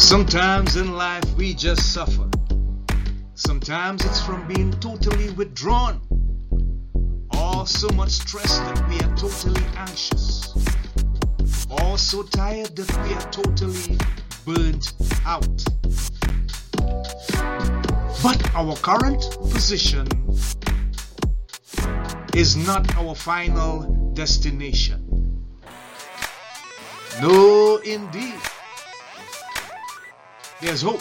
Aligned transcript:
Sometimes 0.00 0.76
in 0.76 0.94
life 0.94 1.24
we 1.36 1.52
just 1.52 1.92
suffer. 1.92 2.28
Sometimes 3.34 4.02
it's 4.04 4.24
from 4.24 4.48
being 4.48 4.72
totally 4.80 5.28
withdrawn 5.30 6.00
or 7.38 7.66
so 7.66 7.86
much 7.90 8.08
stress 8.08 8.58
that 8.58 8.88
we 8.88 8.96
are 8.96 9.14
totally 9.14 9.62
anxious 9.76 10.56
or 11.68 11.98
so 11.98 12.22
tired 12.22 12.74
that 12.76 12.90
we 13.04 13.14
are 13.14 13.30
totally 13.30 13.98
burnt 14.46 14.94
out. 15.26 15.64
But 18.22 18.54
our 18.54 18.74
current 18.76 19.22
position 19.52 20.08
is 22.34 22.56
not 22.56 22.96
our 22.96 23.14
final 23.14 24.12
destination. 24.14 25.44
No, 27.20 27.76
indeed. 27.84 28.40
There's 30.60 30.82
hope. 30.82 31.00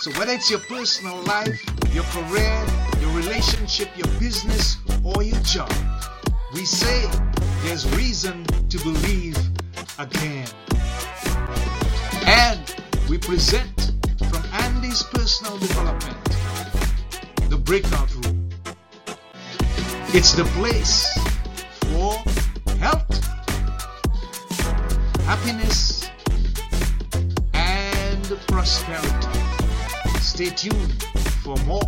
So, 0.00 0.10
whether 0.18 0.32
it's 0.32 0.50
your 0.50 0.58
personal 0.58 1.22
life, 1.22 1.64
your 1.94 2.02
career, 2.04 2.66
your 3.00 3.12
relationship, 3.12 3.88
your 3.96 4.08
business, 4.18 4.78
or 5.04 5.22
your 5.22 5.38
job, 5.40 5.72
we 6.52 6.64
say 6.64 7.08
there's 7.62 7.88
reason 7.96 8.44
to 8.70 8.78
believe 8.78 9.38
again. 10.00 10.48
And 12.26 12.74
we 13.08 13.18
present 13.18 13.92
from 14.30 14.42
Andy's 14.52 15.04
personal 15.04 15.56
development 15.58 16.18
the 17.50 17.56
breakout 17.56 18.12
room. 18.16 18.50
It's 20.08 20.32
the 20.32 20.44
place 20.58 21.06
for 21.92 22.14
health, 22.78 23.24
happiness, 25.24 25.95
prosperity. 28.56 29.38
Stay 30.20 30.48
tuned 30.48 31.02
for 31.44 31.56
more. 31.66 31.82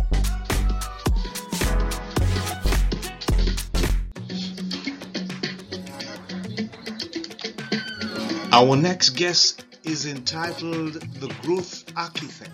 Our 8.51 8.75
next 8.75 9.15
guest 9.15 9.65
is 9.83 10.05
entitled 10.05 10.93
The 10.93 11.33
Growth 11.41 11.85
Architect 11.97 12.51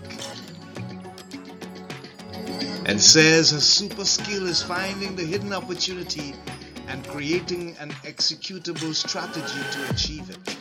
and 2.85 3.01
says 3.01 3.51
her 3.51 3.59
super 3.59 4.05
skill 4.05 4.47
is 4.47 4.63
finding 4.63 5.17
the 5.17 5.25
hidden 5.25 5.51
opportunity 5.51 6.33
and 6.87 7.05
creating 7.09 7.75
an 7.81 7.89
executable 8.05 8.95
strategy 8.95 9.61
to 9.73 9.89
achieve 9.89 10.29
it. 10.29 10.54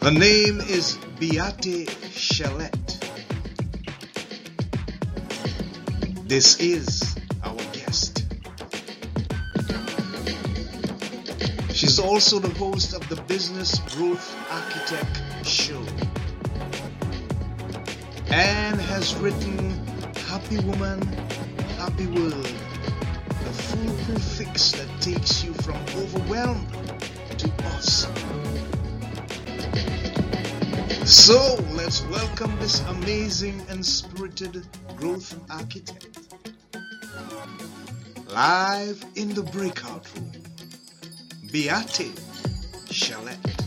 Her 0.00 0.12
name 0.12 0.60
is 0.60 0.96
Beate 1.18 1.88
Chelette. 2.14 2.98
This 6.28 6.58
is 6.60 7.16
our 7.42 7.56
guest. 7.72 8.24
She's 11.72 11.98
also 11.98 12.38
the 12.38 12.54
host 12.58 12.94
of 12.94 13.06
the 13.08 13.20
Business 13.26 13.78
Growth 13.96 14.34
Architect 14.50 15.20
Show 15.44 15.82
and 18.30 18.80
has 18.80 19.14
written 19.16 19.70
Happy 20.28 20.58
Woman, 20.58 21.02
Happy 21.76 22.06
World, 22.06 22.54
the 23.44 23.52
foolproof 23.52 24.22
fix 24.22 24.72
that 24.72 24.88
takes 25.00 25.42
you 25.42 25.52
from 25.54 25.76
overwhelmed 25.96 26.68
to 27.36 27.50
awesome. 27.64 28.17
So 31.08 31.54
let's 31.72 32.02
welcome 32.08 32.54
this 32.58 32.82
amazing 32.82 33.62
and 33.70 33.84
spirited 33.84 34.66
growth 34.94 35.40
architect. 35.50 36.34
Live 38.26 39.02
in 39.16 39.30
the 39.30 39.42
breakout 39.44 40.06
room, 40.14 40.30
Beate 41.50 42.12
Chelette. 42.92 43.64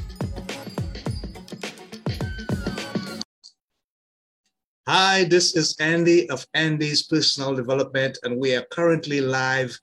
Hi, 4.88 5.24
this 5.24 5.56
is 5.56 5.76
Andy 5.80 6.30
of 6.30 6.46
Andy's 6.54 7.02
Personal 7.08 7.56
Development, 7.56 8.20
and 8.22 8.40
we 8.40 8.54
are 8.54 8.68
currently 8.70 9.20
live 9.20 9.76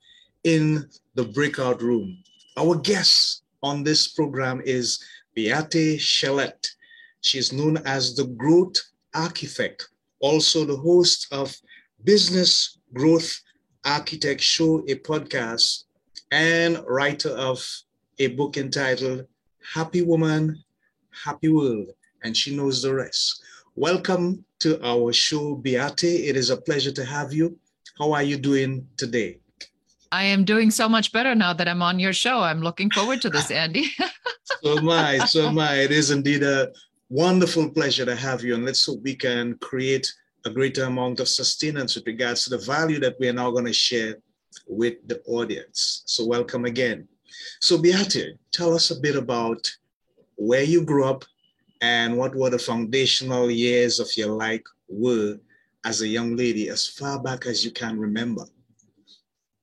in 0.45 0.89
the 1.17 1.25
breakout 1.25 1.83
room. 1.83 2.23
Our 2.57 2.77
guest 2.77 3.43
on 3.65 3.83
this 3.83 4.07
program 4.07 4.63
is 4.65 5.03
Beate 5.35 5.99
Chelette. 7.23 7.39
is 7.39 7.53
known 7.53 7.77
as 7.79 8.15
the 8.15 8.25
Growth 8.25 8.77
Architect, 9.15 9.89
also 10.21 10.65
the 10.65 10.77
host 10.77 11.27
of 11.33 11.55
Business 12.05 12.79
Growth 12.95 13.41
Architect 13.84 14.41
Show, 14.41 14.81
a 14.89 14.97
podcast, 14.97 15.84
and 16.31 16.83
writer 16.87 17.31
of 17.31 17.65
a 18.19 18.29
book 18.29 18.56
entitled 18.56 19.27
Happy 19.75 20.03
Woman, 20.03 20.62
Happy 21.25 21.49
World, 21.49 21.89
and 22.23 22.37
she 22.37 22.55
knows 22.55 22.83
the 22.83 22.95
rest. 22.95 23.43
Welcome 23.75 24.45
to 24.61 24.85
our 24.85 25.12
show, 25.12 25.55
Beate. 25.55 26.05
It 26.05 26.37
is 26.37 26.50
a 26.50 26.56
pleasure 26.56 26.93
to 26.93 27.05
have 27.05 27.33
you. 27.33 27.59
How 27.99 28.12
are 28.12 28.23
you 28.23 28.37
doing 28.37 28.87
today? 28.97 29.41
I 30.11 30.25
am 30.25 30.45
doing 30.45 30.71
so 30.71 30.89
much 30.89 31.12
better 31.12 31.35
now 31.35 31.53
that 31.53 31.69
I'm 31.69 31.83
on 31.83 31.99
your 31.99 32.12
show. 32.12 32.41
I'm 32.41 32.62
looking 32.62 32.91
forward 32.91 33.21
to 33.23 33.31
this, 33.31 33.50
Andy. 33.65 33.91
so 34.62 34.79
am 34.79 34.89
I. 34.89 35.19
So 35.27 35.49
am 35.49 35.59
I. 35.59 35.81
It 35.81 35.93
is 35.93 36.11
indeed 36.11 36.43
a 36.43 36.73
wonderful 37.09 37.71
pleasure 37.71 38.05
to 38.05 38.15
have 38.15 38.43
you. 38.43 38.55
And 38.55 38.65
let's 38.65 38.85
hope 38.85 39.03
we 39.03 39.15
can 39.15 39.57
create 39.59 40.13
a 40.45 40.51
greater 40.51 40.85
amount 40.85 41.21
of 41.21 41.29
sustenance 41.29 41.95
with 41.95 42.07
regards 42.07 42.45
to 42.45 42.51
the 42.51 42.59
value 42.59 43.01
that 43.01 43.17
we 43.19 43.29
are 43.29 43.33
now 43.33 43.51
going 43.51 43.65
to 43.67 43.73
share 43.73 44.17
with 44.67 44.95
the 45.07 45.21
audience. 45.27 46.03
So, 46.07 46.27
welcome 46.27 46.65
again. 46.65 47.09
So, 47.61 47.79
Beate, 47.79 48.39
tell 48.53 48.75
us 48.75 48.91
a 48.91 49.01
bit 49.01 49.17
about 49.17 49.71
where 50.37 50.63
you 50.63 50.85
grew 50.85 51.05
up 51.05 51.25
and 51.81 52.17
what 52.17 52.35
were 52.35 52.51
the 52.51 52.59
foundational 52.59 53.51
years 53.51 54.01
of 54.01 54.09
your 54.17 54.31
life 54.31 54.63
were 54.89 55.39
as 55.85 56.03
a 56.03 56.09
young 56.09 56.37
lady 56.37 56.69
as 56.69 56.87
far 56.87 57.23
back 57.23 57.47
as 57.47 57.65
you 57.65 57.71
can 57.71 57.99
remember 57.99 58.45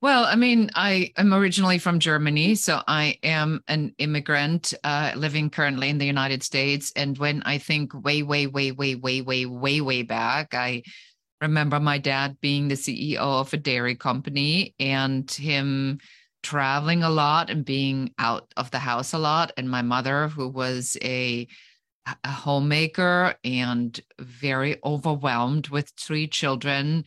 well, 0.01 0.25
I 0.25 0.35
mean, 0.35 0.69
I 0.75 1.13
am 1.17 1.33
originally 1.33 1.77
from 1.77 1.99
Germany, 1.99 2.55
so 2.55 2.81
I 2.87 3.17
am 3.23 3.61
an 3.67 3.95
immigrant 3.97 4.73
uh, 4.83 5.13
living 5.15 5.49
currently 5.49 5.89
in 5.89 5.97
the 5.97 6.05
United 6.05 6.43
States. 6.43 6.91
And 6.95 7.17
when 7.17 7.41
I 7.43 7.57
think 7.57 7.93
way, 7.93 8.21
way, 8.21 8.45
way, 8.45 8.71
way, 8.71 8.95
way, 8.95 9.21
way, 9.21 9.45
way, 9.45 9.81
way 9.81 10.03
back, 10.03 10.53
I 10.53 10.83
remember 11.41 11.79
my 11.79 11.97
dad 11.97 12.37
being 12.41 12.67
the 12.67 12.75
CEO 12.75 13.17
of 13.17 13.53
a 13.53 13.57
dairy 13.57 13.95
company 13.95 14.75
and 14.79 15.29
him 15.31 15.99
traveling 16.43 17.01
a 17.01 17.09
lot 17.09 17.49
and 17.49 17.65
being 17.65 18.13
out 18.19 18.53
of 18.57 18.69
the 18.71 18.79
house 18.79 19.13
a 19.13 19.17
lot. 19.17 19.53
And 19.57 19.69
my 19.69 19.81
mother, 19.81 20.27
who 20.27 20.49
was 20.49 20.97
a 21.03 21.47
a 22.23 22.29
homemaker 22.29 23.33
and 23.43 23.99
very 24.19 24.77
overwhelmed 24.85 25.69
with 25.69 25.91
three 25.97 26.27
children 26.27 27.03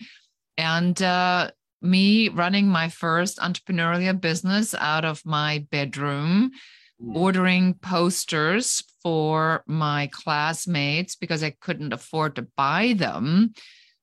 and 0.56 1.00
uh, 1.00 1.52
me 1.80 2.28
running 2.28 2.68
my 2.68 2.88
first 2.88 3.38
entrepreneurial 3.38 4.20
business 4.20 4.74
out 4.74 5.04
of 5.04 5.24
my 5.24 5.66
bedroom, 5.70 6.50
mm. 7.02 7.16
ordering 7.16 7.74
posters 7.74 8.82
for 9.02 9.62
my 9.66 10.08
classmates 10.12 11.14
because 11.14 11.42
I 11.42 11.50
couldn't 11.50 11.92
afford 11.92 12.36
to 12.36 12.48
buy 12.56 12.94
them. 12.96 13.52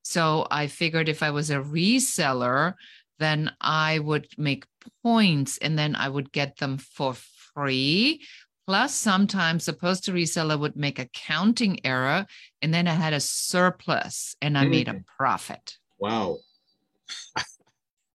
So 0.02 0.46
I 0.50 0.68
figured 0.68 1.08
if 1.08 1.22
I 1.22 1.30
was 1.30 1.50
a 1.50 1.56
reseller, 1.56 2.74
then 3.18 3.52
I 3.60 3.98
would 3.98 4.28
make 4.38 4.64
points 5.02 5.58
and 5.58 5.78
then 5.78 5.96
I 5.96 6.08
would 6.08 6.32
get 6.32 6.58
them 6.58 6.78
for 6.78 7.14
free 7.14 8.20
Plus, 8.66 8.94
sometimes 8.94 9.66
the 9.66 9.72
poster 9.72 10.12
reseller 10.12 10.58
would 10.58 10.74
make 10.74 10.98
a 10.98 11.06
counting 11.06 11.78
error, 11.86 12.26
and 12.60 12.74
then 12.74 12.88
I 12.88 12.94
had 12.94 13.12
a 13.12 13.20
surplus 13.20 14.34
and 14.42 14.58
I 14.58 14.64
mm. 14.64 14.70
made 14.70 14.88
a 14.88 15.04
profit. 15.16 15.76
Wow. 15.98 16.38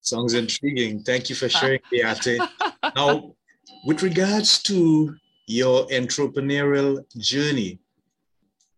Sounds 0.01 0.33
intriguing. 0.33 1.03
Thank 1.03 1.30
you 1.30 1.36
for 1.36 1.48
sharing, 1.59 1.80
Beate. 1.92 2.39
now, 2.95 3.36
with 3.86 4.01
regards 4.03 4.62
to 4.63 5.15
your 5.48 5.88
entrepreneurial 5.88 7.06
journey, 7.18 7.80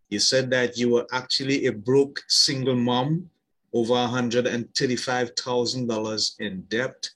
you 0.09 0.19
said 0.19 0.51
that 0.51 0.77
you 0.77 0.91
were 0.91 1.07
actually 1.11 1.65
a 1.65 1.71
broke 1.71 2.21
single 2.27 2.75
mom, 2.75 3.31
over 3.73 3.93
$135,000 3.93 6.39
in 6.39 6.61
debt. 6.63 7.09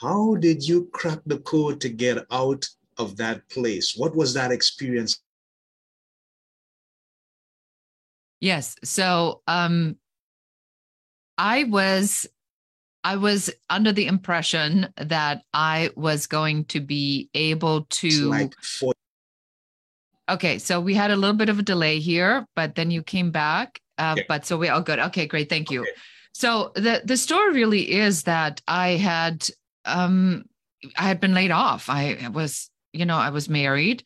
How 0.00 0.36
did 0.36 0.66
you 0.66 0.88
crack 0.94 1.18
the 1.26 1.40
code 1.40 1.80
to 1.82 1.90
get 1.90 2.24
out 2.30 2.66
of 2.96 3.18
that 3.18 3.46
place? 3.50 3.94
What 3.96 4.16
was 4.16 4.32
that 4.34 4.50
experience? 4.50 5.20
Yes. 8.40 8.74
So 8.82 9.42
um 9.46 9.96
I 11.36 11.64
was 11.64 12.26
I 13.02 13.16
was 13.16 13.50
under 13.68 13.92
the 13.92 14.06
impression 14.06 14.92
that 14.96 15.42
I 15.54 15.90
was 15.96 16.26
going 16.26 16.66
to 16.66 16.80
be 16.80 17.30
able 17.34 17.84
to 17.84 18.30
like 18.30 18.54
Okay, 20.28 20.58
so 20.58 20.80
we 20.80 20.94
had 20.94 21.10
a 21.10 21.16
little 21.16 21.34
bit 21.36 21.48
of 21.48 21.58
a 21.58 21.62
delay 21.62 21.98
here, 21.98 22.46
but 22.54 22.76
then 22.76 22.92
you 22.92 23.02
came 23.02 23.30
back. 23.32 23.80
Uh, 23.98 24.14
Okay. 24.16 24.24
But 24.28 24.46
so 24.46 24.56
we 24.56 24.68
all 24.68 24.80
good. 24.80 24.98
Okay, 24.98 25.26
great. 25.26 25.48
Thank 25.48 25.70
you. 25.70 25.82
Okay. 25.82 25.90
So 26.32 26.72
the 26.74 27.02
the 27.04 27.16
story 27.16 27.52
really 27.52 27.90
is 27.90 28.22
that 28.22 28.62
I 28.68 28.90
had 28.90 29.48
um 29.84 30.44
I 30.96 31.02
had 31.02 31.20
been 31.20 31.34
laid 31.34 31.50
off. 31.50 31.90
I 31.90 32.28
was, 32.32 32.70
you 32.92 33.04
know, 33.04 33.16
I 33.16 33.30
was 33.30 33.48
married, 33.48 34.04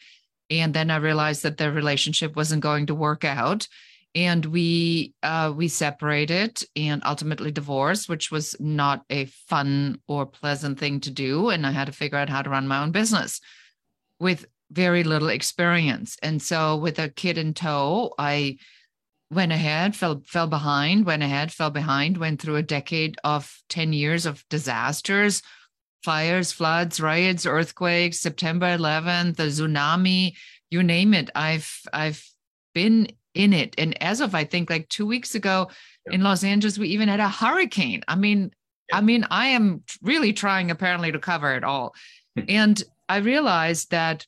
and 0.50 0.72
then 0.72 0.90
I 0.90 0.96
realized 0.96 1.42
that 1.42 1.58
the 1.58 1.70
relationship 1.70 2.34
wasn't 2.36 2.62
going 2.62 2.86
to 2.86 2.94
work 2.94 3.24
out, 3.24 3.68
and 4.14 4.46
we 4.46 5.14
uh, 5.22 5.52
we 5.54 5.68
separated 5.68 6.62
and 6.76 7.02
ultimately 7.04 7.50
divorced, 7.50 8.08
which 8.08 8.30
was 8.30 8.54
not 8.60 9.04
a 9.10 9.24
fun 9.48 10.00
or 10.06 10.24
pleasant 10.24 10.78
thing 10.78 11.00
to 11.00 11.10
do. 11.10 11.50
And 11.50 11.66
I 11.66 11.72
had 11.72 11.86
to 11.86 11.92
figure 11.92 12.18
out 12.18 12.28
how 12.28 12.42
to 12.42 12.50
run 12.50 12.68
my 12.68 12.82
own 12.82 12.92
business 12.92 13.40
with 14.20 14.46
very 14.70 15.04
little 15.04 15.28
experience. 15.28 16.16
And 16.22 16.40
so, 16.40 16.76
with 16.76 16.98
a 16.98 17.08
kid 17.08 17.38
in 17.38 17.54
tow, 17.54 18.14
I 18.18 18.58
went 19.30 19.52
ahead, 19.52 19.96
fell 19.96 20.22
fell 20.24 20.46
behind, 20.46 21.06
went 21.06 21.22
ahead, 21.22 21.52
fell 21.52 21.70
behind, 21.70 22.16
went 22.16 22.40
through 22.40 22.56
a 22.56 22.62
decade 22.62 23.16
of 23.24 23.62
10 23.68 23.92
years 23.92 24.26
of 24.26 24.44
disasters, 24.48 25.42
fires, 26.04 26.52
floods, 26.52 27.00
riots, 27.00 27.46
earthquakes, 27.46 28.20
September 28.20 28.66
11th, 28.66 29.36
the 29.36 29.44
tsunami, 29.44 30.34
you 30.70 30.82
name 30.82 31.14
it. 31.14 31.30
I've 31.34 31.80
I've 31.92 32.24
been 32.74 33.08
in 33.34 33.52
it. 33.52 33.74
And 33.78 34.00
as 34.02 34.20
of 34.20 34.34
I 34.34 34.44
think 34.44 34.70
like 34.70 34.88
2 34.88 35.06
weeks 35.06 35.34
ago 35.34 35.70
Yeah. 36.06 36.14
in 36.14 36.22
Los 36.22 36.44
Angeles 36.44 36.78
we 36.78 36.88
even 36.88 37.08
had 37.08 37.20
a 37.20 37.28
hurricane. 37.28 38.02
I 38.08 38.16
mean, 38.16 38.50
Yeah. 38.90 38.98
I 38.98 39.00
mean, 39.00 39.26
I 39.30 39.48
am 39.48 39.82
really 40.02 40.32
trying 40.32 40.70
apparently 40.70 41.12
to 41.12 41.18
cover 41.18 41.54
it 41.54 41.64
all. 41.64 41.94
Hmm. 42.36 42.44
and 42.48 42.82
I 43.08 43.18
realized 43.18 43.90
that 43.90 44.26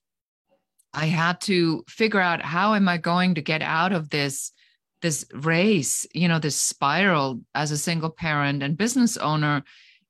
I 0.93 1.07
had 1.07 1.41
to 1.43 1.85
figure 1.89 2.21
out 2.21 2.43
how 2.43 2.75
am 2.75 2.89
I 2.89 2.97
going 2.99 3.35
to 3.35 3.43
get 3.43 3.63
out 3.63 3.93
of 3.93 4.11
this 4.11 4.53
this 5.03 5.27
race, 5.35 6.07
you 6.15 6.27
know, 6.27 6.39
this 6.39 6.59
spiral 6.61 7.41
as 7.55 7.71
a 7.71 7.77
single 7.77 8.09
parent 8.11 8.63
and 8.63 8.79
business 8.79 9.17
owner. 9.19 9.63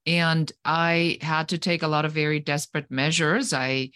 And 0.07 0.51
I 0.65 1.19
had 1.21 1.49
to 1.49 1.59
take 1.59 1.83
a 1.83 1.89
lot 1.89 2.05
of 2.05 2.13
very 2.13 2.39
desperate 2.39 2.89
measures. 2.89 3.53
I, 3.53 3.91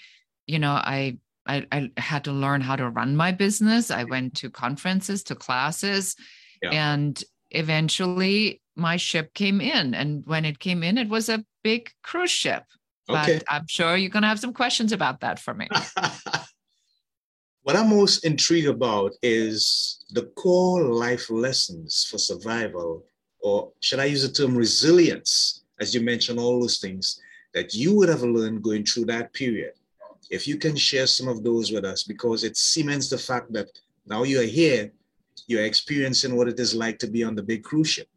you 0.49 0.59
know, 0.59 0.73
I 0.73 1.19
I, 1.51 1.67
I 1.73 1.91
had 1.97 2.25
to 2.25 2.33
learn 2.33 2.61
how 2.61 2.77
to 2.77 2.89
run 2.89 3.17
my 3.17 3.33
business. 3.33 3.91
I 3.91 4.05
went 4.05 4.37
to 4.37 4.51
conferences, 4.51 5.25
to 5.25 5.35
classes, 5.35 6.15
Yeah. 6.63 6.71
and 6.71 7.23
eventually 7.51 8.63
my 8.77 8.97
ship 8.97 9.35
came 9.35 9.61
in. 9.61 9.95
And 9.95 10.25
when 10.27 10.45
it 10.45 10.59
came 10.61 10.83
in, 10.85 10.97
it 10.97 11.09
was 11.09 11.29
a 11.29 11.45
big 11.65 11.91
cruise 12.03 12.31
ship. 12.31 12.65
But 13.09 13.29
Okay. 13.29 13.41
I'm 13.49 13.67
sure 13.67 13.97
you're 13.97 14.11
going 14.11 14.23
to 14.23 14.29
have 14.29 14.39
some 14.39 14.53
questions 14.53 14.93
about 14.93 15.21
that 15.21 15.41
for 15.41 15.53
me. 15.55 15.67
what 17.63 17.75
I'm 17.77 17.91
most 17.91 18.25
intrigued 18.25 18.69
about 18.69 19.13
is 19.23 20.05
the 20.11 20.27
core 20.43 20.85
life 20.85 21.31
lessons 21.31 22.07
for 22.09 22.19
survival, 22.19 23.05
or 23.41 23.73
should 23.81 23.99
I 23.99 24.05
use 24.05 24.23
the 24.23 24.33
term 24.33 24.55
resilience, 24.57 25.65
as 25.81 25.95
you 25.95 26.01
mentioned, 26.01 26.39
all 26.39 26.61
those 26.61 26.79
things 26.79 27.21
that 27.55 27.75
you 27.75 27.97
would 27.97 28.09
have 28.09 28.23
learned 28.23 28.63
going 28.63 28.85
through 28.85 29.07
that 29.07 29.33
period. 29.33 29.73
If 30.31 30.47
you 30.47 30.57
can 30.57 30.77
share 30.77 31.07
some 31.07 31.29
of 31.29 31.43
those 31.43 31.73
with 31.73 31.85
us, 31.85 32.05
because 32.05 32.45
it 32.45 32.57
cements 32.57 33.11
the 33.11 33.19
fact 33.19 33.53
that 33.53 33.69
now 34.07 34.23
you 34.23 34.41
are 34.41 34.45
here, 34.45 34.93
you're 35.47 35.65
experiencing 35.65 36.37
what 36.37 36.49
it 36.49 36.59
is 36.61 36.75
like 36.75 36.99
to 37.01 37.09
be 37.09 37.25
on 37.25 37.35
the 37.35 37.43
big 37.43 37.65
cruise 37.65 37.89
ship. 37.89 38.09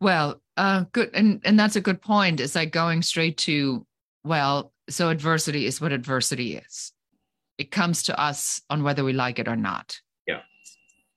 Well, 0.00 0.40
uh, 0.56 0.84
good, 0.92 1.10
and 1.14 1.40
and 1.44 1.58
that's 1.58 1.76
a 1.76 1.80
good 1.80 2.02
point. 2.02 2.40
It's 2.40 2.54
like 2.54 2.72
going 2.72 3.02
straight 3.02 3.36
to, 3.38 3.86
well, 4.24 4.72
so 4.88 5.10
adversity 5.10 5.66
is 5.66 5.80
what 5.80 5.92
adversity 5.92 6.56
is. 6.56 6.92
It 7.58 7.70
comes 7.70 8.04
to 8.04 8.18
us 8.18 8.62
on 8.70 8.82
whether 8.82 9.04
we 9.04 9.12
like 9.12 9.38
it 9.38 9.46
or 9.46 9.56
not. 9.56 10.00
Yeah. 10.26 10.40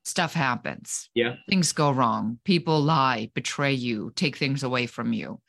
Stuff 0.03 0.33
happens. 0.33 1.09
Yeah. 1.15 1.35
Things 1.49 1.71
go 1.71 1.91
wrong. 1.91 2.39
People 2.43 2.81
lie, 2.81 3.31
betray 3.33 3.73
you, 3.73 4.11
take 4.15 4.37
things 4.37 4.61
away 4.63 4.85
from 4.85 5.13
you. 5.13 5.39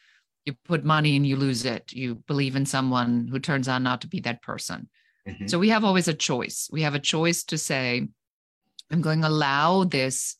You 0.44 0.54
put 0.64 0.84
money 0.84 1.16
and 1.16 1.26
you 1.26 1.36
lose 1.36 1.64
it. 1.64 1.92
You 1.92 2.16
believe 2.26 2.56
in 2.56 2.66
someone 2.66 3.28
who 3.28 3.38
turns 3.38 3.68
out 3.68 3.82
not 3.82 4.02
to 4.02 4.08
be 4.08 4.20
that 4.20 4.42
person. 4.42 4.88
Mhm. 5.26 5.48
So 5.48 5.58
we 5.58 5.70
have 5.70 5.84
always 5.84 6.08
a 6.08 6.14
choice. 6.14 6.68
We 6.70 6.82
have 6.82 6.94
a 6.94 7.00
choice 7.00 7.44
to 7.44 7.58
say, 7.58 8.06
I'm 8.90 9.00
going 9.00 9.22
to 9.22 9.28
allow 9.28 9.84
this 9.84 10.36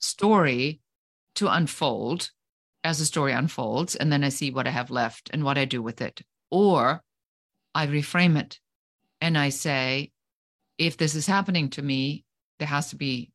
story 0.00 0.80
to 1.36 1.48
unfold 1.48 2.30
as 2.82 2.98
the 2.98 3.06
story 3.06 3.32
unfolds, 3.32 3.96
and 3.96 4.12
then 4.12 4.22
I 4.22 4.28
see 4.28 4.50
what 4.50 4.66
I 4.66 4.70
have 4.70 4.90
left 4.90 5.30
and 5.32 5.42
what 5.42 5.56
I 5.56 5.64
do 5.64 5.80
with 5.82 6.02
it. 6.02 6.20
Or 6.50 7.02
I 7.74 7.86
reframe 7.86 8.38
it 8.38 8.60
and 9.20 9.38
I 9.38 9.48
say, 9.48 10.12
if 10.76 10.96
this 10.96 11.14
is 11.14 11.26
happening 11.26 11.70
to 11.70 11.82
me, 11.82 12.24
there 12.58 12.68
has 12.68 12.90
to 12.90 12.96
be 12.96 13.30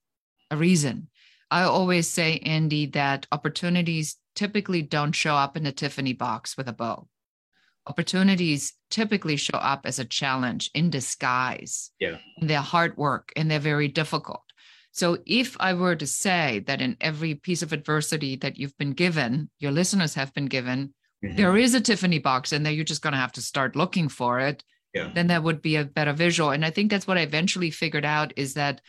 a 0.51 0.57
reason. 0.57 1.09
I 1.49 1.63
always 1.63 2.07
say, 2.07 2.39
Andy, 2.39 2.85
that 2.87 3.25
opportunities 3.31 4.17
typically 4.39 4.81
don't 4.81 5.11
show 5.11 5.35
up 5.35 5.57
in 5.57 5.65
a 5.65 5.71
Tiffany 5.81 6.13
box 6.13 6.55
with 6.55 6.69
a 6.69 6.73
bow. 6.73 7.09
Opportunities 7.87 8.73
typically 8.89 9.35
show 9.35 9.57
up 9.57 9.81
as 9.83 9.99
a 9.99 10.05
challenge 10.05 10.71
in 10.73 10.89
disguise. 10.89 11.91
Yeah. 11.99 12.17
And 12.37 12.49
they're 12.49 12.61
hard 12.61 12.95
work 12.95 13.33
and 13.35 13.51
they're 13.51 13.59
very 13.59 13.89
difficult. 13.89 14.43
So 14.91 15.17
if 15.25 15.57
I 15.59 15.73
were 15.73 15.95
to 15.97 16.07
say 16.07 16.63
that 16.67 16.81
in 16.81 16.95
every 17.01 17.35
piece 17.35 17.61
of 17.61 17.73
adversity 17.73 18.37
that 18.37 18.57
you've 18.57 18.77
been 18.77 18.93
given, 18.93 19.49
your 19.59 19.71
listeners 19.71 20.13
have 20.13 20.33
been 20.33 20.45
given, 20.47 20.93
Mhm. 21.23 21.35
there 21.35 21.57
is 21.57 21.73
a 21.73 21.81
Tiffany 21.81 22.19
box 22.19 22.53
in 22.53 22.63
there. 22.63 22.71
You're 22.71 22.85
just 22.93 23.01
going 23.01 23.13
to 23.13 23.19
have 23.25 23.33
to 23.33 23.41
start 23.41 23.75
looking 23.75 24.07
for 24.07 24.39
it. 24.39 24.63
Yeah. 24.93 25.11
Then 25.13 25.27
that 25.27 25.43
would 25.43 25.61
be 25.61 25.75
a 25.75 25.83
better 25.83 26.13
visual. 26.13 26.51
And 26.51 26.63
I 26.65 26.69
think 26.71 26.89
that's 26.89 27.07
what 27.07 27.17
I 27.17 27.21
eventually 27.21 27.71
figured 27.71 28.05
out 28.05 28.31
is 28.37 28.53
that 28.53 28.81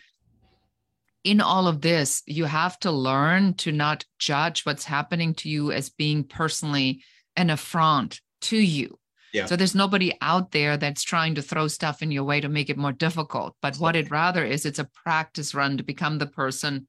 in 1.25 1.40
all 1.40 1.69
of 1.69 1.81
this, 1.81 2.22
you 2.26 2.44
have 2.46 2.78
to 2.81 2.90
learn 2.90 3.55
to 3.55 3.72
not 3.72 4.05
judge 4.19 4.64
what's 4.64 4.84
happening 4.84 5.34
to 5.34 5.49
you 5.49 5.70
as 5.72 5.90
being 5.90 6.25
personally 6.25 7.02
an 7.37 7.50
affront 7.50 8.20
to 8.43 8.56
you. 8.56 8.99
Yeah. 9.32 9.46
So 9.46 9.55
there's 9.55 9.75
nobody 9.75 10.12
out 10.20 10.50
there 10.50 10.76
that's 10.76 11.02
trying 11.02 11.37
to 11.37 11.43
throw 11.43 11.69
stuff 11.69 12.02
in 12.02 12.11
your 12.11 12.25
way 12.25 12.40
to 12.40 12.49
make 12.49 12.69
it 12.69 12.76
more 12.76 12.93
difficult. 12.93 13.55
But 13.62 13.76
what 13.76 13.94
it 13.96 14.11
rather 14.11 14.44
is, 14.44 14.67
it's 14.67 14.81
a 14.81 14.88
practice 15.05 15.55
run 15.55 15.76
to 15.76 15.84
become 15.84 16.19
the 16.19 16.26
person 16.26 16.88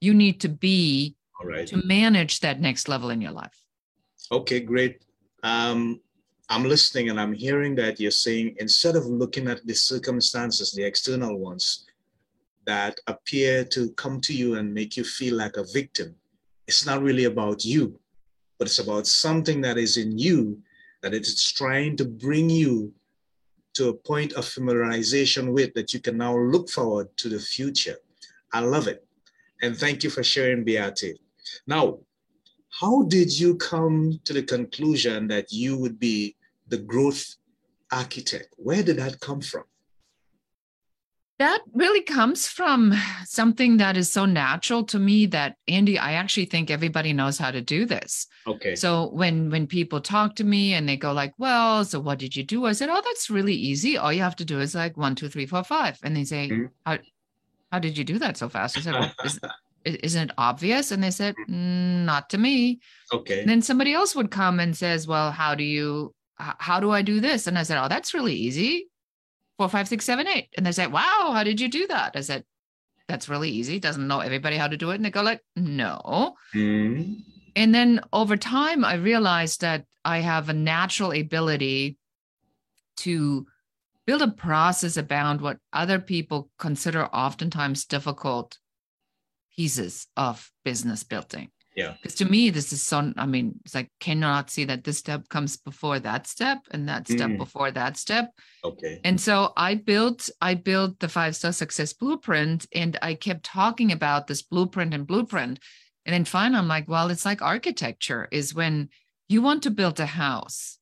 you 0.00 0.12
need 0.12 0.40
to 0.40 0.48
be 0.48 1.14
right. 1.42 1.66
to 1.68 1.76
manage 1.86 2.40
that 2.40 2.60
next 2.60 2.88
level 2.88 3.10
in 3.10 3.20
your 3.20 3.30
life. 3.30 3.56
Okay, 4.30 4.60
great. 4.60 5.02
Um, 5.42 6.00
I'm 6.48 6.64
listening 6.64 7.08
and 7.08 7.18
I'm 7.18 7.32
hearing 7.32 7.74
that 7.76 7.98
you're 7.98 8.10
saying 8.10 8.56
instead 8.58 8.96
of 8.96 9.06
looking 9.06 9.48
at 9.48 9.64
the 9.66 9.74
circumstances, 9.74 10.72
the 10.72 10.82
external 10.82 11.38
ones 11.38 11.86
that 12.66 12.98
appear 13.06 13.64
to 13.64 13.90
come 13.92 14.20
to 14.22 14.34
you 14.34 14.56
and 14.56 14.72
make 14.72 14.96
you 14.96 15.04
feel 15.04 15.36
like 15.36 15.56
a 15.56 15.64
victim, 15.72 16.14
it's 16.66 16.86
not 16.86 17.02
really 17.02 17.24
about 17.24 17.64
you, 17.64 17.98
but 18.58 18.68
it's 18.68 18.78
about 18.78 19.06
something 19.06 19.60
that 19.62 19.78
is 19.78 19.96
in 19.96 20.18
you 20.18 20.62
that 21.02 21.14
it's 21.14 21.50
trying 21.52 21.96
to 21.96 22.04
bring 22.04 22.48
you 22.48 22.92
to 23.74 23.88
a 23.88 23.94
point 23.94 24.32
of 24.34 24.44
familiarization 24.44 25.52
with 25.52 25.74
that 25.74 25.92
you 25.92 26.00
can 26.00 26.16
now 26.16 26.36
look 26.36 26.70
forward 26.70 27.08
to 27.16 27.28
the 27.28 27.38
future. 27.38 27.96
I 28.52 28.60
love 28.60 28.86
it. 28.86 29.04
And 29.62 29.76
thank 29.76 30.04
you 30.04 30.10
for 30.10 30.22
sharing, 30.22 30.64
Beate. 30.64 31.18
Now, 31.66 31.98
how 32.80 33.02
did 33.02 33.38
you 33.38 33.56
come 33.56 34.20
to 34.24 34.32
the 34.32 34.42
conclusion 34.42 35.28
that 35.28 35.52
you 35.52 35.78
would 35.78 35.98
be 35.98 36.36
the 36.68 36.78
growth 36.78 37.36
architect? 37.90 38.54
Where 38.56 38.82
did 38.82 38.96
that 38.98 39.20
come 39.20 39.40
from? 39.40 39.64
That 41.42 41.62
really 41.74 42.02
comes 42.02 42.46
from 42.46 42.94
something 43.24 43.78
that 43.78 43.96
is 43.96 44.12
so 44.12 44.26
natural 44.26 44.84
to 44.84 44.98
me 45.00 45.26
that 45.26 45.56
Andy, 45.66 45.98
I 45.98 46.12
actually 46.12 46.44
think 46.44 46.70
everybody 46.70 47.12
knows 47.12 47.36
how 47.36 47.50
to 47.50 47.60
do 47.60 47.84
this. 47.84 48.28
Okay. 48.46 48.76
So 48.76 49.10
when 49.10 49.50
when 49.50 49.66
people 49.66 50.00
talk 50.00 50.36
to 50.36 50.44
me 50.44 50.72
and 50.72 50.88
they 50.88 50.96
go 50.96 51.12
like, 51.12 51.34
"Well, 51.38 51.84
so 51.84 51.98
what 51.98 52.20
did 52.20 52.36
you 52.36 52.44
do?" 52.44 52.66
I 52.66 52.74
said, 52.74 52.90
"Oh, 52.90 53.02
that's 53.04 53.28
really 53.28 53.54
easy. 53.54 53.98
All 53.98 54.12
you 54.12 54.22
have 54.22 54.36
to 54.36 54.44
do 54.44 54.60
is 54.60 54.76
like 54.76 54.96
one, 54.96 55.16
two, 55.16 55.28
three, 55.28 55.46
four, 55.46 55.64
five." 55.64 55.98
And 56.04 56.14
they 56.14 56.22
say, 56.22 56.48
Mhm. 56.48 56.68
"How 56.86 56.98
how 57.72 57.80
did 57.80 57.98
you 57.98 58.04
do 58.04 58.20
that 58.20 58.36
so 58.36 58.48
fast?" 58.48 58.78
I 58.78 58.82
said, 58.82 58.94
well, 58.94 59.12
is, 59.24 59.40
"Isn't 59.84 60.30
it 60.30 60.34
obvious?" 60.38 60.92
And 60.92 61.02
they 61.02 61.10
said, 61.10 61.34
"Mm, 61.50 62.04
"Not 62.04 62.30
to 62.30 62.38
me." 62.38 62.78
okay. 63.12 63.40
And 63.40 63.50
then 63.50 63.62
somebody 63.62 63.92
else 63.92 64.14
would 64.14 64.30
come 64.30 64.60
and 64.60 64.76
says, 64.76 65.08
"Well, 65.08 65.32
how 65.32 65.56
do 65.56 65.64
you 65.64 66.14
how 66.38 66.78
do 66.78 66.92
I 66.92 67.02
do 67.02 67.18
this?" 67.20 67.48
And 67.48 67.58
I 67.58 67.64
said, 67.64 67.82
"Oh, 67.82 67.88
that's 67.88 68.14
really 68.14 68.36
easy. 68.36 68.91
Four, 69.58 69.68
five, 69.68 69.88
six, 69.88 70.04
seven, 70.04 70.26
eight. 70.26 70.48
And 70.56 70.64
they 70.66 70.72
say, 70.72 70.86
"Wow, 70.86 71.30
how 71.32 71.44
did 71.44 71.60
you 71.60 71.68
do 71.68 71.86
that?" 71.88 72.12
I 72.16 72.20
said, 72.20 72.44
"That's 73.06 73.28
really 73.28 73.50
easy. 73.50 73.78
Doesn't 73.78 74.08
know 74.08 74.20
everybody 74.20 74.56
how 74.56 74.68
to 74.68 74.76
do 74.76 74.90
it." 74.90 74.96
And 74.96 75.04
they 75.04 75.10
go 75.10 75.22
like, 75.22 75.42
"No." 75.56 76.36
Mm, 76.54 77.22
And 77.54 77.74
then 77.74 78.00
over 78.12 78.36
time, 78.36 78.84
I 78.84 78.94
realized 78.94 79.60
that 79.60 79.84
I 80.04 80.18
have 80.20 80.48
a 80.48 80.54
natural 80.54 81.12
ability 81.12 81.98
to 82.96 83.46
build 84.06 84.22
a 84.22 84.28
process 84.28 84.96
around 84.96 85.40
what 85.40 85.58
other 85.72 85.98
people 85.98 86.50
consider 86.58 87.06
oftentimes 87.06 87.84
difficult 87.84 88.58
pieces 89.54 90.06
of 90.16 90.50
business 90.64 91.04
building. 91.04 91.50
Yeah. 91.74 91.94
Because 92.02 92.16
to 92.16 92.26
me, 92.26 92.50
this 92.50 92.72
is 92.72 92.82
so, 92.82 93.12
I 93.16 93.26
mean, 93.26 93.58
it's 93.64 93.74
like, 93.74 93.90
cannot 93.98 94.50
see 94.50 94.64
that 94.66 94.84
this 94.84 94.98
step 94.98 95.28
comes 95.28 95.56
before 95.56 95.98
that 96.00 96.26
step 96.26 96.58
and 96.70 96.88
that 96.88 97.08
step 97.08 97.30
Mm. 97.30 97.38
before 97.38 97.70
that 97.70 97.96
step. 97.96 98.30
Okay. 98.62 99.00
And 99.04 99.18
so 99.20 99.52
I 99.56 99.76
built, 99.76 100.28
I 100.40 100.54
built 100.54 100.98
the 101.00 101.08
five 101.08 101.34
star 101.34 101.52
success 101.52 101.92
blueprint 101.94 102.66
and 102.74 102.98
I 103.00 103.14
kept 103.14 103.44
talking 103.44 103.90
about 103.90 104.26
this 104.26 104.42
blueprint 104.42 104.92
and 104.92 105.06
blueprint. 105.06 105.60
And 106.04 106.12
then 106.12 106.24
finally, 106.24 106.58
I'm 106.58 106.68
like, 106.68 106.88
well, 106.88 107.10
it's 107.10 107.24
like 107.24 107.40
architecture 107.40 108.28
is 108.30 108.54
when 108.54 108.90
you 109.28 109.40
want 109.40 109.62
to 109.62 109.70
build 109.70 109.98
a 109.98 110.06
house 110.06 110.78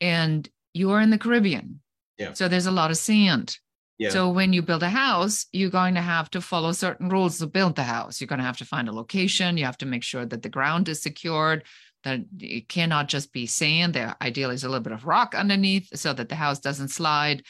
and 0.00 0.46
you 0.74 0.90
are 0.90 1.00
in 1.00 1.10
the 1.10 1.18
Caribbean. 1.18 1.80
Yeah. 2.18 2.34
So 2.34 2.48
there's 2.48 2.66
a 2.66 2.70
lot 2.70 2.90
of 2.90 2.96
sand. 2.98 3.58
Yeah. 3.98 4.10
So 4.10 4.30
when 4.30 4.52
you 4.52 4.62
build 4.62 4.82
a 4.82 4.90
house, 4.90 5.46
you're 5.52 5.70
going 5.70 5.94
to 5.94 6.00
have 6.00 6.28
to 6.30 6.40
follow 6.40 6.72
certain 6.72 7.08
rules 7.08 7.38
to 7.38 7.46
build 7.46 7.76
the 7.76 7.84
house. 7.84 8.20
You're 8.20 8.28
going 8.28 8.40
to 8.40 8.44
have 8.44 8.56
to 8.58 8.64
find 8.64 8.88
a 8.88 8.92
location. 8.92 9.56
You 9.56 9.66
have 9.66 9.78
to 9.78 9.86
make 9.86 10.02
sure 10.02 10.26
that 10.26 10.42
the 10.42 10.48
ground 10.48 10.88
is 10.88 11.00
secured, 11.00 11.64
that 12.02 12.20
it 12.40 12.68
cannot 12.68 13.08
just 13.08 13.32
be 13.32 13.46
sand. 13.46 13.94
There 13.94 14.16
ideally 14.20 14.56
is 14.56 14.64
a 14.64 14.68
little 14.68 14.82
bit 14.82 14.92
of 14.92 15.06
rock 15.06 15.34
underneath 15.34 15.88
so 15.94 16.12
that 16.12 16.28
the 16.28 16.34
house 16.34 16.58
doesn't 16.58 16.88
slide 16.88 17.44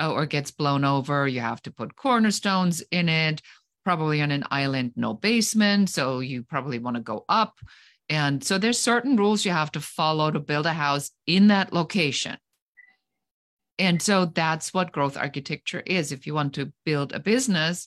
uh, 0.00 0.12
or 0.12 0.26
gets 0.26 0.52
blown 0.52 0.84
over. 0.84 1.26
You 1.26 1.40
have 1.40 1.62
to 1.62 1.72
put 1.72 1.96
cornerstones 1.96 2.80
in 2.92 3.08
it, 3.08 3.42
probably 3.84 4.22
on 4.22 4.30
an 4.30 4.44
island, 4.50 4.92
no 4.94 5.14
basement. 5.14 5.90
So 5.90 6.20
you 6.20 6.44
probably 6.44 6.78
want 6.78 6.96
to 6.96 7.02
go 7.02 7.24
up. 7.28 7.58
And 8.08 8.42
so 8.42 8.56
there's 8.56 8.78
certain 8.78 9.16
rules 9.16 9.44
you 9.44 9.50
have 9.50 9.72
to 9.72 9.80
follow 9.80 10.30
to 10.30 10.40
build 10.40 10.66
a 10.66 10.72
house 10.72 11.10
in 11.26 11.48
that 11.48 11.72
location. 11.72 12.38
And 13.78 14.02
so 14.02 14.26
that's 14.26 14.74
what 14.74 14.92
growth 14.92 15.16
architecture 15.16 15.82
is. 15.86 16.10
If 16.10 16.26
you 16.26 16.34
want 16.34 16.54
to 16.54 16.72
build 16.84 17.12
a 17.12 17.20
business, 17.20 17.86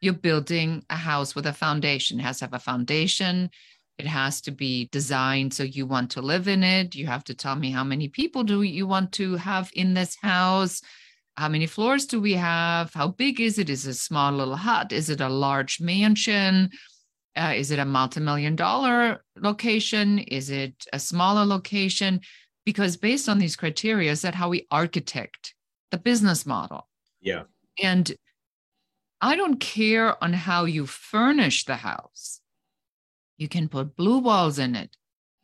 you're 0.00 0.12
building 0.12 0.84
a 0.90 0.96
house 0.96 1.34
with 1.34 1.46
a 1.46 1.52
foundation. 1.52 2.20
It 2.20 2.24
has 2.24 2.38
to 2.38 2.46
have 2.46 2.54
a 2.54 2.58
foundation. 2.58 3.50
It 3.98 4.06
has 4.06 4.40
to 4.42 4.50
be 4.50 4.88
designed 4.90 5.54
so 5.54 5.62
you 5.62 5.86
want 5.86 6.10
to 6.12 6.22
live 6.22 6.48
in 6.48 6.62
it. 6.62 6.94
You 6.94 7.06
have 7.06 7.24
to 7.24 7.34
tell 7.34 7.56
me 7.56 7.70
how 7.70 7.84
many 7.84 8.08
people 8.08 8.42
do 8.42 8.62
you 8.62 8.86
want 8.86 9.12
to 9.12 9.36
have 9.36 9.70
in 9.74 9.94
this 9.94 10.16
house? 10.20 10.82
How 11.36 11.48
many 11.48 11.66
floors 11.66 12.04
do 12.06 12.20
we 12.20 12.34
have? 12.34 12.92
How 12.92 13.08
big 13.08 13.40
is 13.40 13.58
it? 13.58 13.70
Is 13.70 13.86
it 13.86 13.90
a 13.90 13.94
small 13.94 14.32
little 14.32 14.56
hut? 14.56 14.92
Is 14.92 15.08
it 15.08 15.20
a 15.20 15.28
large 15.28 15.80
mansion? 15.80 16.70
Uh, 17.34 17.54
is 17.56 17.70
it 17.70 17.78
a 17.78 17.84
multi-million 17.84 18.56
dollar 18.56 19.24
location? 19.36 20.18
Is 20.18 20.50
it 20.50 20.84
a 20.92 20.98
smaller 20.98 21.46
location? 21.46 22.20
Because 22.64 22.96
based 22.96 23.28
on 23.28 23.38
these 23.38 23.56
criteria, 23.56 24.10
is 24.10 24.22
that 24.22 24.34
how 24.34 24.48
we 24.48 24.66
architect 24.70 25.54
the 25.90 25.98
business 25.98 26.46
model? 26.46 26.88
Yeah. 27.20 27.44
And 27.82 28.12
I 29.20 29.36
don't 29.36 29.60
care 29.60 30.22
on 30.22 30.32
how 30.32 30.64
you 30.64 30.86
furnish 30.86 31.64
the 31.64 31.76
house. 31.76 32.40
You 33.36 33.48
can 33.48 33.68
put 33.68 33.96
blue 33.96 34.18
walls 34.18 34.58
in 34.58 34.76
it, 34.76 34.96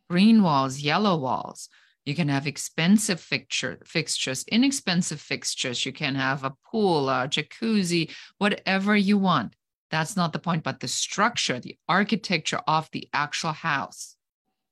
green 0.09 0.43
walls, 0.43 0.79
yellow 0.79 1.17
walls. 1.17 1.69
You 2.05 2.15
can 2.15 2.29
have 2.29 2.47
expensive 2.47 3.19
fixture, 3.19 3.79
fixtures, 3.85 4.43
inexpensive 4.47 5.21
fixtures. 5.21 5.85
You 5.85 5.91
can 5.91 6.15
have 6.15 6.43
a 6.43 6.55
pool, 6.71 7.09
a 7.09 7.27
jacuzzi, 7.27 8.11
whatever 8.37 8.95
you 8.95 9.17
want. 9.17 9.55
That's 9.91 10.15
not 10.15 10.33
the 10.33 10.39
point, 10.39 10.63
but 10.63 10.79
the 10.79 10.87
structure, 10.87 11.59
the 11.59 11.77
architecture 11.87 12.61
of 12.67 12.89
the 12.91 13.09
actual 13.13 13.51
house 13.51 14.15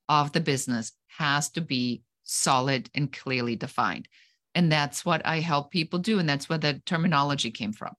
of 0.09 0.31
the 0.31 0.39
business 0.39 0.93
has 1.17 1.49
to 1.51 1.61
be 1.61 2.03
solid 2.27 2.89
and 2.93 3.11
clearly 3.11 3.55
defined. 3.55 4.07
And 4.53 4.71
that's 4.71 5.05
what 5.05 5.25
I 5.25 5.39
help 5.39 5.71
people 5.71 5.99
do. 5.99 6.19
And 6.19 6.29
that's 6.29 6.49
where 6.49 6.57
the 6.57 6.81
terminology 6.85 7.51
came 7.51 7.73
from. 7.73 7.93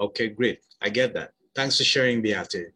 Okay, 0.00 0.28
great. 0.28 0.60
I 0.82 0.90
get 0.90 1.14
that. 1.14 1.32
Thanks 1.54 1.78
for 1.78 1.84
sharing, 1.84 2.22
Beate. 2.22 2.72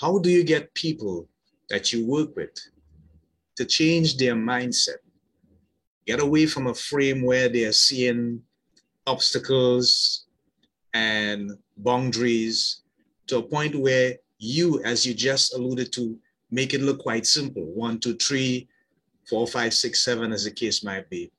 How 0.00 0.18
do 0.18 0.30
you 0.30 0.44
get 0.44 0.72
people 0.74 1.28
that 1.68 1.92
you 1.92 2.06
work 2.06 2.34
with 2.36 2.56
to 3.56 3.64
change 3.64 4.16
their 4.16 4.34
mindset? 4.34 4.98
Get 6.06 6.20
away 6.20 6.46
from 6.46 6.68
a 6.68 6.74
frame 6.74 7.22
where 7.22 7.48
they 7.48 7.64
are 7.64 7.72
seeing 7.72 8.42
obstacles 9.06 10.26
and 10.94 11.52
boundaries 11.76 12.82
to 13.26 13.38
a 13.38 13.42
point 13.42 13.76
where 13.76 14.16
you, 14.38 14.82
as 14.82 15.06
you 15.06 15.14
just 15.14 15.54
alluded 15.54 15.92
to, 15.92 16.18
make 16.50 16.74
it 16.74 16.80
look 16.80 16.98
quite 17.00 17.26
simple 17.26 17.64
one, 17.74 18.00
two, 18.00 18.16
three, 18.16 18.68
four, 19.30 19.46
five, 19.46 19.72
six, 19.72 20.04
seven, 20.04 20.32
as 20.32 20.44
the 20.44 20.50
case 20.50 20.82
might 20.84 21.08
be. 21.08 21.30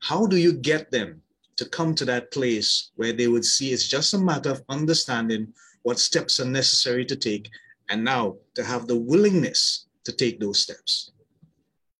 How 0.00 0.26
do 0.26 0.36
you 0.36 0.52
get 0.52 0.90
them 0.92 1.20
to 1.56 1.68
come 1.68 1.94
to 1.96 2.04
that 2.04 2.30
place 2.30 2.92
where 2.94 3.12
they 3.12 3.26
would 3.26 3.44
see 3.44 3.72
it's 3.72 3.88
just 3.88 4.14
a 4.14 4.18
matter 4.18 4.50
of 4.50 4.62
understanding 4.68 5.52
what 5.82 5.98
steps 5.98 6.38
are 6.38 6.46
necessary 6.46 7.04
to 7.04 7.16
take 7.16 7.50
and 7.90 8.04
now 8.04 8.36
to 8.54 8.64
have 8.64 8.86
the 8.86 8.96
willingness 8.96 9.86
to 10.04 10.12
take 10.12 10.38
those 10.38 10.60
steps? 10.60 11.10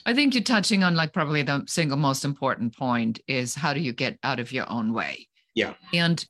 I 0.06 0.14
think 0.14 0.34
you're 0.34 0.42
touching 0.42 0.82
on 0.82 0.94
like 0.94 1.12
probably 1.12 1.42
the 1.42 1.64
single 1.66 1.98
most 1.98 2.24
important 2.24 2.76
point 2.76 3.20
is 3.26 3.54
how 3.54 3.74
do 3.74 3.80
you 3.80 3.92
get 3.92 4.18
out 4.22 4.40
of 4.40 4.52
your 4.52 4.70
own 4.70 4.92
way? 4.92 5.28
Yeah. 5.54 5.74
And 5.92 6.24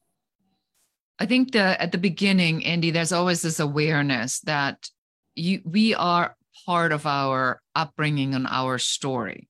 I 1.19 1.27
think 1.27 1.53
that 1.53 1.81
at 1.81 1.93
the 1.93 1.99
beginning, 1.99 2.67
Andy, 2.67 2.91
there's 2.91 3.13
always 3.13 3.43
this 3.43 3.61
awareness 3.61 4.41
that 4.41 4.89
you 5.35 5.63
we 5.65 5.95
are 5.95 6.37
part 6.67 6.93
of 6.93 7.07
our 7.07 7.61
upbringing 7.75 8.35
and 8.35 8.47
our 8.49 8.79
story. 8.79 9.49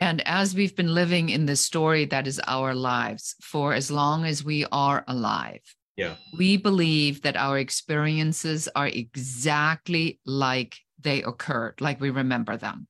And 0.00 0.20
as 0.26 0.54
we've 0.54 0.74
been 0.74 0.94
living 0.94 1.28
in 1.28 1.46
this 1.46 1.60
story 1.60 2.06
that 2.06 2.26
is 2.26 2.40
our 2.46 2.74
lives 2.74 3.36
for 3.40 3.72
as 3.72 3.90
long 3.90 4.24
as 4.24 4.42
we 4.44 4.64
are 4.72 5.04
alive, 5.06 5.62
Yeah. 5.96 6.16
we 6.36 6.56
believe 6.56 7.22
that 7.22 7.36
our 7.36 7.58
experiences 7.58 8.68
are 8.74 8.88
exactly 8.88 10.18
like 10.26 10.78
they 10.98 11.22
occurred, 11.22 11.80
like 11.80 12.00
we 12.00 12.10
remember 12.10 12.56
them. 12.56 12.88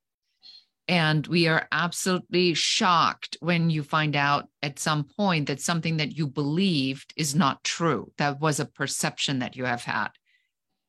And 0.89 1.27
we 1.27 1.47
are 1.49 1.69
absolutely 1.71 2.55
shocked 2.55 3.37
when 3.41 3.71
you 3.71 3.83
find 3.83 4.17
out 4.17 4.49
at 4.63 4.79
some 4.79 5.05
point 5.05 5.47
that 5.47 5.61
something 5.61 5.99
that 5.99 6.17
you 6.17 6.27
believed 6.27 7.13
is 7.17 7.35
not 7.35 7.63
true. 7.63 8.13
That 8.19 8.41
was 8.41 8.59
a 8.59 8.65
perception 8.67 9.39
that 9.41 9.57
you 9.57 9.65
have 9.65 9.85
had. 9.85 10.09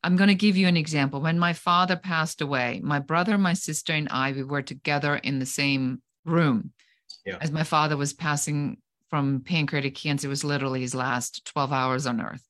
I'm 0.04 0.16
going 0.16 0.28
to 0.28 0.36
give 0.36 0.58
you 0.58 0.68
an 0.68 0.78
example. 0.78 1.22
When 1.22 1.40
my 1.40 1.54
father 1.54 1.96
passed 1.96 2.42
away, 2.42 2.82
my 2.84 3.00
brother, 3.00 3.38
my 3.38 3.54
sister, 3.54 3.94
and 3.94 4.08
I, 4.12 4.32
we 4.34 4.44
were 4.44 4.62
together 4.62 5.16
in 5.16 5.40
the 5.40 5.46
same 5.46 6.02
room 6.26 6.74
Yeah. 7.26 7.38
as 7.42 7.52
my 7.52 7.64
father 7.64 7.96
was 7.96 8.14
passing 8.14 8.78
from 9.10 9.42
pancreatic 9.42 9.96
cancer. 9.96 10.28
It 10.28 10.30
was 10.30 10.44
literally 10.44 10.82
his 10.82 10.94
last 10.96 11.46
12 11.46 11.72
hours 11.72 12.06
on 12.06 12.20
earth. 12.22 12.44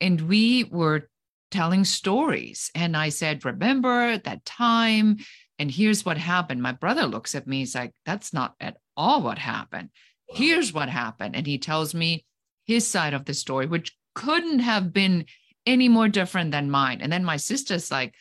And 0.00 0.20
we 0.22 0.64
were 0.64 1.08
telling 1.50 1.84
stories. 1.84 2.70
And 2.74 2.96
I 2.96 3.08
said, 3.08 3.44
Remember 3.44 4.18
that 4.18 4.44
time? 4.44 5.16
And 5.58 5.70
here's 5.70 6.04
what 6.04 6.18
happened. 6.18 6.62
My 6.62 6.72
brother 6.72 7.06
looks 7.06 7.34
at 7.34 7.46
me. 7.48 7.60
He's 7.60 7.74
like, 7.74 7.92
That's 8.06 8.32
not 8.32 8.54
at 8.60 8.76
all 8.96 9.22
what 9.22 9.38
happened. 9.38 9.90
Wow. 10.28 10.36
Here's 10.36 10.72
what 10.72 10.88
happened. 10.88 11.34
And 11.34 11.46
he 11.46 11.58
tells 11.58 11.94
me 11.94 12.24
his 12.66 12.86
side 12.86 13.14
of 13.14 13.24
the 13.24 13.34
story, 13.34 13.66
which 13.66 13.96
couldn't 14.14 14.60
have 14.60 14.92
been 14.92 15.24
any 15.68 15.88
more 15.88 16.08
different 16.08 16.50
than 16.50 16.70
mine. 16.70 17.00
And 17.02 17.12
then 17.12 17.24
my 17.24 17.36
sister's 17.36 17.90
like, 17.90 18.14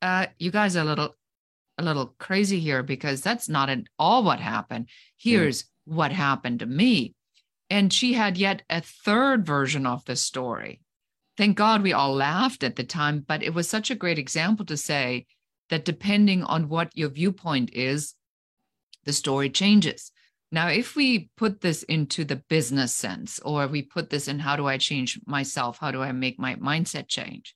uh, 0.00 0.26
you 0.38 0.50
guys 0.50 0.76
are 0.76 0.82
a 0.82 0.84
little 0.84 1.16
a 1.76 1.82
little 1.82 2.14
crazy 2.18 2.60
here 2.60 2.82
because 2.82 3.22
that's 3.22 3.48
not 3.48 3.70
at 3.70 3.80
all 3.98 4.22
what 4.22 4.38
happened. 4.38 4.86
Here's 5.16 5.64
what 5.86 6.12
happened 6.12 6.60
to 6.60 6.66
me. 6.66 7.14
And 7.70 7.92
she 7.92 8.12
had 8.12 8.36
yet 8.36 8.62
a 8.68 8.80
third 8.80 9.46
version 9.46 9.86
of 9.86 10.04
the 10.04 10.16
story. 10.16 10.80
Thank 11.36 11.56
God 11.56 11.82
we 11.82 11.94
all 11.94 12.14
laughed 12.14 12.62
at 12.62 12.76
the 12.76 12.84
time, 12.84 13.24
but 13.26 13.42
it 13.42 13.54
was 13.54 13.68
such 13.68 13.90
a 13.90 13.94
great 13.94 14.18
example 14.18 14.66
to 14.66 14.76
say 14.76 15.26
that 15.70 15.86
depending 15.86 16.42
on 16.42 16.68
what 16.68 16.96
your 16.96 17.08
viewpoint 17.08 17.70
is, 17.72 18.14
the 19.04 19.12
story 19.12 19.48
changes. 19.48 20.12
Now, 20.52 20.68
if 20.68 20.96
we 20.96 21.30
put 21.36 21.60
this 21.60 21.84
into 21.84 22.24
the 22.24 22.36
business 22.36 22.94
sense, 22.94 23.38
or 23.40 23.68
we 23.68 23.82
put 23.82 24.10
this 24.10 24.26
in 24.26 24.40
how 24.40 24.56
do 24.56 24.66
I 24.66 24.78
change 24.78 25.20
myself? 25.26 25.78
How 25.78 25.92
do 25.92 26.02
I 26.02 26.12
make 26.12 26.38
my 26.38 26.56
mindset 26.56 27.06
change? 27.06 27.54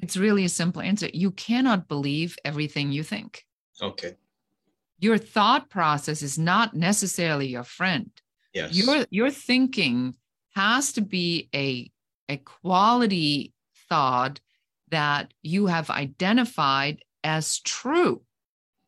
It's 0.00 0.16
really 0.16 0.44
a 0.44 0.48
simple 0.48 0.80
answer. 0.82 1.08
You 1.12 1.30
cannot 1.30 1.88
believe 1.88 2.36
everything 2.44 2.90
you 2.90 3.02
think. 3.02 3.44
Okay. 3.80 4.14
Your 4.98 5.18
thought 5.18 5.68
process 5.68 6.22
is 6.22 6.38
not 6.38 6.74
necessarily 6.74 7.48
your 7.48 7.64
friend. 7.64 8.10
Yes. 8.54 8.74
Your 8.74 9.06
your 9.10 9.30
thinking 9.30 10.14
has 10.54 10.92
to 10.92 11.00
be 11.00 11.48
a 11.54 11.90
a 12.28 12.36
quality 12.38 13.52
thought 13.88 14.40
that 14.90 15.32
you 15.42 15.66
have 15.66 15.90
identified 15.90 17.02
as 17.24 17.60
true 17.60 18.22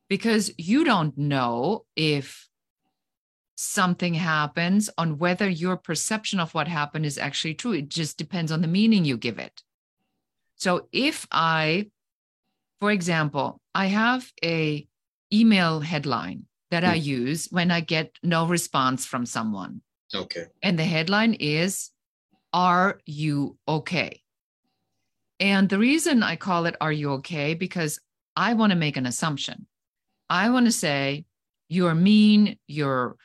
because 0.08 0.52
you 0.58 0.84
don't 0.84 1.16
know 1.16 1.84
if 1.96 2.48
something 3.56 4.14
happens 4.14 4.90
on 4.98 5.18
whether 5.18 5.48
your 5.48 5.76
perception 5.76 6.40
of 6.40 6.54
what 6.54 6.68
happened 6.68 7.06
is 7.06 7.18
actually 7.18 7.54
true 7.54 7.72
it 7.72 7.88
just 7.88 8.16
depends 8.16 8.50
on 8.50 8.60
the 8.60 8.68
meaning 8.68 9.04
you 9.04 9.16
give 9.16 9.38
it 9.38 9.62
so 10.56 10.88
if 10.92 11.26
i 11.30 11.86
for 12.80 12.90
example 12.90 13.60
i 13.74 13.86
have 13.86 14.32
a 14.44 14.86
email 15.32 15.80
headline 15.80 16.44
that 16.70 16.84
i 16.84 16.96
hmm. 16.98 17.04
use 17.04 17.48
when 17.50 17.70
i 17.70 17.80
get 17.80 18.18
no 18.22 18.46
response 18.46 19.06
from 19.06 19.24
someone 19.24 19.80
okay. 20.14 20.46
and 20.62 20.78
the 20.78 20.84
headline 20.84 21.34
is 21.34 21.90
Are 22.52 23.00
you 23.06 23.56
okay? 23.66 24.22
And 25.40 25.68
the 25.68 25.78
reason 25.78 26.22
I 26.22 26.36
call 26.36 26.66
it 26.66 26.76
Are 26.80 26.92
You 26.92 27.12
Okay? 27.12 27.54
Because 27.54 28.00
I 28.36 28.54
want 28.54 28.70
to 28.70 28.76
make 28.76 28.96
an 28.96 29.06
assumption. 29.06 29.66
I 30.30 30.50
want 30.50 30.66
to 30.66 30.72
say, 30.72 31.24
You're 31.68 31.94
mean, 31.94 32.58
you're 32.66 33.16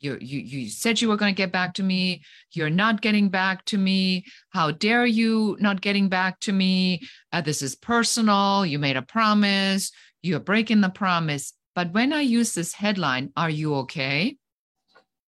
you, 0.00 0.18
you 0.20 0.40
you 0.40 0.68
said 0.68 1.00
you 1.00 1.08
were 1.08 1.16
going 1.16 1.34
to 1.34 1.36
get 1.36 1.52
back 1.52 1.74
to 1.74 1.82
me. 1.82 2.22
You're 2.52 2.70
not 2.70 3.00
getting 3.00 3.28
back 3.28 3.64
to 3.66 3.78
me. 3.78 4.24
How 4.50 4.70
dare 4.70 5.06
you 5.06 5.56
not 5.60 5.80
getting 5.80 6.08
back 6.08 6.40
to 6.40 6.52
me? 6.52 7.02
Uh, 7.32 7.40
this 7.40 7.62
is 7.62 7.74
personal. 7.74 8.64
You 8.64 8.78
made 8.78 8.96
a 8.96 9.02
promise. 9.02 9.90
You're 10.22 10.40
breaking 10.40 10.80
the 10.80 10.90
promise. 10.90 11.52
But 11.74 11.92
when 11.92 12.12
i 12.12 12.22
use 12.22 12.54
this 12.54 12.74
headline 12.74 13.30
are 13.36 13.50
you 13.50 13.74
okay? 13.76 14.36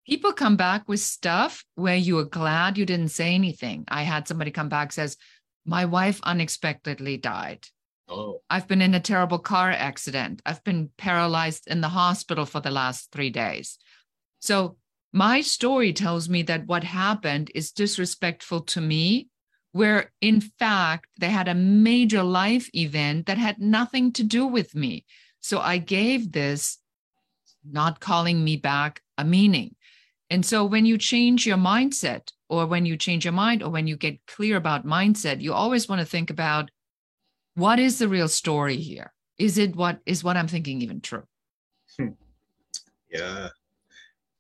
people 0.10 0.34
come 0.34 0.56
back 0.58 0.90
with 0.90 1.00
stuff 1.00 1.64
where 1.76 1.96
you 1.96 2.18
are 2.18 2.24
glad 2.24 2.80
you 2.80 2.86
didn't 2.86 3.10
say 3.10 3.36
anything. 3.36 3.86
I 3.88 4.02
had 4.02 4.28
somebody 4.28 4.50
come 4.50 4.68
back 4.68 4.92
says 4.92 5.16
my 5.66 5.86
wife 5.86 6.20
unexpectedly 6.24 7.18
died. 7.18 7.68
Oh. 8.08 8.42
I've 8.50 8.68
been 8.68 8.82
in 8.82 8.96
a 8.96 9.00
terrible 9.00 9.38
car 9.38 9.70
accident. 9.70 10.42
I've 10.48 10.64
been 10.64 10.90
paralyzed 10.98 11.68
in 11.68 11.82
the 11.82 11.90
hospital 11.90 12.46
for 12.46 12.60
the 12.60 12.72
last 12.72 13.12
three 13.12 13.30
days. 13.30 13.78
So 14.40 14.78
my 15.12 15.42
story 15.42 15.94
tells 15.94 16.30
me 16.30 16.44
that 16.44 16.68
what 16.68 16.84
happened 16.84 17.52
is 17.56 17.72
disrespectful 17.72 18.62
to 18.62 18.82
me, 18.82 19.28
where 19.72 20.12
in 20.22 20.42
fact 20.42 21.08
they 21.20 21.30
had 21.30 21.48
a 21.48 21.56
major 21.56 22.24
life 22.24 22.70
event 22.74 23.26
that 23.26 23.38
had 23.38 23.60
nothing 23.60 24.12
to 24.14 24.24
do 24.24 24.46
with 24.46 24.76
me. 24.76 25.06
So 25.40 25.60
I 25.60 25.78
gave 25.78 26.32
this 26.32 26.80
not 27.64 28.00
calling 28.00 28.44
me 28.44 28.58
back 28.58 29.02
a 29.18 29.26
meaning. 29.26 29.76
And 30.30 30.46
so 30.46 30.64
when 30.64 30.86
you 30.86 30.98
change 30.98 31.46
your 31.46 31.58
mindset, 31.58 32.32
or 32.50 32.66
when 32.66 32.86
you 32.86 32.98
change 32.98 33.26
your 33.26 33.34
mind, 33.34 33.64
or 33.64 33.70
when 33.70 33.88
you 33.88 33.96
get 33.96 34.26
clear 34.26 34.58
about 34.58 34.86
mindset, 34.86 35.42
you 35.42 35.54
always 35.54 35.88
want 35.88 36.00
to 36.00 36.06
think 36.06 36.30
about 36.30 36.70
what 37.56 37.80
is 37.80 38.00
the 38.00 38.08
real 38.08 38.28
story 38.28 38.78
here? 38.78 39.12
Is 39.38 39.58
it 39.58 39.76
what 39.76 40.00
is 40.06 40.24
what 40.24 40.38
I'm 40.38 40.48
thinking 40.48 40.82
even 40.82 41.02
true? 41.02 41.24
Hmm. 41.98 42.10
Yeah, 43.12 43.50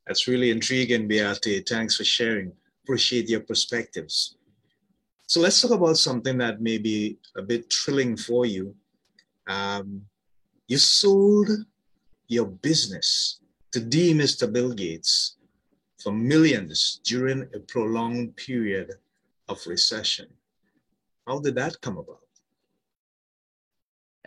that's 0.09 0.27
really 0.27 0.49
intriguing, 0.49 1.07
Beate. 1.07 1.69
Thanks 1.69 1.95
for 1.95 2.03
sharing. 2.03 2.51
Appreciate 2.83 3.29
your 3.29 3.41
perspectives. 3.41 4.37
So 5.27 5.39
let's 5.39 5.61
talk 5.61 5.69
about 5.69 5.97
something 5.97 6.39
that 6.39 6.61
may 6.61 6.79
be 6.79 7.19
a 7.37 7.43
bit 7.43 7.71
thrilling 7.71 8.17
for 8.17 8.47
you. 8.47 8.75
Um, 9.45 10.01
you 10.67 10.79
sold 10.79 11.49
your 12.27 12.47
business 12.47 13.39
to 13.71 13.79
D. 13.79 14.15
Mr. 14.15 14.51
Bill 14.51 14.73
Gates 14.73 15.37
for 16.01 16.11
millions 16.11 17.01
during 17.03 17.43
a 17.53 17.59
prolonged 17.59 18.35
period 18.35 18.93
of 19.47 19.61
recession. 19.67 20.25
How 21.27 21.37
did 21.37 21.53
that 21.53 21.79
come 21.81 21.99
about? 21.99 22.23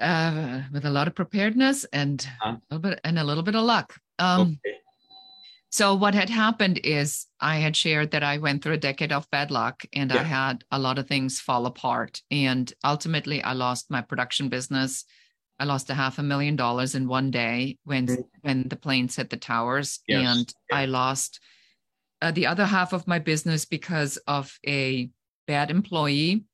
Uh, 0.01 0.63
with 0.73 0.85
a 0.85 0.91
lot 0.91 1.09
of 1.09 1.17
preparedness 1.17 1.85
and 1.93 2.25
huh? 2.41 2.57
a 2.71 2.75
little 2.75 2.91
bit 2.91 3.01
and 3.03 3.19
a 3.19 3.25
little 3.25 3.43
bit 3.43 3.57
of 3.57 3.65
luck. 3.65 3.99
Um, 4.21 4.61
okay. 4.65 4.79
So 5.73 5.95
what 5.95 6.15
had 6.15 6.29
happened 6.29 6.81
is 6.85 7.27
I 7.41 7.57
had 7.57 7.75
shared 7.75 8.11
that 8.11 8.23
I 8.23 8.37
went 8.37 8.63
through 8.63 8.75
a 8.75 8.79
decade 8.79 9.11
of 9.11 9.31
bad 9.31 9.51
luck 9.51 9.85
and 9.95 10.11
yeah. 10.11 10.21
I 10.21 10.23
had 10.23 10.65
a 10.71 10.79
lot 10.79 10.99
of 10.99 11.09
things 11.09 11.41
fall 11.41 11.65
apart. 11.65 12.21
And 12.31 12.71
ultimately 12.85 13.43
I 13.43 13.55
lost 13.55 13.91
my 13.91 14.03
production 14.03 14.51
business. 14.51 15.07
I 15.59 15.65
lost 15.65 15.89
a 15.89 15.95
half 15.95 16.19
a 16.19 16.23
million 16.23 16.57
dollars 16.57 16.95
in 16.95 17.09
one 17.09 17.31
day 17.31 17.79
when 17.85 18.07
mm-hmm. 18.07 18.21
when 18.43 18.69
the 18.69 18.77
planes 18.77 19.17
hit 19.17 19.31
the 19.31 19.39
towers. 19.39 20.01
Yes. 20.07 20.37
And 20.37 20.55
yeah. 20.71 20.77
I 20.77 20.85
lost 20.85 21.41
uh, 22.21 22.33
the 22.33 22.47
other 22.49 22.67
half 22.67 22.93
of 22.93 23.09
my 23.09 23.19
business 23.19 23.65
because 23.65 24.19
of 24.27 24.59
a 24.67 25.09
bad 25.47 25.71
employee 25.71 26.45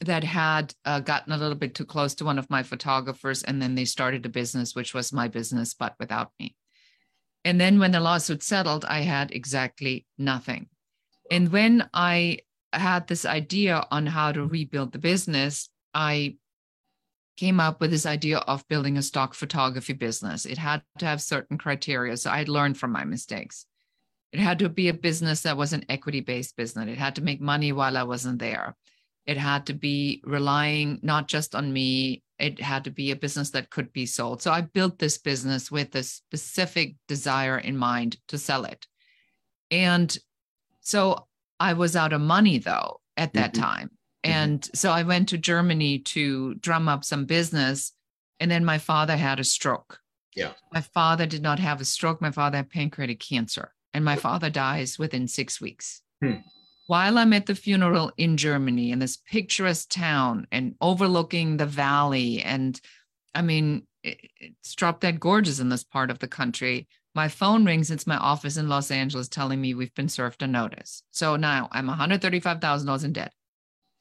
that 0.00 0.24
had 0.24 0.74
uh, 0.84 0.98
gotten 0.98 1.32
a 1.32 1.38
little 1.38 1.54
bit 1.54 1.76
too 1.76 1.84
close 1.84 2.16
to 2.16 2.24
one 2.24 2.40
of 2.40 2.50
my 2.50 2.64
photographers 2.64 3.44
and 3.44 3.62
then 3.62 3.76
they 3.76 3.84
started 3.84 4.26
a 4.26 4.30
business 4.30 4.74
which 4.74 4.94
was 4.94 5.12
my 5.12 5.28
business 5.28 5.74
but 5.74 5.94
without 6.00 6.30
me 6.40 6.56
and 7.44 7.60
then 7.60 7.78
when 7.78 7.92
the 7.92 8.00
lawsuit 8.00 8.42
settled, 8.42 8.84
I 8.84 9.00
had 9.00 9.32
exactly 9.32 10.06
nothing. 10.18 10.68
And 11.30 11.50
when 11.50 11.88
I 11.94 12.40
had 12.72 13.06
this 13.06 13.24
idea 13.24 13.84
on 13.90 14.06
how 14.06 14.32
to 14.32 14.44
rebuild 14.44 14.92
the 14.92 14.98
business, 14.98 15.68
I 15.94 16.36
came 17.36 17.58
up 17.58 17.80
with 17.80 17.90
this 17.90 18.04
idea 18.04 18.38
of 18.38 18.68
building 18.68 18.98
a 18.98 19.02
stock 19.02 19.32
photography 19.32 19.94
business. 19.94 20.44
It 20.44 20.58
had 20.58 20.82
to 20.98 21.06
have 21.06 21.22
certain 21.22 21.56
criteria. 21.56 22.16
So 22.16 22.30
I 22.30 22.44
learned 22.44 22.76
from 22.76 22.92
my 22.92 23.04
mistakes. 23.04 23.64
It 24.32 24.40
had 24.40 24.58
to 24.58 24.68
be 24.68 24.88
a 24.88 24.94
business 24.94 25.42
that 25.42 25.56
was 25.56 25.72
an 25.72 25.86
equity 25.88 26.20
based 26.20 26.56
business. 26.56 26.88
It 26.88 26.98
had 26.98 27.16
to 27.16 27.22
make 27.22 27.40
money 27.40 27.72
while 27.72 27.96
I 27.96 28.02
wasn't 28.02 28.38
there. 28.38 28.76
It 29.26 29.38
had 29.38 29.66
to 29.66 29.72
be 29.72 30.22
relying 30.24 31.00
not 31.02 31.28
just 31.28 31.54
on 31.54 31.72
me 31.72 32.22
it 32.40 32.60
had 32.60 32.84
to 32.84 32.90
be 32.90 33.10
a 33.10 33.16
business 33.16 33.50
that 33.50 33.70
could 33.70 33.92
be 33.92 34.06
sold. 34.06 34.42
So 34.42 34.50
I 34.50 34.62
built 34.62 34.98
this 34.98 35.18
business 35.18 35.70
with 35.70 35.94
a 35.94 36.02
specific 36.02 36.96
desire 37.08 37.58
in 37.58 37.76
mind 37.76 38.16
to 38.28 38.38
sell 38.38 38.64
it. 38.64 38.86
And 39.70 40.16
so 40.80 41.26
I 41.58 41.74
was 41.74 41.96
out 41.96 42.12
of 42.12 42.20
money 42.20 42.58
though 42.58 43.00
at 43.16 43.34
that 43.34 43.52
mm-hmm. 43.52 43.62
time. 43.62 43.86
Mm-hmm. 43.88 44.30
And 44.30 44.60
mm-hmm. 44.60 44.76
so 44.76 44.90
I 44.90 45.02
went 45.02 45.28
to 45.30 45.38
Germany 45.38 45.98
to 45.98 46.54
drum 46.54 46.88
up 46.88 47.04
some 47.04 47.26
business. 47.26 47.92
And 48.38 48.50
then 48.50 48.64
my 48.64 48.78
father 48.78 49.16
had 49.16 49.38
a 49.38 49.44
stroke. 49.44 50.00
Yeah. 50.34 50.52
My 50.72 50.80
father 50.80 51.26
did 51.26 51.42
not 51.42 51.58
have 51.58 51.80
a 51.80 51.84
stroke. 51.84 52.20
My 52.20 52.30
father 52.30 52.58
had 52.58 52.70
pancreatic 52.70 53.20
cancer. 53.20 53.74
And 53.92 54.04
my 54.04 54.16
father 54.16 54.50
dies 54.50 54.98
within 54.98 55.26
six 55.26 55.60
weeks. 55.60 56.00
Hmm 56.22 56.36
while 56.90 57.18
I'm 57.18 57.32
at 57.32 57.46
the 57.46 57.54
funeral 57.54 58.10
in 58.16 58.36
Germany 58.36 58.90
in 58.90 58.98
this 58.98 59.16
picturesque 59.16 59.90
town 59.90 60.48
and 60.50 60.74
overlooking 60.80 61.56
the 61.56 61.64
valley, 61.64 62.42
and 62.42 62.80
I 63.32 63.42
mean, 63.42 63.86
it's 64.02 64.74
drop 64.74 64.98
dead 64.98 65.20
gorgeous 65.20 65.60
in 65.60 65.68
this 65.68 65.84
part 65.84 66.10
of 66.10 66.18
the 66.18 66.26
country. 66.26 66.88
My 67.14 67.28
phone 67.28 67.64
rings. 67.64 67.92
It's 67.92 68.08
my 68.08 68.16
office 68.16 68.56
in 68.56 68.68
Los 68.68 68.90
Angeles 68.90 69.28
telling 69.28 69.60
me 69.60 69.72
we've 69.72 69.94
been 69.94 70.08
served 70.08 70.42
a 70.42 70.48
notice. 70.48 71.04
So 71.12 71.36
now 71.36 71.68
I'm 71.70 71.86
$135,000 71.86 73.04
in 73.04 73.12
debt. 73.12 73.34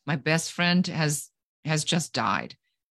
My 0.07 0.15
best 0.15 0.51
friend 0.51 0.87
has 0.87 1.29
has 1.65 1.83
just 1.83 2.11
died. 2.11 2.55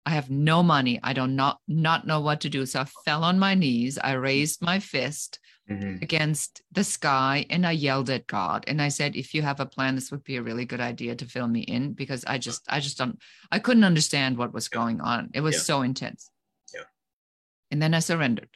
I 0.05 0.11
have 0.11 0.29
no 0.29 0.61
money. 0.61 0.99
I 1.01 1.13
do 1.13 1.25
not 1.25 1.57
not 1.67 2.05
know 2.05 2.19
what 2.19 2.41
to 2.41 2.49
do. 2.49 2.67
So 2.67 2.81
I 2.81 2.85
fell 3.05 3.23
on 3.23 3.39
my 3.39 3.55
knees. 3.55 3.97
I 3.97 4.11
raised 4.11 4.61
my 4.61 4.77
fist 4.77 5.39
mm-hmm. 5.69 5.97
against 6.01 6.61
the 6.71 6.83
sky 6.83 7.45
and 7.49 7.65
I 7.65 7.71
yelled 7.71 8.09
at 8.09 8.27
God 8.27 8.65
and 8.67 8.81
I 8.81 8.89
said, 8.89 9.15
if 9.15 9.33
you 9.33 9.41
have 9.41 9.59
a 9.59 9.65
plan, 9.65 9.95
this 9.95 10.11
would 10.11 10.23
be 10.23 10.37
a 10.37 10.41
really 10.41 10.65
good 10.65 10.81
idea 10.81 11.15
to 11.15 11.25
fill 11.25 11.47
me 11.47 11.61
in 11.61 11.93
because 11.93 12.25
I 12.25 12.37
just, 12.37 12.63
I 12.67 12.79
just 12.79 12.97
don't, 12.97 13.19
I 13.51 13.59
couldn't 13.59 13.83
understand 13.83 14.37
what 14.37 14.53
was 14.53 14.67
going 14.67 15.01
on. 15.01 15.29
It 15.33 15.41
was 15.41 15.55
yeah. 15.55 15.61
so 15.61 15.81
intense. 15.81 16.31
Yeah. 16.73 16.83
And 17.71 17.81
then 17.81 17.93
I 17.93 17.99
surrendered. 17.99 18.49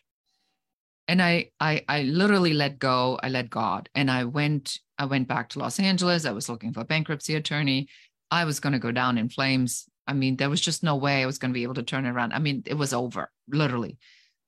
And 1.07 1.21
I, 1.21 1.51
I, 1.59 1.83
I 1.87 2.03
literally 2.03 2.53
let 2.53 2.79
go. 2.79 3.19
I 3.21 3.27
let 3.27 3.49
God, 3.49 3.89
and 3.93 4.09
I 4.09 4.23
went. 4.23 4.79
I 4.97 5.03
went 5.03 5.27
back 5.27 5.49
to 5.49 5.59
Los 5.59 5.77
Angeles. 5.77 6.25
I 6.25 6.31
was 6.31 6.47
looking 6.47 6.71
for 6.71 6.79
a 6.79 6.85
bankruptcy 6.85 7.35
attorney. 7.35 7.89
I 8.31 8.45
was 8.45 8.61
going 8.61 8.71
to 8.71 8.79
go 8.79 8.93
down 8.93 9.17
in 9.17 9.27
flames. 9.27 9.85
I 10.07 10.13
mean, 10.13 10.37
there 10.37 10.49
was 10.49 10.61
just 10.61 10.81
no 10.81 10.95
way 10.95 11.21
I 11.21 11.25
was 11.25 11.39
going 11.39 11.51
to 11.51 11.53
be 11.53 11.63
able 11.63 11.73
to 11.73 11.83
turn 11.83 12.05
it 12.05 12.11
around. 12.11 12.31
I 12.31 12.39
mean, 12.39 12.63
it 12.65 12.75
was 12.75 12.93
over, 12.93 13.29
literally. 13.49 13.97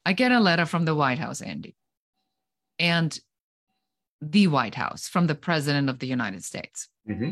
I 0.06 0.14
get 0.14 0.32
a 0.32 0.40
letter 0.40 0.66
from 0.66 0.86
the 0.86 0.96
White 0.96 1.20
House, 1.20 1.42
Andy 1.42 1.76
and 2.80 3.18
the 4.22 4.48
White 4.48 4.76
House 4.76 5.08
from 5.08 5.28
the 5.28 5.36
President 5.36 5.90
of 5.90 6.00
the 6.00 6.08
United 6.08 6.44
States. 6.44 6.90
Mm-hmm. 7.10 7.32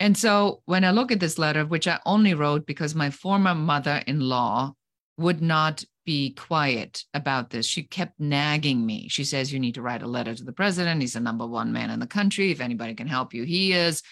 And 0.00 0.16
so 0.16 0.62
when 0.64 0.84
I 0.84 0.90
look 0.90 1.12
at 1.12 1.20
this 1.20 1.38
letter, 1.38 1.64
which 1.64 1.86
I 1.86 2.00
only 2.04 2.34
wrote 2.34 2.66
because 2.66 2.94
my 2.94 3.10
former 3.10 3.54
mother 3.54 4.02
in 4.06 4.20
law 4.20 4.74
would 5.16 5.40
not 5.40 5.84
be 6.04 6.34
quiet 6.34 7.04
about 7.14 7.50
this, 7.50 7.66
she 7.66 7.84
kept 7.84 8.18
nagging 8.18 8.84
me. 8.84 9.08
She 9.08 9.22
says, 9.22 9.52
You 9.52 9.60
need 9.60 9.76
to 9.76 9.82
write 9.82 10.02
a 10.02 10.08
letter 10.08 10.34
to 10.34 10.44
the 10.44 10.52
president. 10.52 11.00
He's 11.00 11.12
the 11.12 11.20
number 11.20 11.46
one 11.46 11.72
man 11.72 11.90
in 11.90 12.00
the 12.00 12.06
country. 12.06 12.50
If 12.50 12.60
anybody 12.60 12.94
can 12.94 13.06
help 13.06 13.32
you, 13.32 13.44
he 13.44 13.72
is. 13.72 14.02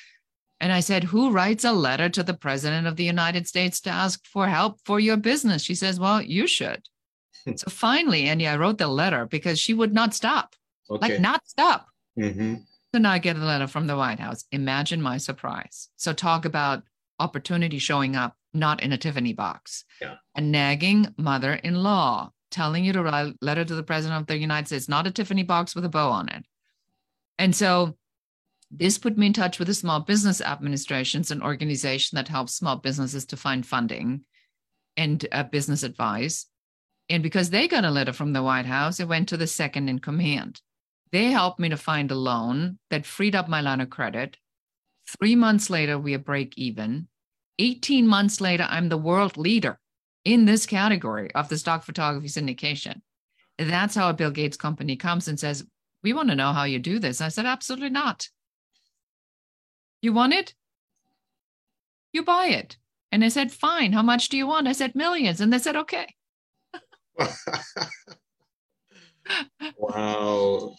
And 0.61 0.73
I 0.73 0.81
said, 0.81 1.05
Who 1.05 1.33
writes 1.33 1.65
a 1.65 1.73
letter 1.73 2.09
to 2.11 2.23
the 2.23 2.35
president 2.35 2.87
of 2.87 2.97
the 2.97 3.05
United 3.05 3.49
States 3.49 3.81
to 3.81 3.91
ask 3.91 4.25
for 4.27 4.47
help 4.47 4.79
for 4.85 5.01
your 5.01 5.17
business? 5.17 5.63
She 5.63 5.75
says, 5.75 5.99
Well, 5.99 6.23
you 6.23 6.47
should. 6.47 6.83
so 7.57 7.71
finally, 7.71 8.29
Andy, 8.29 8.47
I 8.47 8.57
wrote 8.57 8.79
the 8.79 8.89
letter 8.89 9.27
because 9.27 9.59
she 9.59 9.75
would 9.75 9.93
not 9.93 10.15
stop, 10.15 10.55
okay. 10.91 11.09
like 11.09 11.21
not 11.21 11.47
stop. 11.47 11.87
Mm-hmm. 12.19 12.57
So 12.93 13.01
now 13.01 13.13
I 13.13 13.19
get 13.19 13.37
a 13.37 13.45
letter 13.45 13.67
from 13.67 13.87
the 13.87 13.97
White 13.97 14.19
House. 14.19 14.45
Imagine 14.51 15.01
my 15.01 15.17
surprise. 15.17 15.89
So 15.97 16.13
talk 16.13 16.45
about 16.45 16.83
opportunity 17.19 17.79
showing 17.79 18.17
up, 18.17 18.35
not 18.53 18.83
in 18.83 18.93
a 18.93 18.99
Tiffany 18.99 19.33
box. 19.33 19.85
Yeah. 20.01 20.17
A 20.37 20.41
nagging 20.41 21.15
mother-in-law 21.17 22.31
telling 22.51 22.85
you 22.85 22.93
to 22.93 23.03
write 23.03 23.29
a 23.29 23.35
letter 23.41 23.65
to 23.65 23.75
the 23.75 23.83
president 23.83 24.21
of 24.21 24.27
the 24.27 24.37
United 24.37 24.67
States, 24.67 24.89
not 24.89 25.07
a 25.07 25.11
Tiffany 25.11 25.45
box 25.45 25.75
with 25.75 25.85
a 25.85 25.89
bow 25.89 26.11
on 26.11 26.29
it. 26.29 26.45
And 27.39 27.55
so 27.55 27.97
this 28.71 28.99
put 28.99 29.17
me 29.17 29.27
in 29.27 29.33
touch 29.33 29.59
with 29.59 29.69
the 29.69 29.75
Small 29.75 30.01
Business 30.01 30.41
Administrations, 30.41 31.31
an 31.31 31.43
organization 31.43 32.17
that 32.17 32.29
helps 32.29 32.55
small 32.55 32.77
businesses 32.77 33.25
to 33.27 33.37
find 33.37 33.67
funding 33.67 34.25
and 34.97 35.27
uh, 35.33 35.43
business 35.45 35.83
advice. 35.83 36.47
And 37.11 37.25
because 37.25 37.51
they 37.51 37.67
got 37.67 37.85
a 37.85 37.91
letter 37.91 38.13
from 38.13 38.33
the 38.33 38.43
White 38.43 38.67
House, 38.67 39.01
it 39.01 39.09
went 39.09 39.29
to 39.31 39.37
the 39.37 39.49
second 39.49 39.89
in 39.89 39.99
command. 39.99 40.61
They 41.11 41.25
helped 41.25 41.59
me 41.59 41.69
to 41.69 41.77
find 41.77 42.09
a 42.11 42.15
loan 42.15 42.79
that 42.89 43.05
freed 43.05 43.35
up 43.35 43.49
my 43.49 43.61
line 43.61 43.81
of 43.81 43.91
credit. 43.91 44.37
Three 45.19 45.35
months 45.35 45.69
later, 45.69 45.99
we 45.99 46.15
are 46.15 46.21
break 46.21 46.57
even. 46.57 47.09
18 47.59 48.07
months 48.07 48.41
later, 48.41 48.65
I'm 48.71 48.89
the 48.89 48.97
world 48.97 49.37
leader 49.37 49.81
in 50.25 50.45
this 50.45 50.67
category 50.67 51.35
of 51.35 51.49
the 51.49 51.59
stock 51.59 51.83
photography 51.83 52.29
syndication. 52.29 53.01
That's 53.59 53.97
how 53.97 54.09
a 54.09 54.15
Bill 54.15 54.31
Gates 54.31 54.57
company 54.57 54.95
comes 54.95 55.27
and 55.27 55.39
says, 55.39 55.67
We 56.05 56.13
want 56.13 56.29
to 56.29 56.37
know 56.37 56.53
how 56.53 56.63
you 56.63 56.79
do 56.79 57.01
this. 57.01 57.21
I 57.21 57.29
said, 57.29 57.45
Absolutely 57.45 57.91
not. 57.91 58.29
You 60.01 60.13
want 60.13 60.33
it? 60.33 60.55
You 62.13 62.23
buy 62.23 62.47
it. 62.47 62.77
And 63.11 63.25
I 63.25 63.29
said, 63.29 63.51
Fine. 63.51 63.95
How 63.95 64.03
much 64.03 64.29
do 64.29 64.37
you 64.37 64.47
want? 64.47 64.69
I 64.69 64.73
said, 64.73 64.95
Millions. 64.95 65.41
And 65.41 65.53
they 65.53 65.59
said, 65.59 65.75
Okay. 65.75 66.15
Wow. 69.77 70.75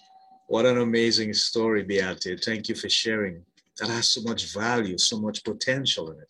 What 0.47 0.65
an 0.65 0.79
amazing 0.79 1.33
story, 1.33 1.83
Beate. 1.83 2.43
Thank 2.43 2.67
you 2.69 2.75
for 2.75 2.89
sharing. 2.89 3.43
That 3.79 3.89
has 3.89 4.09
so 4.09 4.21
much 4.21 4.53
value, 4.53 4.97
so 4.97 5.19
much 5.19 5.43
potential 5.43 6.11
in 6.11 6.19
it. 6.19 6.29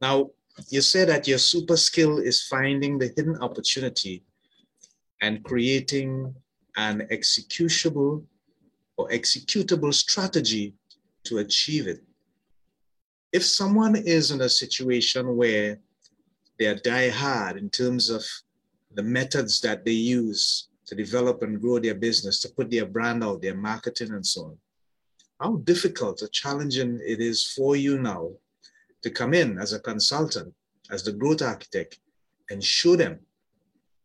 Now, 0.00 0.30
you 0.68 0.80
say 0.82 1.04
that 1.06 1.26
your 1.26 1.38
super 1.38 1.76
skill 1.76 2.18
is 2.18 2.42
finding 2.42 2.98
the 2.98 3.12
hidden 3.16 3.38
opportunity 3.40 4.22
and 5.22 5.42
creating 5.44 6.34
an 6.76 7.06
executable 7.10 8.24
or 8.96 9.08
executable 9.08 9.94
strategy 9.94 10.74
to 11.24 11.38
achieve 11.38 11.86
it. 11.86 12.02
If 13.32 13.44
someone 13.44 13.96
is 13.96 14.30
in 14.30 14.42
a 14.42 14.48
situation 14.48 15.36
where 15.36 15.78
they 16.58 16.66
are 16.66 16.74
die 16.74 17.08
hard 17.08 17.56
in 17.56 17.70
terms 17.70 18.10
of 18.10 18.22
the 18.94 19.02
methods 19.02 19.60
that 19.60 19.84
they 19.84 19.92
use 19.92 20.68
to 20.86 20.94
develop 20.94 21.42
and 21.42 21.60
grow 21.60 21.78
their 21.78 21.94
business, 21.94 22.40
to 22.40 22.48
put 22.50 22.70
their 22.70 22.86
brand 22.86 23.22
out, 23.24 23.42
their 23.42 23.54
marketing 23.54 24.12
and 24.12 24.26
so 24.26 24.42
on, 24.42 24.58
how 25.40 25.56
difficult 25.64 26.22
or 26.22 26.28
challenging 26.28 27.00
it 27.04 27.20
is 27.20 27.52
for 27.52 27.76
you 27.76 27.98
now 27.98 28.30
to 29.02 29.10
come 29.10 29.34
in 29.34 29.58
as 29.58 29.72
a 29.72 29.80
consultant, 29.80 30.52
as 30.90 31.02
the 31.02 31.12
growth 31.12 31.42
architect, 31.42 31.98
and 32.50 32.62
show 32.62 32.96
them 32.96 33.18